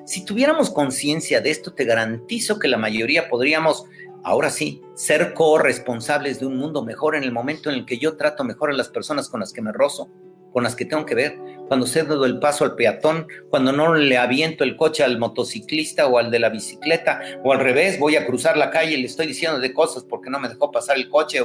Si 0.06 0.26
tuviéramos 0.26 0.70
conciencia 0.70 1.40
de 1.40 1.52
esto, 1.52 1.74
te 1.74 1.86
garantizo 1.86 2.60
que 2.60 2.68
la 2.68 2.78
mayoría 2.78 3.30
podríamos 3.30 3.86
ahora 4.24 4.50
sí, 4.50 4.82
ser 4.96 5.34
corresponsables 5.34 6.40
de 6.40 6.46
un 6.46 6.58
mundo 6.58 6.84
mejor 6.84 7.16
en 7.16 7.24
el 7.24 7.32
momento 7.32 7.70
en 7.70 7.76
el 7.76 7.86
que 7.86 7.98
yo 7.98 8.16
trato 8.18 8.44
mejor 8.44 8.72
a 8.72 8.74
las 8.74 8.90
personas 8.90 9.30
con 9.30 9.40
las 9.40 9.54
que 9.54 9.62
me 9.62 9.72
rozo. 9.72 10.10
con 10.52 10.64
las 10.64 10.76
que 10.76 10.86
tengo 10.86 11.04
que 11.04 11.16
ver. 11.16 11.40
Cuando 11.68 11.88
cedo 11.88 12.24
el 12.26 12.38
paso 12.38 12.64
al 12.64 12.76
peatón, 12.76 13.26
cuando 13.50 13.72
no 13.72 13.96
le 13.96 14.20
aviento 14.20 14.64
el 14.64 14.78
coche 14.78 15.04
al 15.04 15.18
motociclista 15.18 16.06
o 16.06 16.20
al 16.20 16.30
de 16.30 16.38
la 16.38 16.50
bicicleta, 16.50 17.20
o 17.44 17.54
al 17.54 17.60
revés, 17.60 17.98
voy 17.98 18.18
a 18.18 18.28
cruzar 18.28 18.56
la 18.56 18.70
calle 18.70 18.94
y 18.94 18.98
le 18.98 19.08
estoy 19.08 19.26
diciendo 19.26 19.60
de 19.60 19.74
cosas 19.74 20.04
porque 20.04 20.30
no 20.30 20.40
me 20.40 20.50
dejó 20.50 20.70
pasar 20.70 20.98
el 20.98 21.10
coche. 21.10 21.40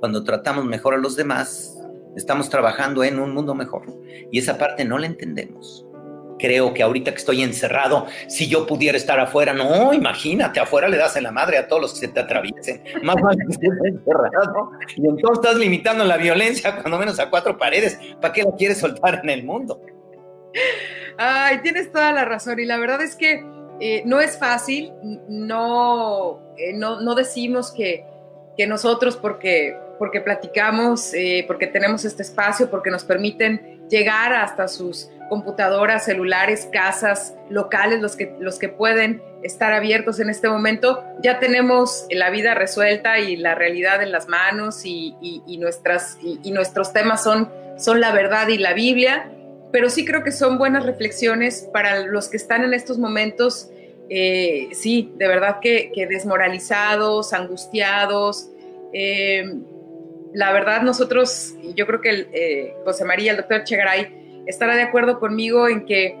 Cuando 0.00 0.24
tratamos 0.24 0.64
mejor 0.64 0.94
a 0.94 0.98
los 0.98 1.14
demás, 1.14 1.80
estamos 2.16 2.48
trabajando 2.48 3.04
en 3.04 3.20
un 3.20 3.32
mundo 3.32 3.54
mejor. 3.54 3.86
Y 4.32 4.40
esa 4.40 4.58
parte 4.58 4.84
no 4.84 4.98
la 4.98 5.06
entendemos 5.06 5.86
creo 6.42 6.74
que 6.74 6.82
ahorita 6.82 7.12
que 7.12 7.18
estoy 7.18 7.40
encerrado, 7.40 8.06
si 8.26 8.48
yo 8.48 8.66
pudiera 8.66 8.98
estar 8.98 9.20
afuera, 9.20 9.54
no, 9.54 9.94
imagínate, 9.94 10.58
afuera 10.58 10.88
le 10.88 10.96
das 10.96 11.14
en 11.16 11.22
la 11.22 11.30
madre 11.30 11.56
a 11.56 11.68
todos 11.68 11.80
los 11.80 11.94
que 11.94 12.06
se 12.06 12.08
te 12.08 12.18
atraviesen, 12.18 12.82
más 13.04 13.14
mal 13.22 13.36
que 13.36 13.52
estés 13.52 13.70
encerrado, 13.84 14.72
y 14.96 15.06
entonces 15.06 15.38
estás 15.38 15.56
limitando 15.56 16.04
la 16.04 16.16
violencia 16.16 16.74
cuando 16.74 16.98
menos 16.98 17.20
a 17.20 17.30
cuatro 17.30 17.56
paredes, 17.56 17.96
¿para 18.20 18.34
qué 18.34 18.42
la 18.42 18.50
quieres 18.56 18.78
soltar 18.78 19.20
en 19.22 19.30
el 19.30 19.44
mundo? 19.44 19.80
Ay, 21.16 21.60
tienes 21.62 21.92
toda 21.92 22.10
la 22.10 22.24
razón, 22.24 22.58
y 22.58 22.64
la 22.64 22.76
verdad 22.76 23.00
es 23.02 23.14
que 23.14 23.44
eh, 23.78 24.02
no 24.04 24.20
es 24.20 24.36
fácil, 24.36 24.92
no, 25.28 26.40
eh, 26.58 26.72
no, 26.74 27.00
no, 27.00 27.14
decimos 27.14 27.70
que, 27.70 28.04
que 28.56 28.66
nosotros, 28.66 29.16
porque, 29.16 29.76
porque 29.96 30.20
platicamos, 30.20 31.14
eh, 31.14 31.44
porque 31.46 31.68
tenemos 31.68 32.04
este 32.04 32.22
espacio, 32.22 32.68
porque 32.68 32.90
nos 32.90 33.04
permiten 33.04 33.86
llegar 33.88 34.32
hasta 34.32 34.66
sus 34.66 35.08
computadoras, 35.32 36.04
celulares, 36.04 36.68
casas, 36.70 37.34
locales, 37.48 38.02
los 38.02 38.16
que, 38.16 38.34
los 38.38 38.58
que 38.58 38.68
pueden 38.68 39.22
estar 39.42 39.72
abiertos 39.72 40.20
en 40.20 40.28
este 40.28 40.46
momento, 40.46 41.02
ya 41.22 41.38
tenemos 41.38 42.04
la 42.10 42.28
vida 42.28 42.52
resuelta 42.52 43.18
y 43.18 43.36
la 43.36 43.54
realidad 43.54 44.02
en 44.02 44.12
las 44.12 44.28
manos 44.28 44.82
y, 44.84 45.16
nuestras, 45.58 46.18
y, 46.20 46.50
nuestros 46.50 46.92
temas 46.92 47.22
son, 47.22 47.48
son 47.78 48.02
la 48.02 48.12
verdad 48.12 48.48
y 48.48 48.58
la 48.58 48.74
Biblia, 48.74 49.32
pero 49.72 49.88
sí 49.88 50.04
creo 50.04 50.22
que 50.22 50.32
son 50.32 50.58
buenas 50.58 50.84
reflexiones 50.84 51.66
para 51.72 52.00
los 52.00 52.28
que 52.28 52.36
están 52.36 52.62
en 52.64 52.74
estos 52.74 52.98
momentos, 52.98 53.70
eh, 54.10 54.68
sí, 54.72 55.14
de 55.16 55.28
verdad 55.28 55.60
que, 55.62 55.92
desmoralizados, 56.10 57.32
angustiados. 57.32 58.50
Eh, 58.92 59.44
la 60.34 60.52
verdad 60.52 60.82
nosotros, 60.82 61.54
yo 61.74 61.86
creo 61.86 62.02
que 62.02 62.28
eh, 62.34 62.74
José 62.84 63.06
María, 63.06 63.30
el 63.30 63.38
doctor 63.38 63.64
Chegaray, 63.64 64.20
estará 64.46 64.76
de 64.76 64.82
acuerdo 64.82 65.18
conmigo 65.18 65.68
en 65.68 65.84
que 65.86 66.16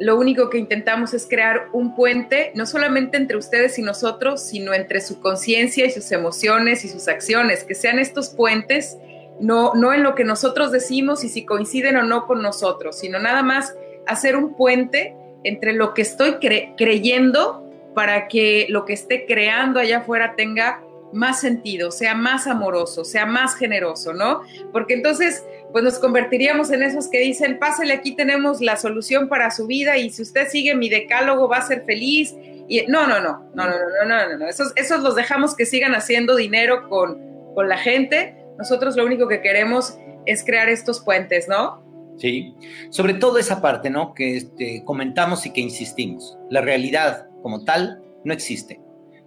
lo 0.00 0.18
único 0.18 0.50
que 0.50 0.58
intentamos 0.58 1.14
es 1.14 1.26
crear 1.28 1.68
un 1.72 1.94
puente, 1.94 2.50
no 2.54 2.66
solamente 2.66 3.16
entre 3.16 3.36
ustedes 3.36 3.78
y 3.78 3.82
nosotros, 3.82 4.42
sino 4.42 4.74
entre 4.74 5.00
su 5.00 5.20
conciencia 5.20 5.86
y 5.86 5.90
sus 5.90 6.10
emociones 6.10 6.84
y 6.84 6.88
sus 6.88 7.06
acciones, 7.06 7.62
que 7.64 7.74
sean 7.74 7.98
estos 7.98 8.30
puentes, 8.30 8.98
no, 9.40 9.74
no 9.74 9.92
en 9.92 10.02
lo 10.02 10.14
que 10.14 10.24
nosotros 10.24 10.72
decimos 10.72 11.22
y 11.24 11.28
si 11.28 11.44
coinciden 11.44 11.96
o 11.96 12.02
no 12.02 12.26
con 12.26 12.42
nosotros, 12.42 12.98
sino 12.98 13.18
nada 13.18 13.42
más 13.42 13.74
hacer 14.06 14.36
un 14.36 14.56
puente 14.56 15.14
entre 15.44 15.72
lo 15.72 15.94
que 15.94 16.02
estoy 16.02 16.36
creyendo 16.76 17.64
para 17.94 18.26
que 18.28 18.66
lo 18.68 18.84
que 18.84 18.92
esté 18.92 19.26
creando 19.26 19.78
allá 19.78 19.98
afuera 19.98 20.34
tenga 20.36 20.83
más 21.14 21.40
sentido, 21.40 21.90
sea 21.90 22.14
más 22.14 22.46
amoroso, 22.46 23.04
sea 23.04 23.24
más 23.24 23.54
generoso, 23.56 24.12
¿no? 24.12 24.42
Porque 24.72 24.94
entonces 24.94 25.44
pues 25.72 25.82
nos 25.82 25.98
convertiríamos 25.98 26.70
en 26.70 26.82
esos 26.82 27.08
que 27.08 27.18
dicen, 27.18 27.58
pásale, 27.58 27.94
aquí 27.94 28.14
tenemos 28.14 28.60
la 28.60 28.76
solución 28.76 29.28
para 29.28 29.50
su 29.50 29.66
vida 29.66 29.96
y 29.96 30.10
si 30.10 30.22
usted 30.22 30.48
sigue 30.48 30.74
mi 30.74 30.88
decálogo 30.88 31.48
va 31.48 31.58
a 31.58 31.66
ser 31.66 31.84
feliz. 31.84 32.34
Y 32.68 32.82
no, 32.86 33.06
no, 33.06 33.20
no, 33.20 33.50
no, 33.54 33.66
no, 33.66 33.72
no, 33.72 34.06
no, 34.06 34.28
no, 34.28 34.38
no. 34.38 34.48
Esos, 34.48 34.72
esos 34.76 35.02
los 35.02 35.14
dejamos 35.14 35.54
que 35.54 35.66
sigan 35.66 35.94
haciendo 35.94 36.36
dinero 36.36 36.88
con, 36.88 37.18
con 37.54 37.68
la 37.68 37.76
gente. 37.76 38.36
Nosotros 38.58 38.96
lo 38.96 39.04
único 39.04 39.26
que 39.28 39.40
queremos 39.40 39.98
es 40.26 40.44
crear 40.44 40.68
estos 40.68 41.00
puentes, 41.00 41.48
¿no? 41.48 41.82
Sí, 42.18 42.54
sobre 42.90 43.14
todo 43.14 43.38
esa 43.38 43.60
parte, 43.60 43.90
¿no? 43.90 44.14
Que 44.14 44.36
este, 44.36 44.84
comentamos 44.84 45.46
y 45.46 45.52
que 45.52 45.60
insistimos. 45.60 46.38
La 46.50 46.60
realidad 46.60 47.26
como 47.42 47.64
tal 47.64 48.02
no 48.24 48.32
existe. 48.32 48.80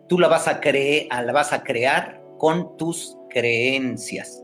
Tú 0.07 0.19
la 0.19 0.27
vas 0.27 0.47
a 0.47 0.61
creer, 0.61 1.07
la 1.09 1.33
vas 1.33 1.51
a 1.51 1.63
crear 1.63 2.21
con 2.37 2.77
tus 2.77 3.17
creencias. 3.29 4.43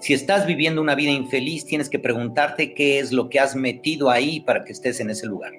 Si 0.00 0.14
estás 0.14 0.46
viviendo 0.46 0.80
una 0.80 0.94
vida 0.94 1.10
infeliz, 1.10 1.64
tienes 1.64 1.88
que 1.88 1.98
preguntarte 1.98 2.74
qué 2.74 2.98
es 2.98 3.12
lo 3.12 3.28
que 3.28 3.40
has 3.40 3.54
metido 3.54 4.10
ahí 4.10 4.40
para 4.40 4.64
que 4.64 4.72
estés 4.72 5.00
en 5.00 5.10
ese 5.10 5.26
lugar. 5.26 5.52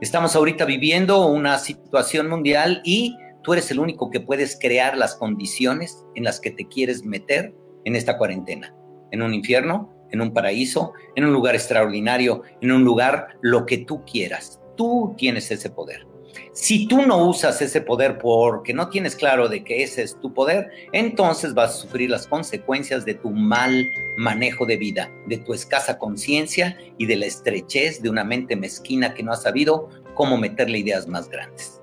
Estamos 0.00 0.34
ahorita 0.34 0.64
viviendo 0.64 1.26
una 1.26 1.58
situación 1.58 2.28
mundial 2.28 2.80
y 2.84 3.16
tú 3.42 3.52
eres 3.52 3.70
el 3.70 3.78
único 3.78 4.10
que 4.10 4.20
puedes 4.20 4.58
crear 4.58 4.96
las 4.96 5.14
condiciones 5.14 6.04
en 6.14 6.24
las 6.24 6.40
que 6.40 6.50
te 6.50 6.66
quieres 6.66 7.04
meter 7.04 7.54
en 7.84 7.94
esta 7.94 8.18
cuarentena. 8.18 8.74
En 9.12 9.22
un 9.22 9.34
infierno, 9.34 9.92
en 10.10 10.20
un 10.20 10.32
paraíso, 10.32 10.92
en 11.14 11.24
un 11.24 11.32
lugar 11.32 11.54
extraordinario, 11.54 12.42
en 12.60 12.72
un 12.72 12.84
lugar 12.84 13.28
lo 13.40 13.66
que 13.66 13.78
tú 13.78 14.04
quieras. 14.04 14.60
Tú 14.76 15.14
tienes 15.16 15.50
ese 15.50 15.70
poder. 15.70 16.06
Si 16.52 16.88
tú 16.88 17.02
no 17.02 17.26
usas 17.26 17.60
ese 17.62 17.80
poder 17.80 18.18
porque 18.18 18.72
no 18.72 18.88
tienes 18.88 19.16
claro 19.16 19.48
de 19.48 19.62
que 19.64 19.82
ese 19.82 20.02
es 20.02 20.18
tu 20.20 20.32
poder, 20.32 20.70
entonces 20.92 21.54
vas 21.54 21.70
a 21.70 21.78
sufrir 21.78 22.10
las 22.10 22.26
consecuencias 22.26 23.04
de 23.04 23.14
tu 23.14 23.30
mal 23.30 23.90
manejo 24.16 24.66
de 24.66 24.76
vida, 24.76 25.10
de 25.26 25.38
tu 25.38 25.52
escasa 25.52 25.98
conciencia 25.98 26.76
y 26.98 27.06
de 27.06 27.16
la 27.16 27.26
estrechez 27.26 28.02
de 28.02 28.10
una 28.10 28.24
mente 28.24 28.56
mezquina 28.56 29.14
que 29.14 29.22
no 29.22 29.32
ha 29.32 29.36
sabido 29.36 29.88
cómo 30.14 30.36
meterle 30.36 30.78
ideas 30.78 31.06
más 31.06 31.28
grandes. 31.28 31.80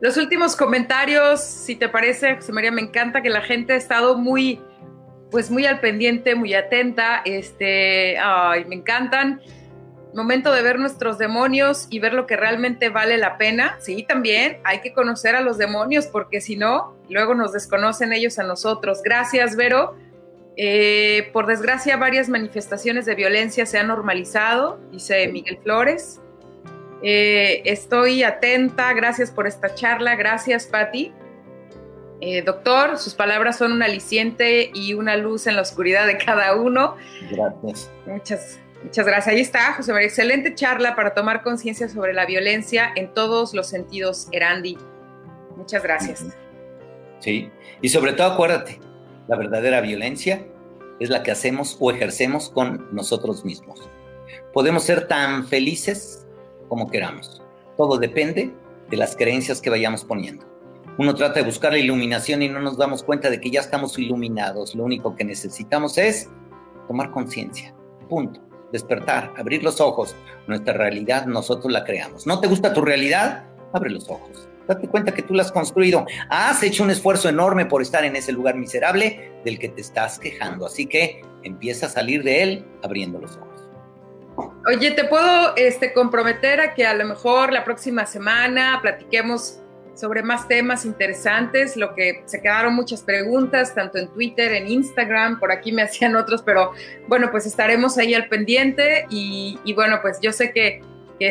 Los 0.00 0.16
últimos 0.16 0.56
comentarios, 0.56 1.40
si 1.40 1.74
te 1.74 1.88
parece, 1.88 2.34
José 2.36 2.52
María, 2.52 2.70
me 2.70 2.82
encanta 2.82 3.22
que 3.22 3.30
la 3.30 3.40
gente 3.40 3.72
ha 3.72 3.76
estado 3.76 4.18
muy, 4.18 4.60
pues 5.30 5.50
muy 5.50 5.64
al 5.64 5.80
pendiente, 5.80 6.34
muy 6.34 6.52
atenta. 6.52 7.22
Este, 7.24 8.18
ay, 8.18 8.66
me 8.66 8.74
encantan 8.74 9.40
momento 10.16 10.52
de 10.52 10.62
ver 10.62 10.78
nuestros 10.78 11.18
demonios 11.18 11.86
y 11.90 11.98
ver 12.00 12.14
lo 12.14 12.26
que 12.26 12.36
realmente 12.36 12.88
vale 12.88 13.18
la 13.18 13.38
pena. 13.38 13.76
Sí, 13.80 14.02
también 14.02 14.58
hay 14.64 14.80
que 14.80 14.92
conocer 14.92 15.36
a 15.36 15.40
los 15.40 15.58
demonios 15.58 16.06
porque 16.06 16.40
si 16.40 16.56
no, 16.56 16.96
luego 17.08 17.34
nos 17.34 17.52
desconocen 17.52 18.12
ellos 18.12 18.38
a 18.38 18.42
nosotros. 18.42 19.02
Gracias, 19.04 19.56
Vero. 19.56 19.94
Eh, 20.56 21.28
por 21.32 21.46
desgracia, 21.46 21.98
varias 21.98 22.28
manifestaciones 22.30 23.04
de 23.04 23.14
violencia 23.14 23.66
se 23.66 23.78
han 23.78 23.88
normalizado, 23.88 24.80
dice 24.90 25.28
Miguel 25.28 25.58
Flores. 25.62 26.20
Eh, 27.02 27.60
estoy 27.66 28.22
atenta, 28.22 28.92
gracias 28.94 29.30
por 29.30 29.46
esta 29.46 29.74
charla, 29.74 30.16
gracias, 30.16 30.66
Patti. 30.66 31.12
Eh, 32.22 32.40
doctor, 32.40 32.96
sus 32.96 33.12
palabras 33.12 33.58
son 33.58 33.72
un 33.72 33.82
aliciente 33.82 34.70
y 34.72 34.94
una 34.94 35.18
luz 35.18 35.46
en 35.46 35.56
la 35.56 35.62
oscuridad 35.62 36.06
de 36.06 36.16
cada 36.16 36.56
uno. 36.56 36.96
Gracias. 37.30 37.90
Muchas 38.06 38.58
Muchas 38.82 39.06
gracias. 39.06 39.34
Ahí 39.34 39.40
está, 39.40 39.72
José 39.74 39.92
María. 39.92 40.08
Excelente 40.08 40.54
charla 40.54 40.94
para 40.94 41.14
tomar 41.14 41.42
conciencia 41.42 41.88
sobre 41.88 42.12
la 42.12 42.26
violencia 42.26 42.90
en 42.94 43.12
todos 43.12 43.54
los 43.54 43.68
sentidos, 43.68 44.28
Erandi. 44.32 44.78
Muchas 45.56 45.82
gracias. 45.82 46.24
Sí, 47.20 47.50
y 47.80 47.88
sobre 47.88 48.12
todo 48.12 48.32
acuérdate, 48.32 48.78
la 49.26 49.36
verdadera 49.36 49.80
violencia 49.80 50.46
es 51.00 51.10
la 51.10 51.22
que 51.22 51.30
hacemos 51.30 51.76
o 51.80 51.90
ejercemos 51.90 52.50
con 52.50 52.88
nosotros 52.92 53.44
mismos. 53.44 53.88
Podemos 54.52 54.84
ser 54.84 55.08
tan 55.08 55.46
felices 55.46 56.26
como 56.68 56.88
queramos. 56.88 57.42
Todo 57.76 57.98
depende 57.98 58.54
de 58.88 58.96
las 58.96 59.16
creencias 59.16 59.60
que 59.60 59.70
vayamos 59.70 60.04
poniendo. 60.04 60.46
Uno 60.98 61.14
trata 61.14 61.40
de 61.40 61.46
buscar 61.46 61.72
la 61.72 61.78
iluminación 61.78 62.42
y 62.42 62.48
no 62.48 62.60
nos 62.60 62.78
damos 62.78 63.02
cuenta 63.02 63.28
de 63.28 63.40
que 63.40 63.50
ya 63.50 63.60
estamos 63.60 63.98
iluminados. 63.98 64.74
Lo 64.74 64.84
único 64.84 65.14
que 65.14 65.24
necesitamos 65.24 65.98
es 65.98 66.30
tomar 66.88 67.10
conciencia. 67.10 67.74
Punto 68.08 68.45
despertar, 68.72 69.32
abrir 69.36 69.62
los 69.62 69.80
ojos. 69.80 70.16
Nuestra 70.46 70.74
realidad 70.74 71.26
nosotros 71.26 71.72
la 71.72 71.84
creamos. 71.84 72.26
¿No 72.26 72.40
te 72.40 72.48
gusta 72.48 72.72
tu 72.72 72.82
realidad? 72.82 73.44
Abre 73.72 73.90
los 73.90 74.08
ojos. 74.08 74.48
Date 74.66 74.88
cuenta 74.88 75.14
que 75.14 75.22
tú 75.22 75.34
la 75.34 75.42
has 75.42 75.52
construido. 75.52 76.04
Has 76.28 76.62
hecho 76.62 76.82
un 76.82 76.90
esfuerzo 76.90 77.28
enorme 77.28 77.66
por 77.66 77.82
estar 77.82 78.04
en 78.04 78.16
ese 78.16 78.32
lugar 78.32 78.56
miserable 78.56 79.32
del 79.44 79.58
que 79.58 79.68
te 79.68 79.80
estás 79.80 80.18
quejando. 80.18 80.66
Así 80.66 80.86
que 80.86 81.22
empieza 81.44 81.86
a 81.86 81.88
salir 81.88 82.24
de 82.24 82.42
él 82.42 82.64
abriendo 82.82 83.20
los 83.20 83.36
ojos. 83.36 83.56
Oye, 84.66 84.90
¿te 84.90 85.04
puedo 85.04 85.54
este, 85.56 85.92
comprometer 85.92 86.60
a 86.60 86.74
que 86.74 86.84
a 86.84 86.94
lo 86.94 87.06
mejor 87.06 87.52
la 87.52 87.64
próxima 87.64 88.04
semana 88.06 88.80
platiquemos 88.82 89.60
sobre 89.96 90.22
más 90.22 90.46
temas 90.46 90.84
interesantes, 90.84 91.76
lo 91.76 91.94
que 91.94 92.22
se 92.26 92.42
quedaron 92.42 92.74
muchas 92.74 93.02
preguntas, 93.02 93.74
tanto 93.74 93.98
en 93.98 94.08
Twitter, 94.08 94.52
en 94.52 94.68
Instagram, 94.68 95.40
por 95.40 95.50
aquí 95.50 95.72
me 95.72 95.82
hacían 95.82 96.14
otros, 96.14 96.42
pero 96.42 96.72
bueno, 97.08 97.30
pues 97.30 97.46
estaremos 97.46 97.98
ahí 97.98 98.14
al 98.14 98.28
pendiente 98.28 99.06
y, 99.10 99.58
bueno, 99.74 99.98
pues 100.02 100.20
yo 100.20 100.32
sé 100.32 100.52
que, 100.52 100.82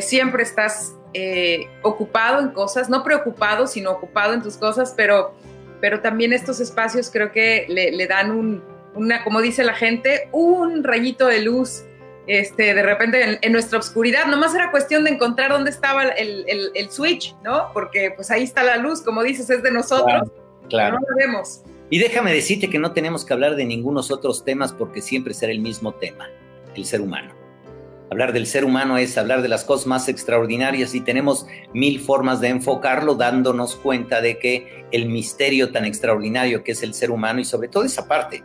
siempre 0.02 0.42
estás 0.42 0.96
eh, 1.14 1.68
ocupado 1.84 2.40
en 2.42 2.50
cosas, 2.50 2.90
no 2.90 3.04
preocupado, 3.04 3.68
sino 3.68 3.92
ocupado 3.92 4.34
en 4.34 4.42
tus 4.42 4.58
cosas, 4.58 4.96
pero, 4.98 5.36
pero 5.80 6.02
también 6.02 6.34
estos 6.34 6.60
espacios 6.60 7.12
creo 7.12 7.32
que 7.32 7.68
le, 7.70 8.08
dan 8.08 8.32
un, 8.32 8.64
una, 8.96 9.24
como 9.24 9.42
dice 9.42 9.64
la 9.64 9.76
gente, 9.76 10.28
un 10.32 10.84
rayito 10.84 11.28
de 11.28 11.44
luz 11.44 11.84
este, 12.28 12.74
de 12.74 12.84
repente 12.84 13.40
en, 13.42 13.52
nuestra 13.52 13.80
oscuridad, 13.80 14.26
nomás 14.28 14.56
era 14.56 14.72
cuestión 14.72 15.04
de 15.04 15.12
encontrar 15.12 15.52
dónde 15.52 15.70
estaba 15.70 16.04
el, 16.04 16.90
switch, 16.90 17.36
¿no? 17.44 17.72
Porque 17.74 18.12
pues 18.16 18.32
ahí 18.32 18.44
está 18.44 18.64
la 18.64 18.78
luz, 18.78 19.02
como 19.02 19.24
dices, 19.24 19.50
es 19.50 19.62
de 19.64 19.72
nosotros, 19.72 20.30
claro, 20.70 21.00
no 21.00 21.08
lo 21.10 21.16
vemos. 21.18 21.62
Y 21.90 22.00
déjame 22.00 22.34
decirte 22.34 22.70
que 22.70 22.80
no 22.80 22.94
tenemos 22.94 23.26
que 23.26 23.34
hablar 23.34 23.56
de 23.56 23.66
ningunos 23.66 24.10
otros 24.12 24.44
temas 24.44 24.74
porque 24.74 25.02
siempre 25.02 25.34
será 25.34 25.52
el 25.52 25.60
mismo 25.60 25.94
tema. 25.94 26.30
el 26.76 26.86
ser 26.86 27.00
humano. 27.00 27.34
Hablar 28.12 28.34
del 28.34 28.48
ser 28.48 28.66
humano 28.66 28.98
es 28.98 29.18
hablar 29.18 29.42
de 29.42 29.48
las 29.48 29.64
cosas 29.64 29.88
más 29.88 30.10
extraordinarias 30.10 30.94
y 30.94 31.02
tenemos 31.02 31.48
mil 31.74 32.00
formas 32.00 32.40
de 32.40 32.50
enfocarlo 32.50 33.16
dándonos 33.16 33.76
cuenta 33.76 34.22
de 34.22 34.38
que 34.38 34.86
el 34.92 35.08
misterio 35.08 35.72
tan 35.72 35.86
extraordinario 35.86 36.64
que 36.64 36.74
es 36.74 36.84
el 36.84 36.94
ser 36.94 37.12
humano 37.12 37.40
y 37.40 37.46
sobre 37.46 37.68
todo 37.68 37.84
esa 37.84 38.08
parte, 38.08 38.44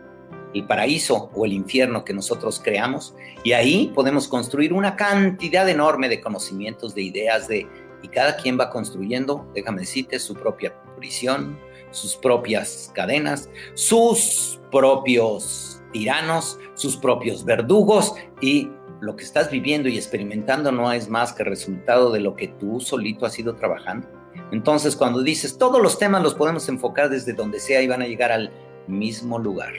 el 0.55 0.67
paraíso 0.67 1.31
o 1.35 1.45
el 1.45 1.53
infierno 1.53 2.05
que 2.05 2.13
nosotros 2.13 2.61
creamos, 2.63 3.15
y 3.45 3.53
ahí 3.53 3.93
podemos 3.95 4.29
construir 4.29 4.73
una 4.73 4.97
cantidad 4.97 5.69
enorme 5.69 6.09
de 6.09 6.21
conocimientos, 6.21 6.95
de 6.95 7.03
ideas, 7.03 7.49
de 7.49 7.67
y 8.03 8.09
cada 8.09 8.37
quien 8.37 8.59
va 8.59 8.71
construyendo, 8.71 9.47
déjame 9.55 9.81
decirte, 9.81 10.19
su 10.19 10.35
propia 10.35 10.75
prisión, 10.97 11.59
sus 11.91 12.17
propias 12.17 12.91
cadenas, 12.95 13.49
sus 13.75 14.61
propios 14.71 15.83
tiranos, 15.93 16.59
sus 16.75 16.97
propios 16.97 17.45
verdugos 17.45 18.15
y 18.41 18.71
lo 19.01 19.17
que 19.17 19.25
estás 19.25 19.51
viviendo 19.51 19.89
y 19.89 19.97
experimentando 19.97 20.71
no 20.73 20.93
es 20.93 21.09
más 21.09 21.33
que 21.33 21.43
resultado 21.43 22.13
de 22.13 22.21
lo 22.21 22.37
que 22.37 22.49
tú 22.49 22.81
solito 22.81 23.27
has 23.27 23.39
ido 23.39 23.55
trabajando. 23.55 24.09
Entonces, 24.53 24.95
cuando 24.95 25.23
dices 25.23 25.59
todos 25.59 25.81
los 25.81 25.99
temas 25.99 26.23
los 26.23 26.35
podemos 26.35 26.69
enfocar 26.69 27.09
desde 27.09 27.33
donde 27.33 27.61
sea 27.61 27.83
y 27.83 27.89
van 27.89 28.03
a 28.03 28.07
llegar 28.07 28.31
al 28.31 28.53
mismo 28.87 29.39
lugar. 29.39 29.73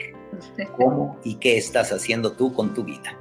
¿Cómo 0.76 1.18
y 1.24 1.36
qué 1.36 1.56
estás 1.56 1.92
haciendo 1.92 2.32
tú 2.32 2.52
con 2.52 2.74
tu 2.74 2.84
vida? 2.84 3.18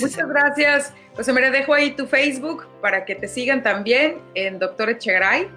Muchas 0.00 0.28
gracias. 0.28 0.94
José 1.14 1.32
María, 1.32 1.50
dejo 1.50 1.74
ahí 1.74 1.90
tu 1.90 2.06
Facebook 2.06 2.66
para 2.80 3.04
que 3.04 3.14
te 3.14 3.28
sigan 3.28 3.62
también 3.62 4.18
en 4.34 4.58
Doctor 4.58 4.90
Echegaray 4.90 5.48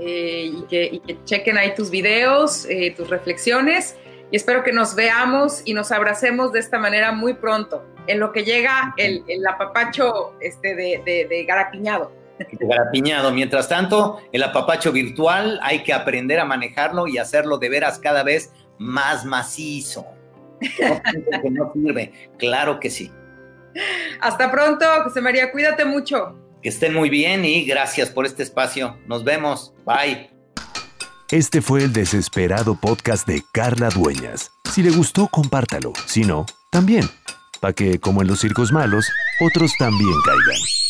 eh, 0.00 0.50
y, 0.52 0.62
que, 0.62 1.18
chequen 1.24 1.58
ahí 1.58 1.74
tus 1.74 1.90
videos, 1.90 2.66
eh, 2.68 2.94
tus 2.96 3.08
reflexiones. 3.08 3.96
Y 4.30 4.36
espero 4.36 4.64
que 4.64 4.72
nos 4.72 4.94
veamos 4.94 5.62
y 5.64 5.74
nos 5.74 5.92
abracemos 5.92 6.52
de 6.52 6.58
esta 6.58 6.78
manera 6.78 7.12
muy 7.12 7.34
pronto, 7.34 7.84
en 8.08 8.18
lo 8.18 8.32
que 8.32 8.44
llega 8.44 8.94
el, 8.96 9.22
apapacho 9.46 10.34
este 10.40 10.74
de, 10.74 11.26
de, 11.28 11.44
Garapiñado. 11.44 12.10
Garapiñado. 12.60 13.30
Mientras 13.30 13.68
tanto, 13.68 14.20
el 14.32 14.42
apapacho 14.42 14.90
virtual 14.90 15.60
hay 15.62 15.84
que 15.84 15.92
aprender 15.92 16.40
a 16.40 16.44
manejarlo 16.44 17.06
y 17.06 17.18
hacerlo 17.18 17.58
de 17.58 17.68
veras 17.68 18.00
cada 18.00 18.24
vez 18.24 18.52
más 18.78 19.24
macizo. 19.24 20.06
que 20.60 21.50
no 21.50 21.72
sirve. 21.72 22.12
Claro 22.38 22.80
que 22.80 22.90
sí. 22.90 23.10
Hasta 24.20 24.50
pronto, 24.50 24.86
José 25.04 25.20
María, 25.20 25.52
cuídate 25.52 25.84
mucho. 25.84 26.38
Que 26.62 26.70
estén 26.70 26.94
muy 26.94 27.10
bien 27.10 27.44
y 27.44 27.64
gracias 27.64 28.10
por 28.10 28.26
este 28.26 28.42
espacio. 28.42 28.98
Nos 29.06 29.24
vemos. 29.24 29.74
Bye. 29.84 30.30
Este 31.30 31.60
fue 31.60 31.82
el 31.82 31.92
desesperado 31.92 32.76
podcast 32.80 33.26
de 33.26 33.42
Carla 33.52 33.88
Dueñas. 33.90 34.52
Si 34.72 34.82
le 34.82 34.90
gustó, 34.90 35.28
compártalo. 35.28 35.92
Si 36.06 36.24
no, 36.24 36.46
también. 36.70 37.08
Para 37.60 37.72
que, 37.72 37.98
como 37.98 38.22
en 38.22 38.28
los 38.28 38.40
circos 38.40 38.72
malos, 38.72 39.06
otros 39.40 39.72
también 39.78 40.14
caigan. 40.24 40.85